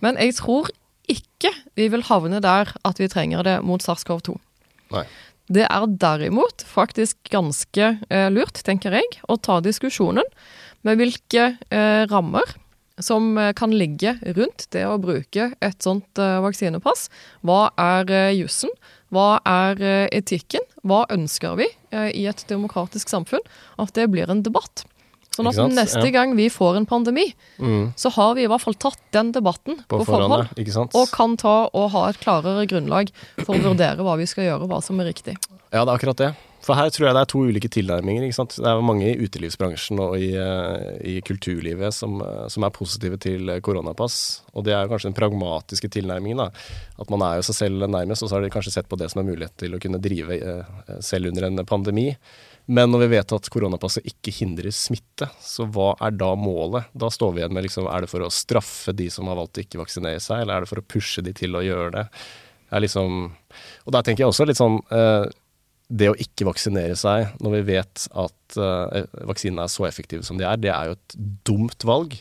Men 0.05 0.21
jeg 0.21 0.37
tror 0.37 0.69
ikke 1.09 1.49
vi 1.73 1.89
vil 1.95 2.05
havne 2.05 2.43
der 2.45 2.75
at 2.85 3.01
vi 3.01 3.09
trenger 3.09 3.41
det 3.49 3.57
mot 3.65 3.81
SARS-CoV-2. 3.81 4.37
Det 5.45 5.65
er 5.67 5.87
derimot 6.01 6.63
faktisk 6.65 7.19
ganske 7.29 7.89
eh, 8.09 8.29
lurt, 8.33 8.63
tenker 8.65 8.95
jeg, 8.97 9.19
å 9.29 9.37
ta 9.37 9.59
diskusjonen 9.61 10.25
med 10.85 10.97
hvilke 10.97 11.51
eh, 11.69 12.05
rammer 12.09 12.55
som 12.97 13.37
eh, 13.37 13.51
kan 13.53 13.73
ligge 13.75 14.15
rundt 14.37 14.65
det 14.73 14.85
å 14.87 14.97
bruke 15.01 15.51
et 15.61 15.85
sånt 15.85 16.21
eh, 16.21 16.39
vaksinepass. 16.41 17.09
Hva 17.45 17.69
er 17.77 18.09
eh, 18.09 18.33
jussen? 18.39 18.73
Hva 19.13 19.37
er 19.45 19.81
eh, 19.85 20.07
etikken? 20.17 20.65
Hva 20.85 21.03
ønsker 21.13 21.57
vi 21.61 21.69
i 21.95 22.25
et 22.27 22.41
demokratisk 22.49 23.09
samfunn? 23.09 23.41
At 23.81 23.93
det 23.95 24.09
blir 24.11 24.29
en 24.29 24.43
debatt. 24.45 24.83
Sånn 25.35 25.49
at 25.51 25.59
neste 25.75 26.07
gang 26.15 26.35
vi 26.37 26.47
får 26.53 26.79
en 26.79 26.87
pandemi, 26.87 27.27
mm. 27.59 27.93
så 27.99 28.11
har 28.15 28.35
vi 28.37 28.45
i 28.45 28.49
hvert 28.51 28.63
fall 28.63 28.77
tatt 28.79 29.01
den 29.15 29.33
debatten 29.35 29.81
på, 29.83 29.99
på 29.99 30.07
forhånd. 30.07 30.95
og 30.95 31.11
kan 31.13 31.35
ta 31.41 31.57
og 31.67 31.91
ha 31.95 32.07
et 32.09 32.19
klarere 32.23 32.65
grunnlag 32.71 33.11
for 33.43 33.55
å 33.57 33.61
vurdere 33.71 34.05
hva 34.05 34.15
vi 34.21 34.27
skal 34.29 34.47
gjøre, 34.49 34.63
og 34.65 34.73
hva 34.73 34.81
som 34.85 34.99
er 35.03 35.11
riktig. 35.11 35.35
Ja, 35.75 35.83
det 35.83 35.89
er 35.89 35.95
akkurat 35.97 36.21
det. 36.21 36.35
For 36.65 36.73
her 36.73 36.89
tror 36.89 37.05
jeg 37.05 37.13
det 37.13 37.21
er 37.21 37.29
to 37.29 37.43
ulike 37.45 37.69
tilnærminger. 37.69 38.25
Det 38.25 38.69
er 38.69 38.79
mange 38.81 39.05
i 39.11 39.17
utelivsbransjen 39.21 39.99
og 40.01 40.15
i, 40.17 40.31
eh, 40.33 40.95
i 41.13 41.15
kulturlivet 41.21 41.93
som, 41.93 42.17
eh, 42.25 42.47
som, 42.49 42.63
er 42.65 42.73
positive 42.73 43.19
til 43.21 43.51
koronapass. 43.61 44.41
Og 44.55 44.65
det 44.65 44.73
er 44.73 44.89
kanskje 44.89 45.11
den 45.11 45.19
pragmatiske 45.19 45.91
tilnærmingen. 45.93 46.37
da. 46.37 46.49
At 46.97 47.09
man 47.09 47.21
er 47.21 47.37
jo 47.37 47.45
seg 47.51 47.55
selv 47.55 47.85
nærmest, 47.85 48.23
og 48.23 48.29
så 48.29 48.35
har 48.35 48.41
de 48.41 48.49
kanskje 48.49 48.73
sett 48.73 48.89
på 48.89 48.97
det 48.97 49.11
som 49.11 49.21
er 49.21 49.29
mulighet 49.29 49.55
til 49.57 49.75
å 49.75 49.79
kunne 49.79 50.01
drive 50.01 50.41
eh, 50.41 50.99
selv 51.01 51.27
under 51.27 51.43
en 51.45 51.65
pandemi. 51.65 52.15
Men 52.65 52.89
når 52.89 53.03
vi 53.03 53.11
vet 53.13 53.33
at 53.35 53.47
koronapasset 53.53 54.07
ikke 54.09 54.33
hindrer 54.33 54.73
smitte, 54.73 55.27
så 55.43 55.67
hva 55.69 55.91
er 56.01 56.15
da 56.17 56.31
målet? 56.39 56.89
Da 56.97 57.11
står 57.13 57.35
vi 57.35 57.43
igjen 57.43 57.53
med 57.53 57.67
liksom, 57.67 57.85
er 57.91 58.05
det 58.05 58.09
for 58.09 58.25
å 58.25 58.31
straffe 58.33 58.95
de 58.97 59.05
som 59.13 59.29
har 59.29 59.37
valgt 59.37 59.59
å 59.59 59.65
ikke 59.65 59.83
vaksinere 59.83 60.21
seg, 60.23 60.41
eller 60.41 60.57
er 60.57 60.65
det 60.65 60.71
for 60.71 60.81
å 60.81 60.87
pushe 60.95 61.21
de 61.25 61.33
til 61.37 61.57
å 61.57 61.63
gjøre 61.65 61.93
det? 61.99 62.05
det 62.71 62.81
liksom, 62.87 63.27
og 63.85 63.93
der 63.93 64.05
tenker 64.05 64.25
jeg 64.25 64.33
også 64.33 64.47
litt 64.49 64.57
sånn 64.57 64.79
eh, 64.89 65.27
Det 65.85 66.09
å 66.09 66.17
ikke 66.17 66.47
vaksinere 66.47 66.95
seg 66.97 67.37
når 67.45 67.53
vi 67.59 67.61
vet 67.69 68.07
at 68.17 68.57
eh, 68.57 69.05
vaksinene 69.29 69.67
er 69.67 69.71
så 69.71 69.85
effektive 69.85 70.25
som 70.25 70.41
de 70.41 70.47
er, 70.49 70.57
det 70.57 70.73
er 70.73 70.89
jo 70.89 70.97
et 70.97 71.17
dumt 71.45 71.85
valg. 71.85 72.17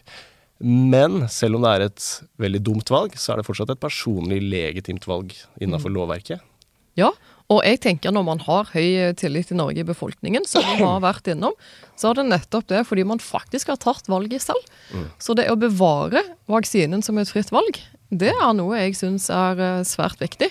Men 0.60 1.24
selv 1.32 1.56
om 1.56 1.64
det 1.64 1.72
er 1.72 1.86
et 1.88 2.08
veldig 2.40 2.60
dumt 2.68 2.92
valg, 2.92 3.16
så 3.16 3.32
er 3.32 3.40
det 3.40 3.48
fortsatt 3.48 3.72
et 3.72 3.80
personlig 3.80 4.42
legitimt 4.44 5.08
valg 5.08 5.32
innenfor 5.56 5.90
mm. 5.90 5.96
lovverket. 5.96 6.44
Ja, 7.00 7.10
og 7.52 7.60
jeg 7.66 7.80
tenker 7.84 8.14
når 8.14 8.24
man 8.24 8.40
har 8.46 8.70
høy 8.72 9.12
tillit 9.20 9.50
i 9.52 9.56
Norge 9.58 9.82
i 9.82 9.86
befolkningen, 9.86 10.46
som 10.48 10.64
vi 10.64 10.78
har 10.80 11.02
vært 11.04 11.28
innom, 11.28 11.52
så 12.00 12.10
er 12.10 12.20
det 12.20 12.30
nettopp 12.30 12.70
det 12.72 12.80
fordi 12.88 13.04
man 13.06 13.20
faktisk 13.20 13.72
har 13.72 13.80
tatt 13.82 14.08
valget 14.08 14.46
selv. 14.46 14.64
Mm. 14.94 15.10
Så 15.20 15.36
det 15.36 15.50
å 15.52 15.58
bevare 15.60 16.24
vaksinen 16.50 17.04
som 17.04 17.20
et 17.20 17.28
fritt 17.28 17.52
valg, 17.52 17.82
det 18.14 18.32
er 18.32 18.56
noe 18.56 18.80
jeg 18.80 18.96
syns 18.96 19.28
er 19.32 19.60
eh, 19.60 19.84
svært 19.86 20.22
viktig. 20.24 20.48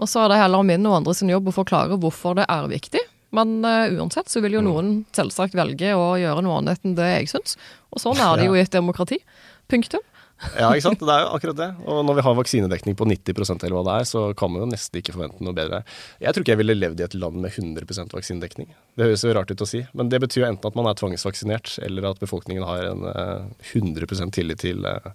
Og 0.00 0.08
så 0.08 0.24
er 0.24 0.32
det 0.32 0.40
heller 0.40 0.64
min 0.64 0.86
og 0.88 1.02
andres 1.02 1.20
jobb 1.20 1.50
å 1.50 1.56
forklare 1.60 1.98
hvorfor 2.00 2.38
det 2.38 2.48
er 2.48 2.70
viktig. 2.72 3.02
Men 3.36 3.60
uh, 3.62 3.86
uansett 4.00 4.30
så 4.32 4.40
vil 4.42 4.56
jo 4.56 4.62
mm. 4.64 4.66
noen 4.66 4.88
selvsagt 5.14 5.54
velge 5.54 5.92
å 5.94 6.14
gjøre 6.18 6.42
noe 6.42 6.62
annet 6.62 6.80
enn 6.86 6.96
det 6.98 7.10
jeg 7.12 7.28
syns. 7.34 7.58
Og 7.92 8.02
sånn 8.02 8.18
er 8.18 8.40
det 8.40 8.48
jo 8.48 8.56
i 8.56 8.62
et 8.62 8.72
demokrati. 8.72 9.20
Punktum. 9.70 10.02
Ja, 10.56 10.70
ikke 10.72 10.86
sant. 10.88 11.02
Det 11.04 11.14
er 11.14 11.24
jo 11.24 11.32
akkurat 11.36 11.58
det. 11.58 11.68
Og 11.84 12.00
når 12.06 12.16
vi 12.18 12.24
har 12.24 12.36
vaksinedekning 12.38 12.96
på 12.96 13.06
90% 13.08 13.66
eller 13.66 13.76
hva 13.76 13.82
det 13.88 13.96
er, 14.00 14.08
så 14.08 14.22
kan 14.38 14.52
man 14.52 14.64
jo 14.64 14.70
nesten 14.70 15.00
ikke 15.00 15.14
forvente 15.16 15.44
noe 15.44 15.56
bedre. 15.56 15.82
Jeg 16.22 16.32
tror 16.32 16.44
ikke 16.44 16.54
jeg 16.54 16.60
ville 16.62 16.78
levd 16.78 17.02
i 17.02 17.06
et 17.06 17.16
land 17.20 17.38
med 17.42 17.52
100% 17.52 18.16
vaksinedekning. 18.16 18.70
Det 18.96 19.08
høres 19.08 19.24
jo 19.26 19.34
rart 19.36 19.52
ut 19.52 19.64
å 19.64 19.68
si, 19.68 19.82
men 19.96 20.10
det 20.12 20.22
betyr 20.24 20.44
jo 20.44 20.48
enten 20.48 20.70
at 20.70 20.78
man 20.78 20.88
er 20.90 20.98
tvangsvaksinert, 20.98 21.76
eller 21.86 22.10
at 22.10 22.22
befolkningen 22.22 22.66
har 22.66 22.88
en 22.88 23.04
100 23.06 24.08
eh, 24.08 24.30
tillit 24.36 24.62
til, 24.64 24.86
eh, 24.88 25.10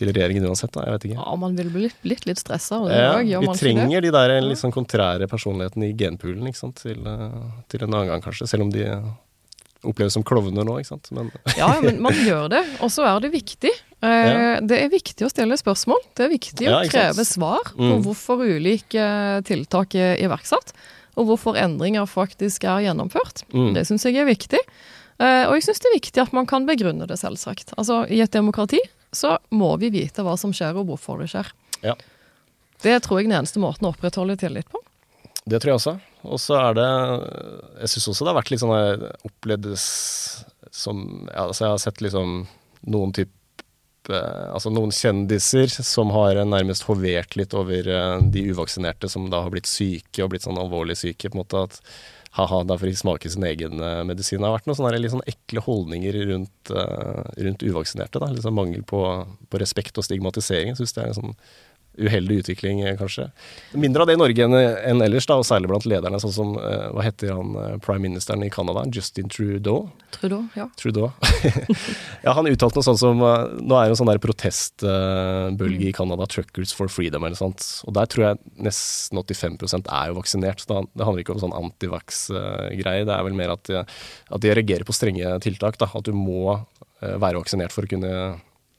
til 0.00 0.12
regjeringen 0.12 0.48
uansett. 0.48 0.72
Da. 0.74 0.86
Jeg 0.88 0.96
vet 0.96 1.06
ikke. 1.10 1.20
Ja, 1.20 1.36
man 1.44 1.58
vil 1.58 1.72
bli 1.74 1.88
litt, 1.88 2.24
litt 2.28 2.40
stressa. 2.40 2.80
Ja, 2.88 3.18
vi 3.20 3.58
trenger 3.60 4.04
de 4.04 4.14
der 4.14 4.38
litt 4.44 4.62
sånn 4.62 4.74
kontrære 4.74 5.28
personlighetene 5.30 5.92
i 5.92 5.98
genpoolen 5.98 6.48
ikke 6.48 6.64
sant? 6.64 6.80
Til, 6.80 7.04
eh, 7.04 7.38
til 7.68 7.84
en 7.84 7.92
annen 7.92 8.14
gang, 8.14 8.24
kanskje. 8.24 8.48
Selv 8.48 8.66
om 8.68 8.72
de 8.72 8.88
oppleves 9.82 10.14
som 10.16 10.24
klovner 10.26 10.64
nå, 10.66 10.80
ikke 10.80 10.94
sant. 10.94 11.10
Men 11.14 11.30
ja, 11.58 11.74
men 11.82 12.00
man 12.02 12.16
gjør 12.16 12.48
det. 12.52 12.62
Og 12.80 12.92
så 12.94 13.06
er 13.08 13.24
det 13.24 13.34
viktig. 13.34 13.72
Eh, 14.02 14.08
ja. 14.08 14.60
Det 14.60 14.78
er 14.82 14.90
viktig 14.90 15.26
å 15.26 15.30
stille 15.30 15.56
spørsmål. 15.58 16.00
Det 16.18 16.26
er 16.26 16.32
viktig 16.32 16.70
å 16.70 16.80
kreve 16.90 17.24
svar 17.26 17.70
på 17.70 17.90
mm. 17.92 18.00
hvorfor 18.06 18.42
ulike 18.42 19.04
tiltak 19.46 19.94
er 19.98 20.16
iverksatt, 20.22 20.72
og 21.14 21.28
hvorfor 21.28 21.58
endringer 21.60 22.08
faktisk 22.10 22.66
er 22.66 22.88
gjennomført. 22.88 23.44
Mm. 23.54 23.70
Det 23.76 23.86
syns 23.86 24.08
jeg 24.08 24.18
er 24.18 24.26
viktig. 24.26 24.60
Eh, 25.22 25.44
og 25.46 25.54
jeg 25.54 25.68
syns 25.68 25.82
det 25.84 25.90
er 25.92 25.98
viktig 26.00 26.24
at 26.24 26.34
man 26.34 26.48
kan 26.50 26.66
begrunne 26.66 27.06
det, 27.06 27.20
selvsagt. 27.20 27.76
Altså, 27.76 28.02
I 28.10 28.22
et 28.24 28.34
demokrati 28.34 28.80
så 29.14 29.36
må 29.54 29.74
vi 29.78 29.92
vite 29.92 30.24
hva 30.26 30.34
som 30.40 30.54
skjer, 30.56 30.78
og 30.80 30.88
hvorfor 30.90 31.22
det 31.22 31.30
skjer. 31.30 31.52
Ja. 31.84 31.94
Det 32.82 32.96
tror 33.04 33.20
jeg 33.20 33.28
er 33.28 33.30
den 33.30 33.42
eneste 33.42 33.62
måten 33.62 33.86
å 33.86 33.92
opprettholde 33.92 34.34
tillit 34.40 34.66
på. 34.72 34.80
Det 35.46 35.60
tror 35.62 35.72
jeg 35.72 35.78
også. 35.78 35.94
Og 36.22 36.38
så 36.38 36.54
er 36.54 36.76
det 36.78 36.88
Jeg 37.82 37.90
syns 37.90 38.08
også 38.12 38.24
det 38.24 38.30
har 38.30 38.36
vært 38.36 38.50
litt 38.52 38.60
sånn 38.62 39.06
opplevd 39.26 39.64
som 39.74 41.00
ja, 41.26 41.48
altså 41.48 41.64
Jeg 41.64 41.72
har 41.72 41.80
sett 41.82 42.02
liksom 42.04 42.44
noen 42.94 43.14
type 43.14 43.41
Altså 44.10 44.72
noen 44.72 44.90
kjendiser 44.94 45.70
som 45.70 46.10
har 46.14 46.40
nærmest 46.48 46.86
hovert 46.88 47.36
litt 47.38 47.54
over 47.54 47.86
eh, 47.86 48.16
de 48.34 48.46
uvaksinerte 48.50 49.10
som 49.12 49.28
da 49.30 49.44
har 49.44 49.54
blitt 49.54 49.70
syke 49.70 50.24
og 50.24 50.32
blitt 50.32 50.46
sånn 50.46 50.58
alvorlig 50.58 50.98
syke. 50.98 51.30
på 51.30 51.38
en 51.38 51.44
måte 51.44 51.62
at 51.68 51.78
ha-ha, 52.32 52.62
da 52.64 52.78
får 52.80 52.88
de 52.88 52.96
smake 52.96 53.30
sin 53.30 53.44
egen 53.44 53.76
medisin. 54.08 54.40
Det 54.40 54.48
har 54.48 54.54
vært 54.56 54.70
noen 54.70 54.78
sånne 54.78 55.00
litt 55.02 55.12
sånn 55.12 55.26
ekle 55.28 55.60
holdninger 55.66 56.16
rundt, 56.30 56.70
rundt 56.72 57.64
uvaksinerte. 57.66 58.22
da, 58.22 58.30
sånn 58.40 58.56
mangel 58.56 58.86
på, 58.88 59.02
på 59.52 59.60
respekt 59.60 60.00
og 60.00 60.06
stigmatisering. 60.06 60.72
Jeg 60.72 60.80
synes 60.80 60.96
det 60.96 61.02
er 61.02 61.10
en 61.10 61.18
sånn 61.18 61.36
uheldig 61.98 62.38
utvikling, 62.42 62.80
eh, 62.80 62.96
kanskje. 62.96 63.30
Mindre 63.72 64.02
av 64.02 64.08
det 64.08 64.16
i 64.16 64.20
Norge 64.20 64.44
enn, 64.44 64.54
enn 64.56 65.02
ellers, 65.04 65.26
da, 65.28 65.36
og 65.40 65.46
særlig 65.46 65.68
blant 65.68 65.86
lederne, 65.88 66.20
sånn 66.22 66.34
som 66.34 66.52
uh, 66.56 66.88
Hva 66.94 67.04
heter 67.04 67.34
han 67.36 67.56
uh, 67.56 67.76
prime 67.84 68.06
ministeren 68.06 68.44
i 68.46 68.50
Canada? 68.52 68.84
Justin 68.92 69.28
Trudeau? 69.32 69.90
Trudeau, 70.14 70.46
ja. 70.56 70.68
Trudeau. 70.80 71.10
ja, 72.24 72.32
han 72.32 72.48
uttalte 72.48 72.80
noe 72.80 72.86
sånt 72.86 73.00
som 73.00 73.20
Nå 73.20 73.76
er 73.76 73.90
det 73.90 73.92
en 73.92 73.98
sånn 74.00 74.10
der 74.10 74.20
protestbølge 74.22 75.82
mm. 75.82 75.88
i 75.90 75.92
Canada, 75.96 76.28
'Truckers 76.28 76.72
for 76.76 76.92
Freedom' 76.92 77.26
eller 77.26 77.38
sånt. 77.38 77.64
Og 77.88 77.96
der 77.96 78.08
tror 78.08 78.26
jeg 78.30 78.40
nesten 78.68 79.20
85% 79.20 79.90
er 79.92 80.12
jo 80.12 80.20
vaksinert. 80.20 80.64
Så 80.64 80.84
det 80.88 81.04
handler 81.04 81.24
ikke 81.24 81.36
om 81.36 81.42
sånn 81.42 81.56
antivax-greie. 81.56 83.04
Det 83.08 83.16
er 83.16 83.26
vel 83.28 83.36
mer 83.36 83.56
at 83.56 83.66
de, 83.68 83.82
at 83.82 84.44
de 84.44 84.54
reagerer 84.56 84.88
på 84.88 84.96
strenge 84.96 85.36
tiltak. 85.44 85.76
da, 85.80 85.90
At 85.92 86.08
du 86.08 86.16
må 86.16 86.56
være 87.02 87.40
vaksinert 87.40 87.74
for 87.74 87.84
å 87.84 87.90
kunne 87.90 88.14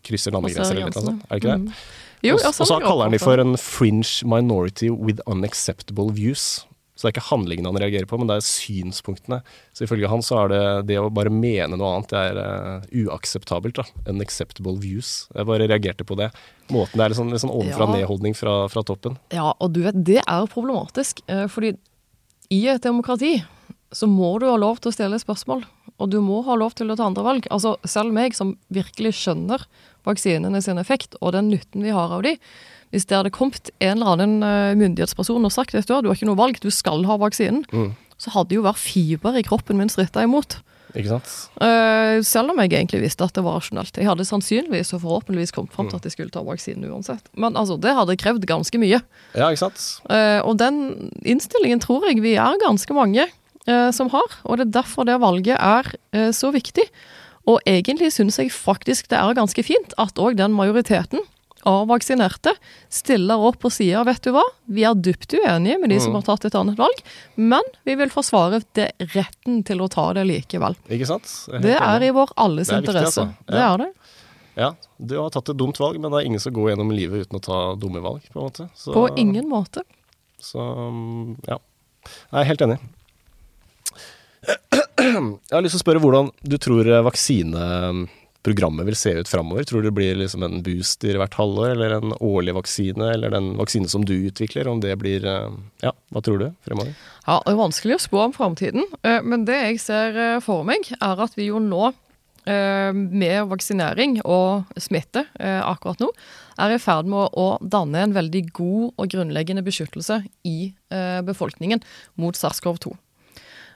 krysse 0.03 0.31
landegrenser 0.33 0.75
eller 0.75 0.89
noe 0.89 1.05
sånt. 1.05 1.27
Er 1.27 1.37
det 1.37 1.41
ikke 1.41 1.53
det? 1.53 1.61
Mm. 1.63 2.01
Jo, 2.23 2.37
og, 2.39 2.53
så 2.55 2.79
kaller 2.79 3.09
han 3.09 3.15
de 3.15 3.19
for 3.21 3.41
en 3.41 3.57
fringe 3.59 4.23
minority 4.27 4.89
with 4.93 5.19
unacceptable 5.27 6.13
views. 6.15 6.63
Så 6.93 7.07
det 7.07 7.09
er 7.09 7.15
ikke 7.15 7.31
handlingene 7.31 7.71
han 7.71 7.81
reagerer 7.81 8.05
på, 8.07 8.19
men 8.21 8.29
det 8.29 8.35
er 8.37 8.45
synspunktene. 8.45 9.39
Så 9.73 9.87
ifølge 9.87 10.07
han 10.11 10.21
så 10.23 10.43
er 10.43 10.51
det 10.51 10.61
det 10.91 10.99
å 11.01 11.09
bare 11.13 11.33
mene 11.33 11.73
noe 11.73 11.89
annet, 11.97 12.13
det 12.13 12.21
er 12.29 12.37
uh, 12.39 12.85
uakseptabelt. 13.07 13.81
da. 13.81 14.11
Unacceptable 14.13 14.77
views. 14.79 15.25
Jeg 15.33 15.49
bare 15.49 15.67
reagerte 15.67 16.05
på 16.07 16.15
det. 16.19 16.29
Måten 16.71 17.01
det 17.01 17.07
er 17.07 17.11
litt 17.11 17.19
sånn, 17.19 17.33
litt 17.33 17.43
sånn 17.43 17.51
ovenfra-ned-holdning 17.55 18.37
fra, 18.37 18.55
fra, 18.71 18.85
toppen. 18.85 19.17
Ja, 19.33 19.49
og 19.57 19.73
du 19.73 19.81
vet, 19.87 19.97
det 20.05 20.21
er 20.21 20.47
problematisk. 20.53 21.25
Uh, 21.25 21.47
fordi 21.51 21.73
i 22.53 22.61
et 22.69 22.85
demokrati 22.85 23.39
så 23.93 24.07
må 24.09 24.35
du 24.41 24.47
ha 24.47 24.55
lov 24.61 24.79
til 24.81 24.93
å 24.93 24.95
stille 24.95 25.19
spørsmål. 25.21 25.65
Og 26.01 26.13
du 26.13 26.19
må 26.21 26.39
ha 26.45 26.55
lov 26.57 26.77
til 26.77 26.93
å 26.93 26.97
ta 26.97 27.07
andre 27.09 27.25
valg. 27.25 27.49
Altså, 27.53 27.75
selv 27.89 28.13
meg 28.13 28.37
som 28.37 28.55
virkelig 28.73 29.15
skjønner 29.17 29.65
vaksinene 30.07 30.61
sin 30.63 30.81
effekt 30.81 31.17
og 31.21 31.35
den 31.35 31.51
nytten 31.53 31.85
vi 31.85 31.93
har 31.95 32.13
av 32.13 32.23
de. 32.25 32.37
Hvis 32.93 33.07
det 33.09 33.17
hadde 33.17 33.33
kommet 33.33 33.71
en 33.81 33.95
eller 33.97 34.13
annen 34.13 34.45
eh, 34.45 34.75
myndighetsperson 34.77 35.47
og 35.47 35.53
sagt 35.53 35.73
at 35.73 35.89
du 35.89 35.95
har 35.95 36.13
ikke 36.13 36.29
noe 36.29 36.37
valg, 36.37 36.59
du 36.61 36.69
skal 36.73 37.01
ha 37.09 37.17
vaksinen, 37.21 37.63
mm. 37.73 37.89
så 38.21 38.35
hadde 38.35 38.53
jo 38.53 38.65
hver 38.65 38.77
fiber 38.77 39.39
i 39.39 39.45
kroppen 39.45 39.79
min 39.79 39.89
stritta 39.89 40.25
imot. 40.25 40.59
Ikke 40.93 41.09
sant? 41.09 41.29
Uh, 41.57 42.21
selv 42.25 42.53
om 42.53 42.59
jeg 42.61 42.69
egentlig 42.69 43.01
visste 43.01 43.25
at 43.25 43.33
det 43.33 43.41
var 43.45 43.57
rasjonelt. 43.57 43.97
Jeg 43.97 44.05
hadde 44.05 44.27
sannsynligvis 44.29 44.93
og 44.93 45.01
forhåpentligvis 45.01 45.53
kommet 45.55 45.73
fram 45.73 45.89
til 45.89 45.97
at 45.97 46.05
jeg 46.05 46.13
skulle 46.13 46.33
ta 46.33 46.43
vaksinen 46.45 46.85
uansett. 46.91 47.31
Men 47.33 47.57
altså, 47.57 47.79
det 47.81 47.95
hadde 47.97 48.17
krevd 48.21 48.45
ganske 48.49 48.81
mye. 48.81 48.99
Ja, 49.33 49.47
ikke 49.47 49.63
sant? 49.63 49.87
Uh, 50.05 50.45
og 50.45 50.59
den 50.61 51.09
innstillingen 51.25 51.81
tror 51.81 52.05
jeg 52.09 52.21
vi 52.21 52.35
er 52.37 52.61
ganske 52.61 52.93
mange 52.93 53.25
uh, 53.25 53.89
som 53.95 54.13
har. 54.13 54.37
Og 54.45 54.61
det 54.61 54.69
er 54.69 54.77
derfor 54.83 55.09
det 55.09 55.17
valget 55.23 55.57
er 55.57 55.95
så 56.35 56.53
viktig. 56.53 56.85
Og 57.49 57.59
egentlig 57.67 58.11
syns 58.15 58.37
jeg 58.39 58.51
faktisk 58.55 59.09
det 59.11 59.19
er 59.19 59.35
ganske 59.35 59.63
fint 59.65 59.93
at 59.99 60.15
òg 60.21 60.37
den 60.39 60.53
majoriteten 60.55 61.19
av 61.67 61.85
vaksinerte 61.87 62.51
stiller 62.91 63.39
opp 63.39 63.63
og 63.63 63.71
sier 63.71 64.03
vet 64.03 64.21
du 64.25 64.33
hva, 64.35 64.43
vi 64.67 64.83
er 64.83 64.95
dypt 64.99 65.31
uenige 65.37 65.77
med 65.79 65.89
de 65.93 65.99
som 65.99 66.11
Mm. 66.11 66.17
har 66.19 66.25
tatt 66.27 66.45
et 66.49 66.55
annet 66.59 66.75
valg, 66.77 66.97
men 67.37 67.63
vi 67.85 67.95
vil 67.95 68.09
forsvare 68.11 68.61
det 68.75 68.89
retten 69.15 69.63
til 69.63 69.79
å 69.79 69.87
ta 69.89 70.11
det 70.13 70.25
likevel. 70.27 70.75
Ikke 70.91 71.07
sant? 71.07 71.23
Det 71.63 71.77
er 71.79 72.03
i 72.03 72.11
vår 72.11 72.33
alles 72.35 72.67
Det 72.67 72.75
er 72.75 72.81
viktig, 72.81 73.05
altså. 73.05 73.21
ja. 73.21 73.45
Det 73.47 73.61
er 73.63 73.77
det. 73.77 73.91
Ja, 74.55 74.71
du 74.99 75.15
har 75.21 75.29
tatt 75.31 75.49
et 75.49 75.57
dumt 75.57 75.79
valg, 75.79 75.99
men 75.99 76.11
det 76.11 76.19
er 76.19 76.25
ingen 76.27 76.39
som 76.39 76.53
går 76.53 76.73
gjennom 76.75 76.91
livet 76.91 77.25
uten 77.27 77.39
å 77.39 77.41
ta 77.41 77.75
dumme 77.79 78.01
valg, 78.03 78.21
på 78.31 78.39
en 78.39 78.45
måte. 78.51 78.69
Så, 78.75 78.91
På 78.93 79.07
ingen 79.17 79.47
måte. 79.49 79.81
Så 80.39 80.59
ja. 81.47 81.57
Jeg 82.03 82.39
er 82.41 82.43
helt 82.43 82.61
enig. 82.61 82.79
Jeg 84.43 85.55
har 85.55 85.63
lyst 85.63 85.75
til 85.75 85.81
å 85.81 85.83
spørre 85.83 86.01
hvordan 86.03 86.29
du 86.47 86.55
tror 86.61 86.87
eh, 86.87 87.03
vaksineprogrammet 87.05 88.87
vil 88.87 88.97
se 88.97 89.13
ut 89.19 89.29
framover. 89.29 89.65
Tror 89.67 89.83
du 89.83 89.89
det 89.89 89.95
blir 89.97 90.19
liksom 90.19 90.45
en 90.45 90.61
booster 90.65 91.17
hvert 91.19 91.35
halvår, 91.39 91.73
eller 91.75 91.97
en 91.97 92.15
årlig 92.19 92.55
vaksine, 92.57 93.09
eller 93.15 93.33
den 93.33 93.53
vaksinen 93.59 93.91
som 93.91 94.05
du 94.07 94.13
utvikler, 94.15 94.69
om 94.71 94.81
det 94.83 94.95
blir 95.01 95.25
eh, 95.27 95.57
Ja, 95.83 95.93
hva 96.13 96.23
tror 96.23 96.39
du 96.39 96.47
fremover? 96.67 96.95
Ja, 97.25 97.39
Det 97.43 97.53
er 97.53 97.59
vanskelig 97.59 97.97
å 97.97 98.05
spå 98.05 98.23
om 98.27 98.35
framtiden, 98.35 98.87
eh, 99.03 99.19
men 99.23 99.45
det 99.49 99.59
jeg 99.59 99.83
ser 99.83 100.21
for 100.45 100.65
meg, 100.67 100.87
er 100.99 101.27
at 101.27 101.37
vi 101.39 101.51
jo 101.51 101.61
nå, 101.63 101.93
med 102.43 103.45
vaksinering 103.47 104.17
og 104.27 104.73
smitte 104.75 105.21
akkurat 105.39 106.01
nå, 106.03 106.09
er 106.59 106.73
i 106.75 106.79
ferd 106.83 107.07
med 107.07 107.37
å 107.39 107.45
danne 107.63 108.01
en 108.03 108.15
veldig 108.17 108.41
god 108.51 108.99
og 108.99 109.13
grunnleggende 109.13 109.63
beskyttelse 109.63 110.17
i 110.43 110.73
befolkningen 111.23 111.79
mot 112.19 112.35
SARS-CoV-2. 112.35 112.91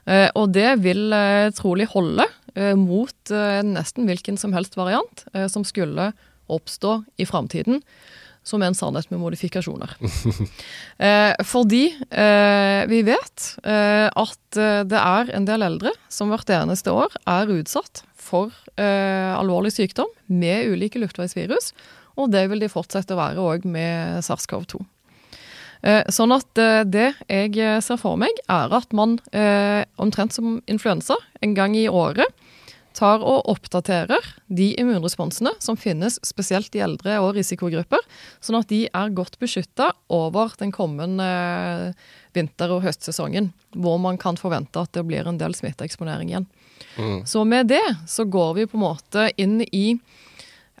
Eh, 0.08 0.28
Og 0.34 0.52
det 0.56 0.70
vil 0.84 1.12
eh, 1.12 1.50
trolig 1.56 1.86
holde 1.92 2.24
eh, 2.56 2.74
mot 2.78 3.34
nesten 3.68 4.08
hvilken 4.08 4.38
som 4.40 4.54
helst 4.56 4.78
variant 4.78 5.26
som 5.52 5.64
skulle 5.68 6.12
oppstå 6.48 6.94
i 7.20 7.26
framtiden, 7.28 7.82
som 8.48 8.62
er 8.64 8.70
en 8.70 8.78
sannhet 8.78 9.10
med 9.12 9.20
modifikasjoner. 9.20 9.92
Eh, 10.98 11.30
fordi 11.46 11.92
eh, 12.10 12.82
vi 12.90 13.02
vet 13.06 13.44
eh, 13.62 14.08
at 14.10 14.56
det 14.90 14.98
er 14.98 15.28
en 15.36 15.44
del 15.46 15.62
eldre 15.62 15.92
som 16.10 16.32
hvert 16.32 16.50
eneste 16.50 16.90
år 16.90 17.12
er 17.30 17.52
utsatt 17.54 18.00
for 18.18 18.50
eh, 18.74 19.30
alvorlig 19.38 19.70
sykdom 19.76 20.10
med 20.26 20.72
ulike 20.72 20.98
luftveisvirus, 20.98 21.70
og 22.18 22.32
det 22.34 22.48
vil 22.50 22.64
de 22.64 22.72
fortsette 22.72 23.14
å 23.14 23.20
være 23.20 23.44
òg 23.44 23.68
med 23.70 24.18
SARS-CoV-2. 24.26 24.80
Eh, 25.82 26.02
Sånn 26.12 26.34
at 26.34 26.58
eh, 26.58 26.82
det 26.88 27.12
jeg 27.28 27.54
eh, 27.60 27.78
ser 27.84 28.00
for 28.00 28.18
meg, 28.20 28.34
er 28.50 28.74
at 28.74 28.94
man 28.96 29.18
omtrent 29.98 30.34
som 30.34 30.58
influensa 30.70 31.16
en 31.44 31.54
gang 31.56 31.74
i 31.76 31.88
året 31.88 32.26
tar 32.98 33.22
og 33.22 33.46
oppdaterer 33.50 34.24
de 34.50 34.72
immunresponsene 34.80 35.52
som 35.62 35.76
finnes 35.78 36.16
spesielt 36.26 36.74
i 36.74 36.82
eldre 36.82 37.18
og 37.22 37.36
risikogrupper, 37.36 38.02
sånn 38.42 38.58
at 38.58 38.70
de 38.72 38.80
er 38.88 39.14
godt 39.14 39.38
beskytta 39.38 39.92
over 40.10 40.54
den 40.58 40.72
kommende 40.74 41.28
vinter- 42.34 42.74
og 42.74 42.82
høstsesongen, 42.86 43.52
hvor 43.76 44.00
man 44.02 44.18
kan 44.18 44.40
forvente 44.40 44.82
at 44.82 44.96
det 44.96 45.04
blir 45.06 45.28
en 45.28 45.38
del 45.38 45.54
smitteeksponering 45.54 46.32
igjen. 46.32 46.48
Mm. 46.98 47.20
Så 47.28 47.44
med 47.46 47.70
det 47.70 47.84
så 48.10 48.26
går 48.26 48.56
vi 48.58 48.66
på 48.66 48.78
en 48.80 48.86
måte 48.88 49.28
inn 49.38 49.60
i 49.68 49.86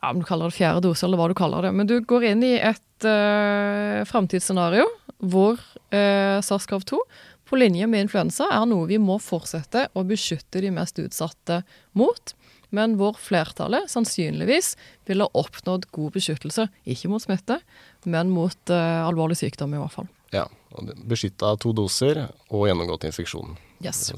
ja, 0.00 0.10
om 0.10 0.20
du 0.20 0.26
kaller 0.26 0.50
det 0.50 0.58
fjerde 0.58 0.82
dose, 0.88 1.06
eller 1.06 1.18
hva 1.20 1.30
du 1.30 1.38
kaller 1.38 1.68
det. 1.68 1.72
Men 1.74 1.88
du 1.90 1.98
går 2.02 2.30
inn 2.32 2.44
i 2.46 2.56
et 2.58 2.82
uh, 3.06 4.04
framtidsscenario 4.08 4.86
hvor 5.18 5.58
uh, 5.58 6.38
SARS-CoV-2 6.44 7.00
på 7.48 7.56
linje 7.56 7.86
med 7.88 8.06
influensa 8.06 8.50
er 8.52 8.66
noe 8.68 8.88
vi 8.90 8.98
må 9.00 9.16
fortsette 9.22 9.86
å 9.96 10.04
beskytte 10.06 10.60
de 10.62 10.72
mest 10.74 10.98
utsatte 11.00 11.62
mot. 11.96 12.34
Men 12.74 12.98
hvor 13.00 13.16
flertallet 13.16 13.88
sannsynligvis 13.88 14.74
ville 15.08 15.24
oppnådd 15.32 15.86
god 15.94 16.12
beskyttelse. 16.18 16.66
Ikke 16.84 17.08
mot 17.08 17.24
smitte, 17.24 17.56
men 18.04 18.28
mot 18.34 18.74
uh, 18.74 19.06
alvorlig 19.08 19.38
sykdom 19.40 19.72
i 19.72 19.80
hvert 19.80 19.96
fall. 19.96 20.10
Ja, 20.34 20.44
Beskytta 21.08 21.54
av 21.54 21.58
to 21.62 21.72
doser 21.72 22.26
og 22.52 22.66
gjennomgått 22.68 23.06
infeksjon. 23.08 23.56
Yes. 23.80 24.10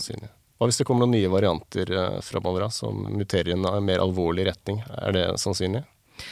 Hva 0.61 0.69
hvis 0.69 0.81
det 0.81 0.87
kommer 0.89 1.07
noen 1.07 1.15
nye 1.15 1.31
varianter 1.31 1.89
fra 1.89 2.09
framover 2.27 2.67
som 2.75 3.05
muterer 3.15 3.53
i 3.53 3.55
en 3.55 3.65
eh, 3.65 3.79
mer 3.85 4.03
alvorlig 4.03 4.49
retning? 4.51 4.83
Er 4.99 5.15
det 5.17 5.23
sannsynlig? 5.41 5.85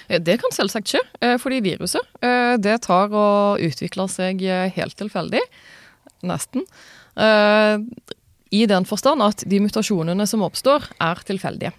Eh, 0.09 0.20
Det 0.20 0.39
kan 0.41 0.55
selvsagt 0.55 0.93
skje, 0.93 1.03
eh, 1.20 1.36
fordi 1.41 1.61
viruset 1.64 2.05
eh, 2.22 2.57
det 2.57 2.80
tar 2.86 3.12
og 3.12 3.62
utvikler 3.64 4.09
seg 4.11 4.43
helt 4.74 4.97
tilfeldig. 4.99 5.43
Nesten. 6.26 6.64
I 8.51 8.66
den 8.66 8.84
forstand 8.89 9.22
at 9.22 9.45
de 9.47 9.61
mutasjonene 9.62 10.26
som 10.26 10.43
oppstår, 10.43 10.82
er 10.99 11.20
tilfeldige. 11.26 11.72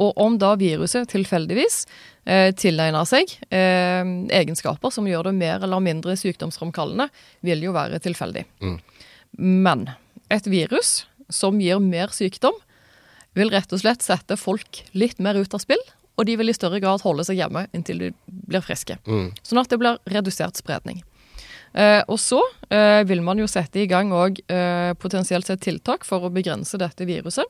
Og 0.00 0.16
om 0.20 0.38
da 0.40 0.54
viruset 0.56 1.08
tilfeldigvis 1.12 1.84
tilegner 2.56 3.04
seg 3.08 3.34
egenskaper 3.52 4.92
som 4.92 5.08
gjør 5.08 5.28
det 5.28 5.34
mer 5.36 5.64
eller 5.64 5.80
mindre 5.84 6.16
sykdomsframkallende, 6.16 7.10
vil 7.44 7.66
jo 7.68 7.74
være 7.76 8.00
tilfeldig. 8.00 8.46
Mm. 8.64 8.78
Men 9.36 9.90
et 10.32 10.48
virus 10.48 11.04
som 11.28 11.60
gir 11.60 11.80
mer 11.84 12.12
sykdom, 12.16 12.56
vil 13.34 13.50
rett 13.52 13.72
og 13.74 13.82
slett 13.82 14.04
sette 14.04 14.38
folk 14.40 14.84
litt 14.94 15.20
mer 15.22 15.36
ut 15.36 15.54
av 15.56 15.62
spill, 15.62 15.80
og 16.14 16.28
de 16.28 16.36
vil 16.38 16.50
i 16.50 16.56
større 16.56 16.80
grad 16.82 17.02
holde 17.04 17.24
seg 17.26 17.40
hjemme 17.40 17.66
inntil 17.74 18.06
de 18.06 18.10
blir 18.26 18.62
friske. 18.64 18.96
Mm. 19.06 19.32
Sånn 19.42 19.60
at 19.62 19.72
det 19.72 19.80
blir 19.82 19.98
redusert 20.10 20.58
spredning. 20.60 21.02
Eh, 21.74 22.02
og 22.06 22.20
så 22.22 22.38
eh, 22.70 23.02
vil 23.08 23.22
man 23.26 23.40
jo 23.40 23.48
sette 23.50 23.82
i 23.82 23.88
gang 23.90 24.12
òg 24.14 24.38
eh, 24.46 24.92
potensielt 24.94 25.48
sett 25.50 25.64
tiltak 25.64 26.06
for 26.06 26.22
å 26.22 26.32
begrense 26.34 26.78
dette 26.78 27.08
viruset. 27.08 27.48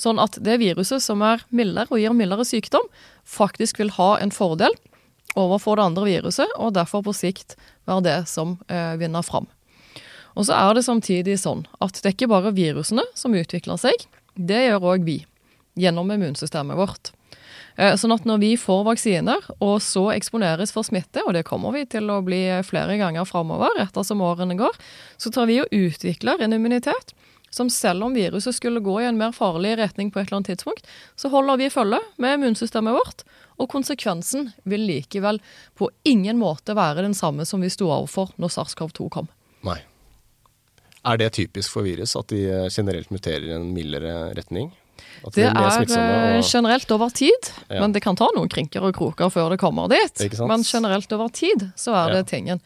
Sånn 0.00 0.20
at 0.22 0.38
det 0.40 0.56
viruset 0.62 1.04
som 1.04 1.20
er 1.26 1.42
mildere 1.52 1.92
og 1.92 2.00
gir 2.00 2.14
mildere 2.16 2.46
sykdom, 2.48 2.86
faktisk 3.28 3.82
vil 3.82 3.92
ha 3.98 4.14
en 4.22 4.32
fordel 4.32 4.72
overfor 5.38 5.76
det 5.76 5.84
andre 5.90 6.06
viruset, 6.08 6.48
og 6.56 6.72
derfor 6.74 7.04
på 7.06 7.14
sikt 7.14 7.54
være 7.88 8.06
det 8.08 8.18
som 8.30 8.56
eh, 8.72 8.96
vinner 9.00 9.22
fram. 9.26 9.46
Og 10.38 10.46
så 10.48 10.56
er 10.56 10.76
det 10.76 10.86
samtidig 10.86 11.36
sånn 11.42 11.66
at 11.84 11.98
det 11.98 12.06
er 12.06 12.16
ikke 12.16 12.30
bare 12.32 12.54
virusene 12.56 13.04
som 13.18 13.36
utvikler 13.36 13.80
seg, 13.80 14.06
det 14.34 14.64
gjør 14.64 14.92
òg 14.94 15.04
vi, 15.04 15.20
gjennom 15.78 16.10
immunsystemet 16.14 16.78
vårt. 16.78 17.12
Eh, 17.80 17.96
Sånn 17.96 18.12
at 18.12 18.26
når 18.28 18.42
vi 18.42 18.52
får 18.60 18.84
vaksiner, 18.90 19.46
og 19.64 19.78
så 19.84 20.10
eksponeres 20.12 20.74
for 20.74 20.84
smitte, 20.84 21.24
og 21.24 21.32
det 21.36 21.46
kommer 21.48 21.72
vi 21.72 21.86
til 21.88 22.12
å 22.12 22.20
bli 22.24 22.42
flere 22.66 22.98
ganger 23.00 23.28
framover 23.28 23.80
ettersom 23.80 24.20
årene 24.24 24.58
går, 24.60 24.76
så 25.16 25.32
tar 25.32 25.48
vi 25.48 25.62
og 25.62 25.72
utvikler 25.72 26.44
en 26.44 26.56
immunitet 26.56 27.14
som 27.50 27.70
selv 27.70 28.04
om 28.06 28.14
viruset 28.14 28.54
skulle 28.54 28.80
gå 28.80 29.00
i 29.00 29.08
en 29.08 29.18
mer 29.18 29.32
farlig 29.34 29.74
retning 29.80 30.12
på 30.12 30.20
et 30.20 30.28
eller 30.28 30.38
annet 30.38 30.52
tidspunkt, 30.52 30.86
så 31.18 31.32
holder 31.32 31.58
vi 31.58 31.70
følge 31.72 31.98
med 32.22 32.36
immunsystemet 32.38 32.94
vårt, 32.94 33.24
og 33.58 33.68
konsekvensen 33.72 34.52
vil 34.70 34.86
likevel 34.86 35.40
på 35.74 35.90
ingen 36.06 36.38
måte 36.38 36.76
være 36.78 37.02
den 37.02 37.16
samme 37.16 37.46
som 37.48 37.64
vi 37.64 37.72
sto 37.72 37.90
overfor 37.90 38.30
når 38.38 38.54
SARS-CoV-2 38.54 39.08
kom. 39.10 39.32
Nei. 39.66 39.80
Er 41.00 41.18
det 41.18 41.32
typisk 41.34 41.72
for 41.74 41.88
virus 41.88 42.14
at 42.16 42.30
de 42.30 42.44
eh, 42.44 42.68
generelt 42.70 43.10
muterer 43.10 43.48
i 43.48 43.56
en 43.56 43.70
mildere 43.74 44.30
retning? 44.36 44.70
Det 45.34 45.44
er, 45.44 45.54
er 45.54 45.82
eh, 45.82 46.38
og- 46.38 46.44
generelt 46.44 46.90
over 46.92 47.10
tid, 47.10 47.50
Ja. 47.70 47.80
men 47.80 47.92
det 47.92 48.02
kan 48.02 48.16
ta 48.16 48.28
noen 48.36 48.48
krinker 48.48 48.82
og 48.82 48.94
kroker 48.94 49.30
før 49.30 49.50
det 49.50 49.58
kommer 49.60 49.88
dit. 49.88 50.38
Men 50.46 50.62
generelt 50.62 51.12
over 51.12 51.28
tid 51.28 51.72
så 51.76 51.94
er 51.94 52.12
det 52.12 52.24
Ja. 52.26 52.38
tingen. 52.38 52.60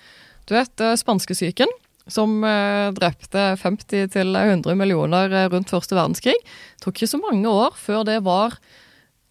Du 0.46 0.54
vet 0.54 0.80
eh, 0.80 0.94
spanskesyken, 0.96 1.66
som 2.06 2.42
eh, 2.44 2.90
drepte 2.92 3.56
50-100 3.58 4.74
millioner 4.76 5.48
rundt 5.50 5.70
første 5.70 5.94
verdenskrig. 5.96 6.34
Det 6.44 6.80
tok 6.84 6.94
ikke 6.94 7.08
så 7.16 7.20
mange 7.20 7.46
år 7.48 7.72
før 7.74 8.04
det 8.04 8.22
var 8.22 8.58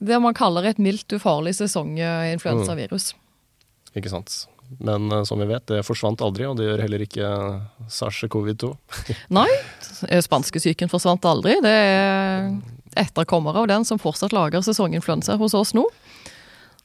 det 0.04 0.20
man 0.22 0.34
kaller 0.34 0.66
et 0.66 0.80
mildt 0.80 1.08
ufarlig 1.16 1.54
sesonginfluensavirus. 1.56 3.14
Ikke 3.96 4.10
sant. 4.10 4.48
Men 4.80 5.12
eh, 5.12 5.24
som 5.24 5.40
vi 5.40 5.48
vet, 5.50 5.66
det 5.68 5.84
forsvant 5.88 6.22
aldri, 6.26 6.48
og 6.50 6.58
det 6.60 6.68
gjør 6.68 6.84
heller 6.86 7.06
ikke 7.06 7.28
eh, 7.28 7.90
SARS-CoV-2. 7.92 8.72
Nei, 9.38 9.50
eh, 10.10 10.24
spanskesyken 10.24 10.92
forsvant 10.92 11.26
aldri. 11.30 11.58
Det 11.64 11.74
er 11.74 12.50
etterkommere 13.00 13.64
av 13.64 13.70
den 13.72 13.88
som 13.90 14.02
fortsatt 14.02 14.36
lager 14.36 14.64
sesonginfluensa 14.66 15.38
hos 15.42 15.56
oss 15.58 15.74
nå. 15.78 15.86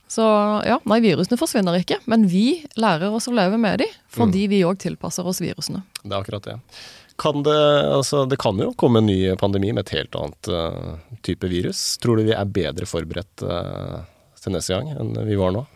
Så 0.09 0.25
ja, 0.65 0.79
nei, 0.89 1.03
virusene 1.05 1.37
forsvinner 1.37 1.77
ikke, 1.83 1.99
men 2.09 2.25
vi 2.33 2.63
lærer 2.81 3.13
oss 3.13 3.29
å 3.29 3.35
leve 3.37 3.59
med 3.61 3.83
dem, 3.83 3.91
fordi 4.09 4.47
vi 4.49 4.63
òg 4.65 4.79
tilpasser 4.81 5.27
oss 5.29 5.43
virusene. 5.45 5.83
Det 6.01 6.09
er 6.09 6.23
akkurat 6.23 6.47
det. 6.49 6.55
Kan 7.21 7.43
det, 7.45 7.59
altså, 7.93 8.23
det 8.25 8.39
kan 8.41 8.57
jo 8.63 8.71
komme 8.79 9.03
en 9.03 9.11
ny 9.11 9.35
pandemi 9.37 9.75
med 9.75 9.85
et 9.85 9.99
helt 9.99 10.17
annet 10.17 10.49
uh, 10.49 11.19
type 11.27 11.51
virus. 11.51 11.99
Tror 12.01 12.17
du 12.17 12.25
vi 12.25 12.33
er 12.33 12.49
bedre 12.49 12.89
forberedt 12.89 13.45
uh, 13.45 14.01
til 14.41 14.55
neste 14.55 14.79
gang 14.79 14.95
enn 14.95 15.13
vi 15.29 15.37
var 15.37 15.53
nå? 15.53 15.67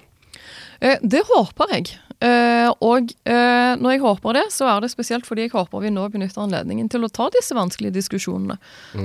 Eh, 0.82 0.98
det 1.02 1.22
håper 1.28 1.70
jeg. 1.76 1.92
Eh, 2.22 2.68
og 2.82 3.12
eh, 3.26 3.72
når 3.78 3.94
jeg 3.94 4.02
håper 4.02 4.36
det, 4.38 4.44
så 4.54 4.66
er 4.70 4.82
det 4.82 4.90
spesielt 4.92 5.26
fordi 5.26 5.46
jeg 5.46 5.54
håper 5.54 5.84
vi 5.84 5.92
nå 5.94 6.08
benytter 6.10 6.42
anledningen 6.42 6.90
til 6.90 7.06
å 7.06 7.10
ta 7.10 7.28
disse 7.34 7.54
vanskelige 7.54 7.94
diskusjonene 7.96 8.58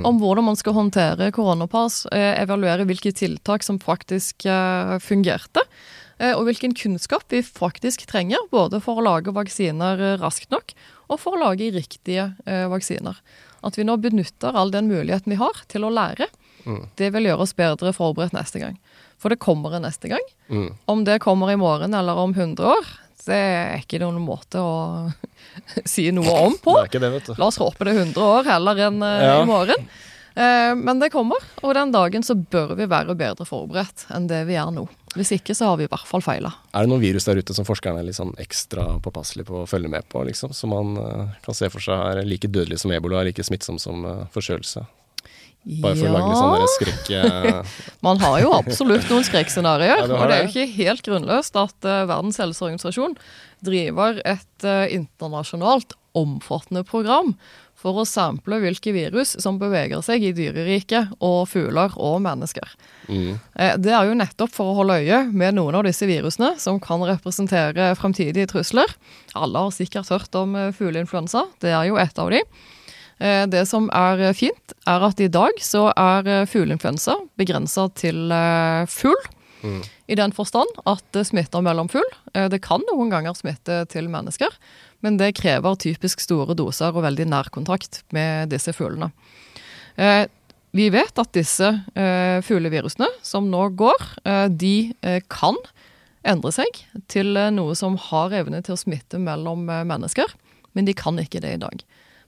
om 0.06 0.20
hvordan 0.22 0.50
man 0.50 0.58
skal 0.58 0.76
håndtere 0.78 1.32
koronapass, 1.34 2.06
evaluere 2.14 2.86
hvilke 2.90 3.14
tiltak 3.16 3.66
som 3.66 3.80
faktisk 3.82 4.46
fungerte. 5.04 5.64
Og 6.18 6.48
hvilken 6.48 6.74
kunnskap 6.74 7.28
vi 7.30 7.44
faktisk 7.46 8.08
trenger, 8.10 8.42
både 8.50 8.80
for 8.82 8.98
å 8.98 9.06
lage 9.06 9.34
vaksiner 9.34 10.18
raskt 10.22 10.50
nok, 10.54 10.74
og 11.14 11.22
for 11.22 11.38
å 11.38 11.42
lage 11.44 11.70
riktige 11.76 12.32
vaksiner. 12.72 13.20
At 13.66 13.78
vi 13.78 13.86
nå 13.86 14.00
benytter 14.02 14.58
all 14.58 14.74
den 14.74 14.90
muligheten 14.90 15.34
vi 15.36 15.38
har 15.42 15.62
til 15.70 15.86
å 15.86 15.94
lære, 15.94 16.30
det 16.98 17.12
vil 17.14 17.30
gjøre 17.30 17.46
oss 17.46 17.54
bedre 17.58 17.94
forberedt 17.96 18.34
neste 18.38 18.62
gang. 18.64 18.80
For 19.18 19.34
det 19.34 19.40
kommer 19.42 19.74
en 19.78 19.86
neste 19.88 20.12
gang. 20.12 20.24
Mm. 20.50 20.70
Om 20.86 21.04
det 21.08 21.20
kommer 21.24 21.52
i 21.52 21.58
morgen 21.60 21.94
eller 21.98 22.20
om 22.22 22.36
100 22.36 22.68
år, 22.70 22.92
det 23.28 23.38
er 23.38 23.80
ikke 23.82 24.00
noen 24.00 24.22
måte 24.24 24.62
å 24.62 24.76
si 25.90 26.10
noe 26.16 26.36
om 26.46 26.58
på. 26.62 26.76
Det 26.78 26.92
ikke 26.92 27.02
det, 27.04 27.14
vet 27.18 27.32
du. 27.32 27.34
La 27.42 27.50
oss 27.50 27.58
håpe 27.62 27.88
det 27.88 27.96
er 27.96 28.04
100 28.06 28.22
år 28.38 28.52
heller 28.54 28.84
enn 28.88 29.02
eh, 29.04 29.26
Ja. 29.26 29.42
i 29.42 29.50
morgen. 29.50 29.90
Eh, 30.38 30.76
men 30.78 31.00
det 31.02 31.10
kommer, 31.10 31.42
og 31.66 31.74
den 31.74 31.90
dagen 31.92 32.22
så 32.24 32.36
bør 32.38 32.76
vi 32.78 32.86
være 32.86 33.16
bedre 33.18 33.46
forberedt 33.50 34.06
enn 34.14 34.28
det 34.30 34.44
vi 34.46 34.54
er 34.62 34.70
nå. 34.72 34.86
Hvis 35.18 35.32
ikke 35.34 35.56
så 35.58 35.72
har 35.72 35.80
vi 35.80 35.88
i 35.88 35.90
hvert 35.90 36.06
fall 36.06 36.22
feila. 36.22 36.52
Er 36.78 36.86
det 36.86 36.92
noen 36.92 37.02
virus 37.02 37.26
der 37.26 37.40
ute 37.42 37.56
som 37.58 37.66
forskerne 37.66 38.04
er 38.04 38.06
litt 38.06 38.20
sånn 38.20 38.36
ekstra 38.38 38.86
påpasselige 39.02 39.50
på 39.50 39.64
å 39.64 39.70
følge 39.70 39.90
med 39.90 40.06
på, 40.14 40.22
liksom? 40.30 40.54
Som 40.54 40.76
man 40.76 40.94
eh, 41.02 41.34
kan 41.42 41.58
se 41.58 41.72
for 41.74 41.82
seg 41.82 41.98
er 42.22 42.22
like 42.30 42.52
dødelig 42.54 42.78
som 42.84 42.94
ebola, 42.94 43.26
like 43.26 43.42
smittsom 43.44 43.82
som 43.82 44.06
uh, 44.06 44.28
forkjølelse? 44.36 44.86
Bare 45.68 45.98
for 46.00 46.08
å 46.08 46.14
lage 46.14 46.30
litt 46.30 46.40
sånn 46.40 46.54
der 46.56 46.72
skrekk... 46.74 47.12
eh, 47.20 47.78
Man 48.06 48.22
har 48.24 48.40
jo 48.40 48.54
absolutt 48.56 49.10
noen 49.12 49.26
skrekkscenarioer. 49.28 50.06
Ja, 50.06 50.08
og 50.08 50.30
det 50.30 50.38
er 50.38 50.46
jo 50.46 50.52
ikke 50.54 50.76
helt 50.78 51.04
grunnløst 51.04 51.60
at 51.60 51.88
uh, 51.88 52.06
Verdens 52.08 52.40
helseorganisasjon 52.40 53.18
driver 53.68 54.22
et 54.24 54.68
uh, 54.68 54.86
internasjonalt 54.94 55.98
omfattende 56.18 56.86
program 56.88 57.34
for 57.78 58.00
å 58.02 58.08
sample 58.10 58.58
hvilke 58.64 58.94
virus 58.96 59.36
som 59.44 59.60
beveger 59.62 60.00
seg 60.06 60.24
i 60.26 60.32
dyreriket 60.34 61.12
og 61.22 61.44
fugler 61.52 61.94
og 61.94 62.24
mennesker. 62.26 62.72
mm. 63.06 63.36
Det 63.84 63.92
er 63.94 64.08
jo 64.08 64.16
nettopp 64.18 64.56
for 64.56 64.72
å 64.72 64.80
holde 64.80 64.98
øye 65.04 65.20
med 65.30 65.60
noen 65.60 65.78
av 65.78 65.86
disse 65.86 66.08
virusene 66.10 66.56
som 66.62 66.80
kan 66.82 67.06
representere 67.06 67.92
fremtidige 68.00 68.50
trusler. 68.50 68.90
Alle 69.38 69.68
har 69.68 69.76
sikkert 69.76 70.10
hørt 70.10 70.40
om 70.42 70.58
fugleinfluensa. 70.74 71.46
Det 71.62 71.70
er 71.70 71.92
jo 71.92 72.02
et 72.02 72.24
av 72.24 72.34
de. 72.34 72.42
Eh, 73.20 73.48
Det 73.48 73.66
som 73.66 73.90
er 73.94 74.34
fint, 74.38 74.74
er 74.86 75.04
at 75.04 75.20
i 75.20 75.30
dag 75.32 75.58
så 75.62 75.90
er 75.98 76.28
eh, 76.28 76.46
fugleinfluensa 76.50 77.18
begrensa 77.38 77.88
til 77.98 78.32
eh, 78.32 78.86
fugl. 78.86 79.18
Mm. 79.64 79.82
I 80.08 80.16
den 80.16 80.34
forstand 80.38 80.70
at 80.86 81.04
det 81.18 81.26
smitter 81.28 81.64
mellom 81.66 81.90
fugl. 81.90 82.06
Det 82.32 82.62
kan 82.62 82.84
noen 82.92 83.10
ganger 83.10 83.34
smitte 83.34 83.82
til 83.90 84.06
mennesker, 84.08 84.54
men 85.02 85.18
det 85.18 85.34
krever 85.40 85.76
typisk 85.82 86.22
store 86.22 86.54
doser 86.56 86.94
og 86.94 87.04
veldig 87.04 87.26
nærkontakt 87.26 88.04
med 88.14 88.54
disse 88.54 88.72
fuglene. 88.78 89.10
Vi 90.78 90.86
vet 90.94 91.20
at 91.20 91.34
disse 91.34 91.72
fuglevirusene 92.46 93.10
som 93.26 93.50
nå 93.50 93.66
går, 93.82 94.06
de 94.54 94.94
kan 95.34 95.58
endre 96.22 96.54
seg 96.54 96.86
til 97.10 97.34
noe 97.58 97.76
som 97.76 97.98
har 98.12 98.38
evne 98.38 98.62
til 98.62 98.78
å 98.78 98.80
smitte 98.80 99.20
mellom 99.20 99.66
mennesker, 99.66 100.38
men 100.78 100.86
de 100.86 100.96
kan 100.96 101.18
ikke 101.20 101.42
det 101.44 101.58
i 101.58 101.64
dag. 101.66 101.82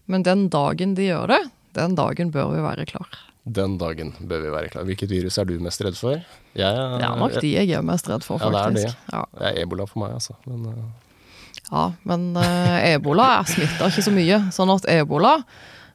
Men 0.09 0.25
den 0.25 0.47
dagen 0.49 0.95
de 0.97 1.09
gjør 1.11 1.29
det, 1.29 1.41
den 1.77 1.95
dagen 1.97 2.31
bør 2.33 2.49
vi 2.55 2.63
være 2.65 2.85
klar. 2.89 3.19
Den 3.49 3.77
dagen 3.81 4.13
bør 4.19 4.41
vi 4.43 4.53
være 4.53 4.71
klar. 4.73 4.85
Hvilket 4.89 5.11
virus 5.11 5.37
er 5.37 5.47
du 5.49 5.55
mest 5.63 5.81
redd 5.85 5.97
for? 5.97 6.17
Jeg, 6.57 6.79
Det 6.99 7.05
er 7.05 7.19
nok 7.21 7.37
de 7.41 7.51
jeg 7.53 7.71
er 7.77 7.85
mest 7.85 8.09
redd 8.09 8.25
for, 8.25 8.41
faktisk. 8.41 8.57
Ja, 8.57 8.73
det 8.73 8.83
er 8.83 8.89
det. 8.89 9.13
Ja, 9.13 9.21
Det 9.37 9.47
er 9.51 9.61
ebola 9.63 9.87
for 9.89 10.03
meg, 10.03 10.17
altså. 10.17 10.35
Men, 10.49 10.65
uh... 10.65 11.61
ja 11.69 11.83
men 12.09 12.29
uh, 12.37 12.77
ebola 12.89 13.29
smitter 13.47 13.89
ikke 13.89 14.05
så 14.05 14.13
mye. 14.13 14.41
Sånn 14.53 14.73
at 14.73 14.89
ebola, 14.91 15.37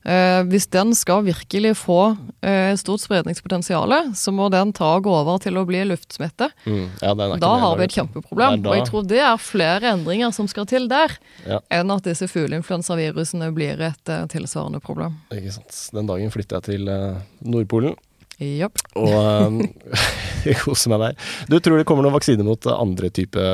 hvis 0.04 0.66
den 0.68 0.92
skal 0.94 1.22
virkelig 1.24 1.70
få 1.80 2.16
eh, 2.44 2.74
stort 2.76 3.00
spredningspotensial, 3.00 3.94
så 4.14 4.32
må 4.36 4.50
den 4.52 4.72
ta 4.76 4.90
og 4.98 5.04
gå 5.06 5.14
over 5.16 5.38
til 5.40 5.56
å 5.56 5.64
bli 5.64 5.80
luftsmitte. 5.88 6.50
mm, 6.66 6.88
ja, 7.00 7.14
den 7.14 7.38
Da 7.40 7.52
har 7.62 7.76
vi 7.80 7.84
et 7.84 7.94
kjempeproblem. 7.96 8.52
Er 8.52 8.56
da- 8.62 8.70
Og 8.70 8.76
jeg 8.76 8.86
tror 8.90 9.06
det 9.08 9.18
er 9.24 9.36
flere 9.40 9.92
endringer 9.94 10.32
som 10.32 10.46
skal 10.46 10.66
til 10.66 10.88
der, 10.88 11.16
Ja. 11.46 11.60
enn 11.70 11.90
at 11.90 12.02
disse 12.04 12.28
fugleinfluensavirusene 12.28 13.52
blir 13.54 13.80
et 13.80 14.08
eh, 14.08 14.26
tilsvarende 14.26 14.80
problem. 14.80 15.16
Ikke 15.32 15.52
sant. 15.52 15.90
Den 15.92 16.06
dagen 16.06 16.30
flytter 16.30 16.60
jeg 16.60 16.62
til 16.62 16.88
eh, 16.88 17.16
Nordpolen 17.44 17.96
Japp. 18.38 18.80
og 18.98 19.14
um, 19.14 19.60
koser 20.64 20.92
meg 20.92 21.02
der. 21.04 21.18
Du 21.48 21.58
tror 21.62 21.78
det 21.78 21.86
kommer 21.88 22.06
noen 22.06 22.16
vaksiner 22.16 22.46
mot 22.46 22.66
andre 22.72 23.10
type 23.14 23.44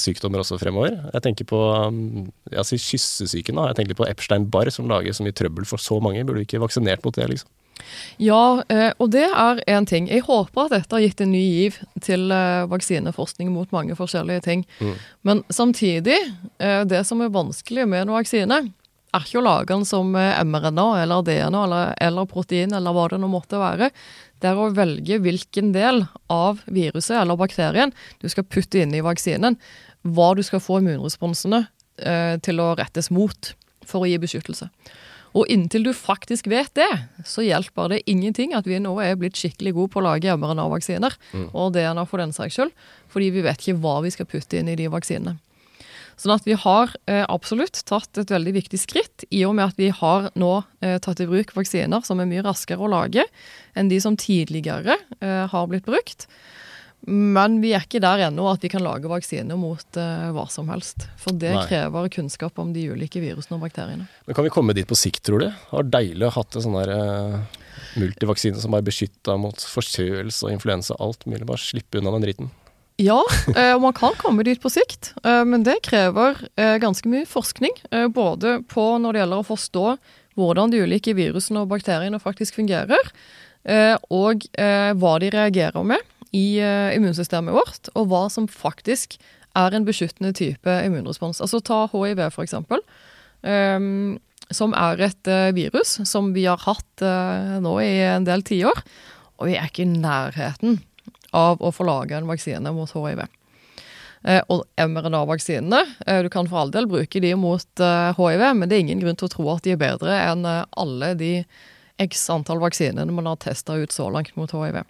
sykdommer 0.00 0.42
også 0.42 0.58
fremover? 0.60 0.96
Jeg 1.14 1.26
tenker 1.26 1.48
på 1.48 1.60
um, 1.88 2.26
jeg 2.50 2.70
sier 2.70 2.86
kyssesyken. 2.86 3.60
da. 3.60 3.70
Jeg 3.72 3.82
tenker 3.82 3.98
på 3.98 4.08
Epstein-Barr, 4.08 4.72
som 4.74 4.90
lager 4.90 5.14
så 5.14 5.26
mye 5.26 5.36
trøbbel 5.36 5.68
for 5.68 5.82
så 5.82 6.00
mange. 6.02 6.24
Burde 6.24 6.42
vi 6.42 6.48
ikke 6.48 6.62
vaksinert 6.62 7.04
mot 7.06 7.16
det, 7.16 7.28
liksom? 7.30 7.50
Ja, 8.22 8.62
eh, 8.70 8.92
og 9.02 9.10
det 9.14 9.26
er 9.26 9.60
en 9.70 9.86
ting. 9.86 10.06
Jeg 10.10 10.24
håper 10.28 10.66
at 10.66 10.74
dette 10.76 10.94
har 10.94 11.02
gitt 11.02 11.22
en 11.24 11.32
ny 11.34 11.42
giv 11.42 11.80
til 12.04 12.30
eh, 12.34 12.66
vaksineforskning 12.70 13.50
mot 13.54 13.70
mange 13.74 13.96
forskjellige 13.98 14.44
ting. 14.46 14.64
Mm. 14.78 14.94
Men 15.26 15.42
samtidig, 15.50 16.18
eh, 16.62 16.82
det 16.88 17.04
som 17.08 17.22
er 17.24 17.34
vanskelig 17.34 17.88
med 17.90 18.04
en 18.06 18.14
vaksine, 18.14 18.60
den 19.68 19.84
som 19.84 20.14
eh, 20.16 20.44
mRNA 20.44 21.02
eller 21.02 21.22
DNA 21.22 21.64
eller, 21.64 21.94
eller 22.00 22.26
protein 22.26 22.72
eller 22.72 22.92
hva 22.92 23.08
det 23.08 23.20
nå 23.20 23.28
måtte 23.28 23.58
være. 23.58 23.90
Det 24.40 24.50
er 24.50 24.58
å 24.58 24.72
velge 24.74 25.20
hvilken 25.22 25.72
del 25.72 26.04
av 26.28 26.60
viruset 26.66 27.16
eller 27.20 27.36
bakterien 27.36 27.92
du 28.20 28.28
skal 28.28 28.44
putte 28.44 28.78
inn 28.82 28.94
i 28.94 29.00
vaksinen. 29.00 29.56
Hva 30.02 30.34
du 30.34 30.42
skal 30.42 30.60
få 30.60 30.80
immunresponsene 30.82 31.66
eh, 31.98 32.36
til 32.42 32.60
å 32.60 32.74
rettes 32.76 33.10
mot 33.10 33.54
for 33.84 34.04
å 34.04 34.10
gi 34.10 34.18
beskyttelse. 34.18 34.68
Og 35.34 35.48
inntil 35.50 35.82
du 35.82 35.90
faktisk 35.96 36.46
vet 36.46 36.70
det, 36.78 36.90
så 37.26 37.42
hjelper 37.42 37.90
det 37.90 38.04
ingenting 38.10 38.54
at 38.54 38.68
vi 38.70 38.78
nå 38.78 38.92
er 39.02 39.16
blitt 39.18 39.38
skikkelig 39.38 39.72
gode 39.74 39.90
på 39.90 39.98
å 39.98 40.04
lage 40.06 40.36
mRNA-vaksiner, 40.38 41.16
og 41.50 41.72
DNA 41.74 42.04
for 42.06 42.22
den 42.22 42.30
saks 42.32 42.54
skyld, 42.54 42.70
fordi 43.10 43.32
vi 43.34 43.42
vet 43.42 43.58
ikke 43.58 43.80
hva 43.82 43.96
vi 44.04 44.12
skal 44.14 44.28
putte 44.30 44.60
inn 44.60 44.70
i 44.70 44.76
de 44.78 44.86
vaksinene. 44.92 45.34
Sånn 46.20 46.34
at 46.36 46.46
vi 46.46 46.56
har 46.58 46.92
eh, 47.10 47.24
absolutt 47.28 47.82
tatt 47.88 48.20
et 48.20 48.32
veldig 48.32 48.54
viktig 48.60 48.80
skritt, 48.80 49.26
i 49.34 49.44
og 49.48 49.56
med 49.58 49.72
at 49.72 49.80
vi 49.80 49.90
har 49.94 50.30
nå 50.38 50.52
eh, 50.84 50.98
tatt 51.02 51.22
i 51.22 51.28
bruk 51.30 51.54
vaksiner 51.56 52.04
som 52.06 52.22
er 52.22 52.30
mye 52.30 52.44
raskere 52.46 52.84
å 52.84 52.90
lage 52.90 53.26
enn 53.74 53.90
de 53.90 54.00
som 54.02 54.18
tidligere 54.18 54.98
eh, 55.20 55.44
har 55.50 55.70
blitt 55.70 55.88
brukt. 55.88 56.28
Men 57.06 57.58
vi 57.60 57.74
er 57.76 57.82
ikke 57.84 58.00
der 58.00 58.22
ennå 58.30 58.46
at 58.48 58.62
vi 58.64 58.70
kan 58.72 58.84
lage 58.84 59.10
vaksiner 59.10 59.58
mot 59.60 59.98
eh, 60.00 60.28
hva 60.32 60.46
som 60.48 60.70
helst. 60.72 61.04
For 61.20 61.36
det 61.36 61.52
Nei. 61.52 61.66
krever 61.68 62.08
kunnskap 62.14 62.58
om 62.62 62.72
de 62.72 62.86
ulike 62.94 63.20
virusene 63.20 63.58
og 63.58 63.66
bakteriene. 63.66 64.08
Men 64.24 64.38
Kan 64.38 64.46
vi 64.46 64.52
komme 64.54 64.76
dit 64.76 64.88
på 64.88 64.96
sikt, 64.96 65.20
tror 65.26 65.44
du? 65.44 65.50
Det 65.50 65.76
var 65.76 65.90
deilig 65.98 66.24
å 66.24 66.32
ha 66.32 66.40
hatt 66.40 66.56
en 66.56 66.64
sånn 66.64 66.78
der 66.80 66.94
eh, 66.94 67.60
multivaksine 68.00 68.62
som 68.62 68.76
er 68.76 68.86
beskytta 68.86 69.36
mot 69.40 69.66
forkjølelse 69.76 70.48
og 70.48 70.56
influensa 70.56 70.96
og 70.96 71.10
alt 71.10 71.28
mulig. 71.28 71.44
Bare 71.48 71.60
slippe 71.60 72.00
unna 72.00 72.14
den 72.16 72.24
driten. 72.24 72.52
Ja, 73.00 73.18
eh, 73.56 73.72
og 73.74 73.80
man 73.82 73.94
kan 73.96 74.14
komme 74.20 74.44
dit 74.46 74.60
på 74.62 74.70
sikt, 74.70 75.12
eh, 75.26 75.42
men 75.48 75.64
det 75.66 75.80
krever 75.82 76.38
eh, 76.54 76.76
ganske 76.78 77.10
mye 77.10 77.26
forskning. 77.26 77.74
eh, 77.90 78.06
Både 78.06 78.60
på 78.70 78.84
når 79.02 79.16
det 79.16 79.22
gjelder 79.24 79.42
å 79.42 79.48
forstå 79.48 79.86
hvordan 80.38 80.70
de 80.70 80.82
ulike 80.86 81.14
virusene 81.18 81.64
og 81.64 81.72
bakteriene 81.72 82.20
faktisk 82.22 82.54
fungerer, 82.60 83.10
eh, 83.66 83.96
og 84.14 84.46
eh, 84.54 84.92
hva 84.94 85.16
de 85.22 85.32
reagerer 85.34 85.82
med 85.86 86.06
i 86.34 86.60
eh, 86.62 86.94
immunsystemet 86.94 87.54
vårt, 87.54 87.90
og 87.98 88.06
hva 88.12 88.28
som 88.30 88.46
faktisk 88.50 89.18
er 89.58 89.74
en 89.74 89.86
beskyttende 89.86 90.30
type 90.34 90.78
immunrespons. 90.86 91.42
Altså 91.42 91.60
ta 91.62 91.84
hiv, 91.90 92.22
ehm, 93.42 94.18
som 94.54 94.74
er 94.74 95.02
et 95.10 95.30
eh, 95.30 95.50
virus 95.54 95.98
som 96.06 96.32
vi 96.34 96.46
har 96.46 96.62
hatt 96.62 97.02
eh, 97.02 97.58
nå 97.62 97.74
i 97.82 97.92
en 98.06 98.26
del 98.26 98.42
tiår. 98.46 98.82
Og 99.38 99.50
vi 99.50 99.58
er 99.58 99.66
ikke 99.66 99.82
i 99.82 99.90
nærheten 99.98 100.78
av 101.34 101.62
å 101.62 101.72
få 101.74 101.86
lage 101.88 102.16
en 102.16 102.30
vaksine 102.30 102.72
mot 102.74 102.90
hiv. 102.94 103.24
Eh, 104.24 104.40
og 104.48 104.64
mRNA-vaksinene, 104.80 105.82
eh, 106.06 106.22
du 106.24 106.30
kan 106.32 106.48
for 106.48 106.62
all 106.62 106.72
del 106.72 106.88
bruke 106.88 107.20
de 107.20 107.34
mot 107.36 107.80
eh, 107.80 108.16
hiv, 108.16 108.44
men 108.56 108.70
det 108.70 108.78
er 108.78 108.84
ingen 108.86 109.02
grunn 109.02 109.18
til 109.20 109.28
å 109.28 109.34
tro 109.34 109.48
at 109.52 109.66
de 109.66 109.74
er 109.74 109.80
bedre 109.80 110.16
enn 110.16 110.46
alle 110.48 111.10
de 111.20 111.32
x 112.00 112.24
antall 112.32 112.62
vaksinene 112.62 113.12
man 113.12 113.28
har 113.28 113.42
testa 113.42 113.76
ut 113.76 113.92
så 113.92 114.08
langt 114.10 114.32
mot 114.40 114.50
hiv. 114.50 114.80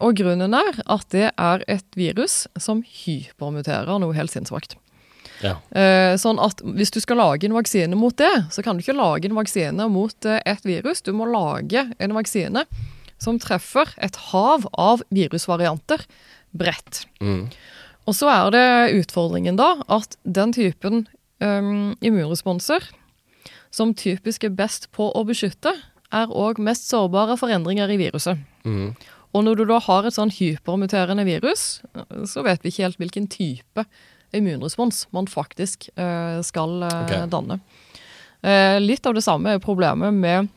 Og 0.00 0.16
grunnen 0.16 0.54
er 0.56 0.78
at 0.88 1.08
det 1.12 1.30
er 1.30 1.64
et 1.68 1.96
virus 1.98 2.46
som 2.60 2.80
hypermuterer 2.86 3.98
noe 4.00 4.14
helt 4.16 4.32
sinnssykt. 4.32 4.76
Ja. 5.42 5.58
Sånn 6.16 6.40
at 6.40 6.62
hvis 6.64 6.94
du 6.94 7.00
skal 7.02 7.20
lage 7.20 7.44
en 7.44 7.56
vaksine 7.58 7.98
mot 7.98 8.16
det, 8.16 8.46
så 8.54 8.64
kan 8.64 8.78
du 8.78 8.84
ikke 8.84 8.96
lage 8.96 9.28
en 9.28 9.36
vaksine 9.36 9.88
mot 9.92 10.30
et 10.30 10.64
virus. 10.64 11.02
Du 11.04 11.12
må 11.12 11.28
lage 11.28 11.84
en 11.98 12.16
vaksine 12.16 12.64
som 13.22 13.40
treffer 13.40 13.90
et 14.02 14.16
hav 14.30 14.66
av 14.76 15.02
virusvarianter 15.14 16.04
bredt. 16.56 17.04
Mm. 17.20 17.48
Og 18.06 18.14
så 18.14 18.30
er 18.30 18.52
det 18.54 19.00
utfordringen 19.00 19.58
da 19.58 19.72
at 19.92 20.18
den 20.22 20.54
typen 20.54 21.06
um, 21.42 21.96
immunresponser 22.04 22.84
som 23.74 23.92
typisk 23.96 24.46
er 24.46 24.54
best 24.56 24.88
på 24.94 25.10
å 25.12 25.24
beskytte, 25.26 25.74
er 26.14 26.30
òg 26.30 26.60
mest 26.62 26.86
sårbare 26.88 27.34
for 27.36 27.52
endringer 27.52 27.90
i 27.92 27.98
viruset. 28.00 28.40
Mm. 28.64 28.94
Og 29.36 29.44
når 29.44 29.58
du 29.58 29.64
da 29.68 29.80
har 29.84 30.06
et 30.06 30.16
sånn 30.16 30.32
hypermuterende 30.32 31.26
virus, 31.26 31.82
så 32.30 32.44
vet 32.46 32.62
vi 32.62 32.72
ikke 32.72 32.86
helt 32.86 33.00
hvilken 33.02 33.26
type 33.28 33.84
immunrespons 34.36 35.04
man 35.14 35.28
faktisk 35.28 35.90
uh, 35.98 36.38
skal 36.46 36.78
uh, 36.86 37.02
okay. 37.04 37.26
danne. 37.30 37.58
Uh, 38.40 38.78
litt 38.80 39.06
av 39.08 39.16
det 39.16 39.24
samme 39.26 39.56
er 39.56 39.62
problemet 39.62 40.14
med 40.14 40.48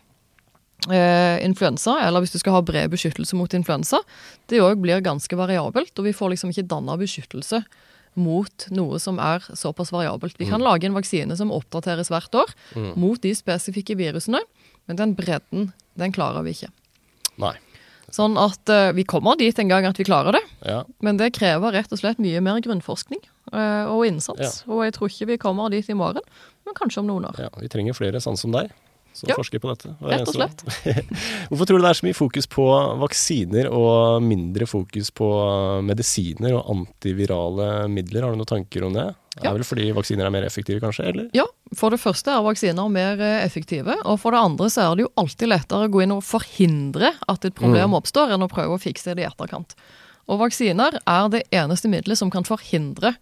eh, 0.87 1.37
influensa, 1.45 1.97
eller 2.05 2.23
hvis 2.23 2.31
du 2.35 2.39
skal 2.39 2.55
ha 2.55 2.63
bred 2.65 2.89
beskyttelse 2.93 3.35
mot 3.35 3.53
influensa. 3.53 3.99
Det 4.47 4.61
òg 4.63 4.79
blir 4.81 5.03
ganske 5.05 5.35
variabelt, 5.35 5.91
og 5.99 6.07
vi 6.07 6.15
får 6.15 6.33
liksom 6.35 6.53
ikke 6.53 6.67
danna 6.71 6.95
beskyttelse 6.99 7.63
mot 8.19 8.65
noe 8.73 8.97
som 8.99 9.19
er 9.21 9.43
såpass 9.55 9.91
variabelt. 9.93 10.35
Vi 10.39 10.47
kan 10.49 10.63
lage 10.65 10.87
en 10.89 10.95
vaksine 10.97 11.35
som 11.37 11.51
oppdateres 11.55 12.09
hvert 12.11 12.33
år 12.35 12.51
mot 12.99 13.19
de 13.21 13.31
spesifikke 13.37 13.95
virusene, 13.99 14.41
men 14.89 14.97
den 14.99 15.13
bredden, 15.15 15.69
den 15.99 16.11
klarer 16.15 16.43
vi 16.43 16.55
ikke. 16.57 16.71
Nei. 17.39 17.53
Sånn 18.09 18.39
at 18.41 18.71
uh, 18.73 18.89
vi 18.97 19.05
kommer 19.05 19.37
dit 19.37 19.53
en 19.61 19.69
gang 19.69 19.85
at 19.85 19.99
vi 20.01 20.07
klarer 20.07 20.33
det, 20.33 20.41
Ja. 20.65 20.79
men 21.05 21.17
det 21.21 21.29
krever 21.37 21.75
rett 21.77 21.91
og 21.93 21.99
slett 22.01 22.17
mye 22.17 22.41
mer 22.41 22.57
grunnforskning 22.65 23.21
uh, 23.53 23.85
og 23.85 24.07
innsats. 24.09 24.63
Og 24.65 24.81
jeg 24.87 24.95
tror 24.97 25.13
ikke 25.13 25.27
vi 25.29 25.37
kommer 25.37 25.69
dit 25.69 25.85
i 25.87 25.93
morgen, 25.93 26.25
men 26.65 26.73
kanskje 26.75 27.03
om 27.03 27.07
noen 27.11 27.29
år. 27.29 27.37
ja. 27.37 27.49
Vi 27.61 27.69
trenger 27.69 27.93
flere 27.93 28.17
sånne 28.19 28.41
som 28.41 28.51
deg. 28.51 28.73
Som 29.19 29.29
Ja, 29.31 29.35
forsker 29.35 29.59
på 29.59 29.69
dette. 29.73 29.91
Rett 29.99 30.27
og 30.29 30.35
slett. 30.37 30.61
Hvorfor 31.49 31.67
tror 31.67 31.79
du 31.81 31.83
det 31.83 31.89
er 31.91 31.97
så 31.99 32.05
mye 32.07 32.15
fokus 32.17 32.47
på 32.47 32.65
vaksiner 33.01 33.67
og 33.75 34.23
mindre 34.23 34.67
fokus 34.69 35.09
på 35.11 35.27
medisiner 35.83 36.55
og 36.55 36.69
antivirale 36.71 37.87
midler? 37.91 38.23
Har 38.23 38.31
du 38.35 38.39
noen 38.39 38.49
tanker 38.49 38.85
om 38.87 38.95
det? 38.95 39.07
Det 39.39 39.43
Ja. 39.45 39.51
er 39.51 39.57
vel 39.59 39.63
fordi 39.67 39.89
vaksiner 39.95 40.25
er 40.25 40.33
mer 40.33 40.43
effektive, 40.47 40.81
kanskje? 40.83 41.05
Eller? 41.11 41.27
Ja, 41.37 41.45
for 41.77 41.91
det 41.93 41.99
første 42.01 42.31
er 42.33 42.41
vaksiner 42.43 42.89
mer 42.91 43.19
eh, 43.21 43.43
effektive, 43.45 43.95
og 44.05 44.19
for 44.19 44.31
det 44.35 44.39
andre 44.41 44.67
så 44.73 44.87
er 44.91 44.95
det 44.99 45.05
jo 45.05 45.11
alltid 45.21 45.47
lettere 45.51 45.87
å 45.87 45.91
gå 45.93 46.01
inn 46.03 46.15
og 46.15 46.23
forhindre 46.27 47.13
at 47.29 47.45
et 47.47 47.55
problem 47.55 47.93
oppstår, 47.95 48.33
enn 48.35 48.43
å 48.43 48.49
prøve 48.51 48.75
å 48.75 48.81
fikse 48.81 49.15
det 49.15 49.23
i 49.23 49.29
etterkant. 49.29 49.75
Og 50.29 50.41
vaksiner 50.43 50.99
er 51.07 51.29
det 51.33 51.43
eneste 51.55 51.87
middelet 51.89 52.17
som 52.19 52.29
kan 52.33 52.43
forhindre 52.47 53.15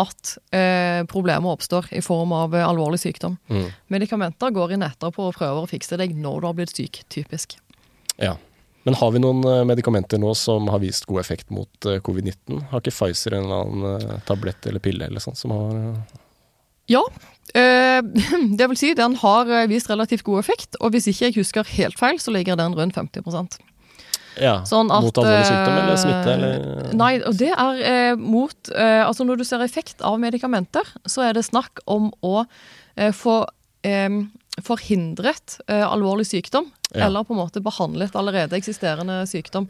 at 0.00 0.36
eh, 0.54 1.02
problemer 1.10 1.52
oppstår 1.52 1.90
i 1.92 2.00
form 2.04 2.32
av 2.32 2.54
eh, 2.56 2.64
alvorlig 2.64 3.00
sykdom. 3.02 3.36
Mm. 3.52 3.68
Medikamenter 3.92 4.54
går 4.54 4.76
inn 4.76 4.86
etterpå 4.86 5.28
og 5.28 5.36
prøver 5.36 5.64
å 5.64 5.68
fikse 5.68 5.98
deg 6.00 6.14
når 6.16 6.40
du 6.40 6.48
har 6.48 6.56
blitt 6.56 6.74
syk, 6.76 7.02
typisk. 7.12 7.58
Ja. 8.16 8.36
Men 8.82 8.96
har 8.98 9.12
vi 9.14 9.22
noen 9.22 9.44
eh, 9.46 9.62
medikamenter 9.68 10.20
nå 10.22 10.32
som 10.38 10.70
har 10.72 10.82
vist 10.82 11.06
god 11.10 11.22
effekt 11.22 11.52
mot 11.54 11.88
eh, 11.88 12.00
covid-19? 12.02 12.64
Har 12.72 12.82
ikke 12.82 12.94
Pfizer 12.94 13.36
en 13.36 13.46
eller 13.46 13.66
annen 13.66 14.22
tablett 14.28 14.66
eller 14.66 14.82
pille 14.82 15.06
eller 15.06 15.22
sånt 15.22 15.38
som 15.38 15.54
har 15.54 15.76
Ja, 16.90 17.04
eh, 17.54 18.00
det 18.58 18.70
vil 18.72 18.80
si 18.80 18.94
den 18.98 19.18
har 19.20 19.52
vist 19.70 19.92
relativt 19.92 20.26
god 20.26 20.42
effekt, 20.42 20.80
og 20.80 20.96
hvis 20.96 21.10
ikke 21.12 21.28
jeg 21.28 21.38
husker 21.42 21.76
helt 21.76 22.00
feil, 22.00 22.18
så 22.22 22.34
ligger 22.34 22.58
den 22.58 22.74
rundt 22.78 22.98
50 22.98 23.60
Ja, 24.40 24.62
Sånn 24.64 24.88
at, 24.94 25.02
mot 25.04 25.18
alvorlig 25.20 25.44
sykdom 25.48 25.78
eller 25.82 25.96
smitte? 26.00 26.28
eh, 26.30 26.36
Eller? 26.36 26.92
Nei, 26.96 27.12
det 27.36 27.50
er 27.52 27.82
eh, 27.84 28.14
mot 28.16 28.70
eh, 28.74 29.02
Altså 29.04 29.26
når 29.28 29.42
du 29.42 29.44
ser 29.44 29.60
effekt 29.64 30.00
av 30.00 30.16
medikamenter, 30.22 30.88
så 31.04 31.26
er 31.28 31.34
det 31.36 31.44
snakk 31.44 31.82
om 31.86 32.10
å 32.24 32.46
eh, 32.96 33.12
få 33.12 33.42
eh, 33.84 34.22
forhindret 34.62 35.58
eh, 35.68 35.84
alvorlig 35.84 36.26
sykdom, 36.28 36.70
Ja. 36.94 37.06
eller 37.06 37.24
på 37.24 37.32
en 37.32 37.38
måte 37.40 37.60
behandlet 37.64 38.12
allerede 38.20 38.52
eksisterende 38.58 39.22
sykdom. 39.28 39.64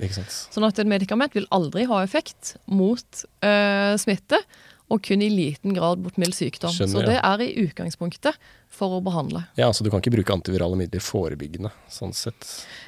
Sånn 0.50 0.66
at 0.66 0.78
et 0.82 0.88
medikament 0.90 1.34
vil 1.34 1.46
aldri 1.54 1.84
ha 1.86 2.00
effekt 2.02 2.56
mot 2.66 3.24
eh, 3.46 3.94
smitte, 4.02 4.40
og 4.92 5.00
kun 5.06 5.22
i 5.24 5.30
liten 5.32 5.72
grad 5.76 6.02
mot 6.04 6.18
mild 6.20 6.36
sykdom. 6.36 6.72
Skjønner, 6.74 6.92
så 6.92 7.06
det 7.08 7.18
er 7.24 7.44
i 7.46 7.52
utgangspunktet 7.64 8.36
for 8.72 8.94
å 8.96 9.00
behandle. 9.04 9.42
Ja, 9.60 9.66
så 9.72 9.84
du 9.84 9.90
kan 9.92 10.00
ikke 10.00 10.12
bruke 10.14 10.32
antivirale 10.32 10.76
midler 10.80 11.02
forebyggende, 11.04 11.70
sånn 11.92 12.12
sett. 12.16 12.46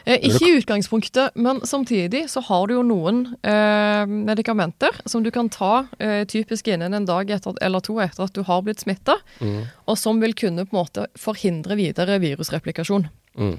Eh, 0.08 0.20
ikke 0.28 0.46
i 0.48 0.54
utgangspunktet, 0.60 1.34
men 1.36 1.60
samtidig 1.68 2.22
så 2.32 2.40
har 2.46 2.68
du 2.70 2.76
jo 2.78 2.84
noen 2.86 3.24
eh, 3.44 4.04
medikamenter 4.08 4.96
som 5.08 5.24
du 5.24 5.30
kan 5.34 5.50
ta 5.52 5.86
eh, 5.98 6.22
typisk 6.30 6.68
innen 6.72 6.94
en 6.96 7.08
dag 7.08 7.28
etter, 7.36 7.56
eller 7.64 7.84
to 7.84 7.98
etter 8.04 8.24
at 8.28 8.36
du 8.36 8.42
har 8.48 8.62
blitt 8.64 8.84
smitta, 8.84 9.18
Mm. 9.40 9.64
og 9.90 9.96
som 9.98 10.20
vil 10.22 10.32
kunne 10.36 10.64
på 10.64 10.76
en 10.76 10.80
måte 10.84 11.04
forhindre 11.18 11.76
videre 11.76 12.16
virusreplikasjon. 12.22 13.08
Mm. 13.36 13.56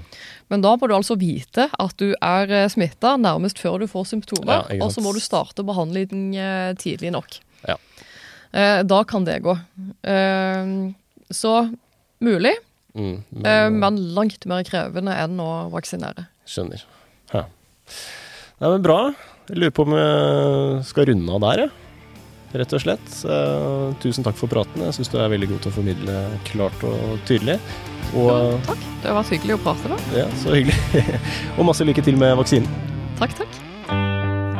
Men 0.48 0.62
da 0.64 0.72
må 0.80 0.88
du 0.88 0.94
altså 0.96 1.18
vite 1.20 1.66
at 1.78 1.96
du 2.00 2.14
er 2.16 2.50
eh, 2.62 2.68
smitta 2.72 3.16
nærmest 3.20 3.60
før 3.60 3.82
du 3.82 3.86
får 3.90 4.06
symptomer, 4.14 4.64
Ja, 4.72 4.80
og 4.84 4.90
så 4.94 5.02
må 5.04 5.12
du 5.14 5.20
starte 5.20 5.62
behandlingen 5.66 6.32
eh, 6.34 6.72
tidlig 6.80 7.12
nok. 7.12 7.38
Ja. 8.52 8.78
Eh, 8.78 8.82
da 8.86 9.02
kan 9.04 9.24
det 9.26 9.40
gå. 9.44 9.56
Eh, 10.02 10.72
så 11.30 11.56
mulig, 12.20 12.54
Mm. 12.96 13.22
Men, 13.28 13.46
eh, 13.46 13.70
men 13.70 13.96
langt 14.16 14.46
mer 14.48 14.64
krevende 14.64 15.12
enn 15.20 15.40
å 15.42 15.68
vaksinere. 15.72 16.28
Skjønner. 16.48 16.84
Ja. 17.34 17.42
Nei, 18.60 18.70
men 18.70 18.84
bra. 18.84 19.00
Jeg 19.50 19.60
lurer 19.60 19.74
på 19.76 19.84
om 19.84 19.92
jeg 19.94 20.86
skal 20.88 21.10
runde 21.10 21.34
av 21.36 21.42
der, 21.44 21.66
jeg. 21.66 21.70
Rett 22.56 22.72
og 22.72 22.80
slett. 22.80 23.10
Eh, 23.28 23.92
tusen 24.00 24.24
takk 24.24 24.38
for 24.38 24.48
praten. 24.48 24.80
Jeg 24.86 24.96
syns 24.96 25.12
du 25.12 25.18
er 25.20 25.28
veldig 25.28 25.50
god 25.52 25.66
til 25.66 25.72
å 25.72 25.76
formidle 25.76 26.16
klart 26.48 26.86
og 26.88 27.20
tydelig. 27.28 27.58
Og 28.16 28.56
Takk. 28.64 28.88
Det 29.02 29.10
har 29.10 29.18
vært 29.18 29.34
hyggelig 29.34 29.58
å 29.58 29.62
prate, 29.66 29.92
da. 29.92 30.00
ja, 30.16 30.26
så 30.40 30.56
hyggelig. 30.56 31.20
og 31.58 31.68
masse 31.68 31.84
lykke 31.84 32.06
til 32.06 32.16
med 32.16 32.32
vaksinen. 32.40 32.70
Takk, 33.20 33.36
takk. 33.42 33.60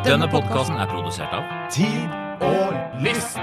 Denne 0.06 0.28
podkasten 0.30 0.76
er 0.76 0.92
produsert 0.92 1.32
av 1.34 1.48
Tid 1.72 2.25
og 2.40 3.02
list. 3.04 3.40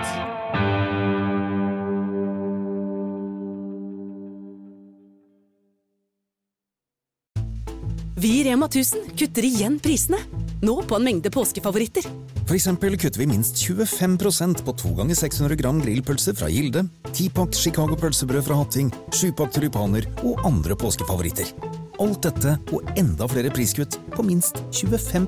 Vi 8.23 8.29
i 8.39 8.43
Rema 8.47 8.69
1000 8.69 9.17
kutter 9.19 9.43
igjen 9.43 9.79
prisene. 9.83 10.19
Nå 10.63 10.77
på 10.87 10.95
en 10.95 11.03
mengde 11.03 11.27
påskefavoritter. 11.33 12.05
For 12.47 12.55
eksempel 12.55 12.95
kutter 12.95 13.19
vi 13.19 13.27
minst 13.27 13.59
25% 13.59 14.63
på 14.63 14.75
2 14.79 14.91
ganger 14.99 15.17
600 15.19 15.57
gram 15.59 15.81
grillpølse 15.83 16.31
fra 16.39 16.47
Gilde, 16.51 16.85
10-pakk 17.11 17.57
Chicago 17.59 17.97
pølsebrød 17.99 18.45
fra 18.47 18.61
Hatting, 18.61 18.93
7-pakk 19.11 19.57
tulipaner 19.57 20.07
og 20.23 20.39
andre 20.47 20.77
påskefavoritter. 20.79 21.51
Alt 22.03 22.23
dette 22.23 22.55
og 22.71 22.95
enda 22.95 23.27
flere 23.27 23.51
priskutt 23.51 23.99
på 24.15 24.23
minst 24.23 24.63
25 24.71 25.27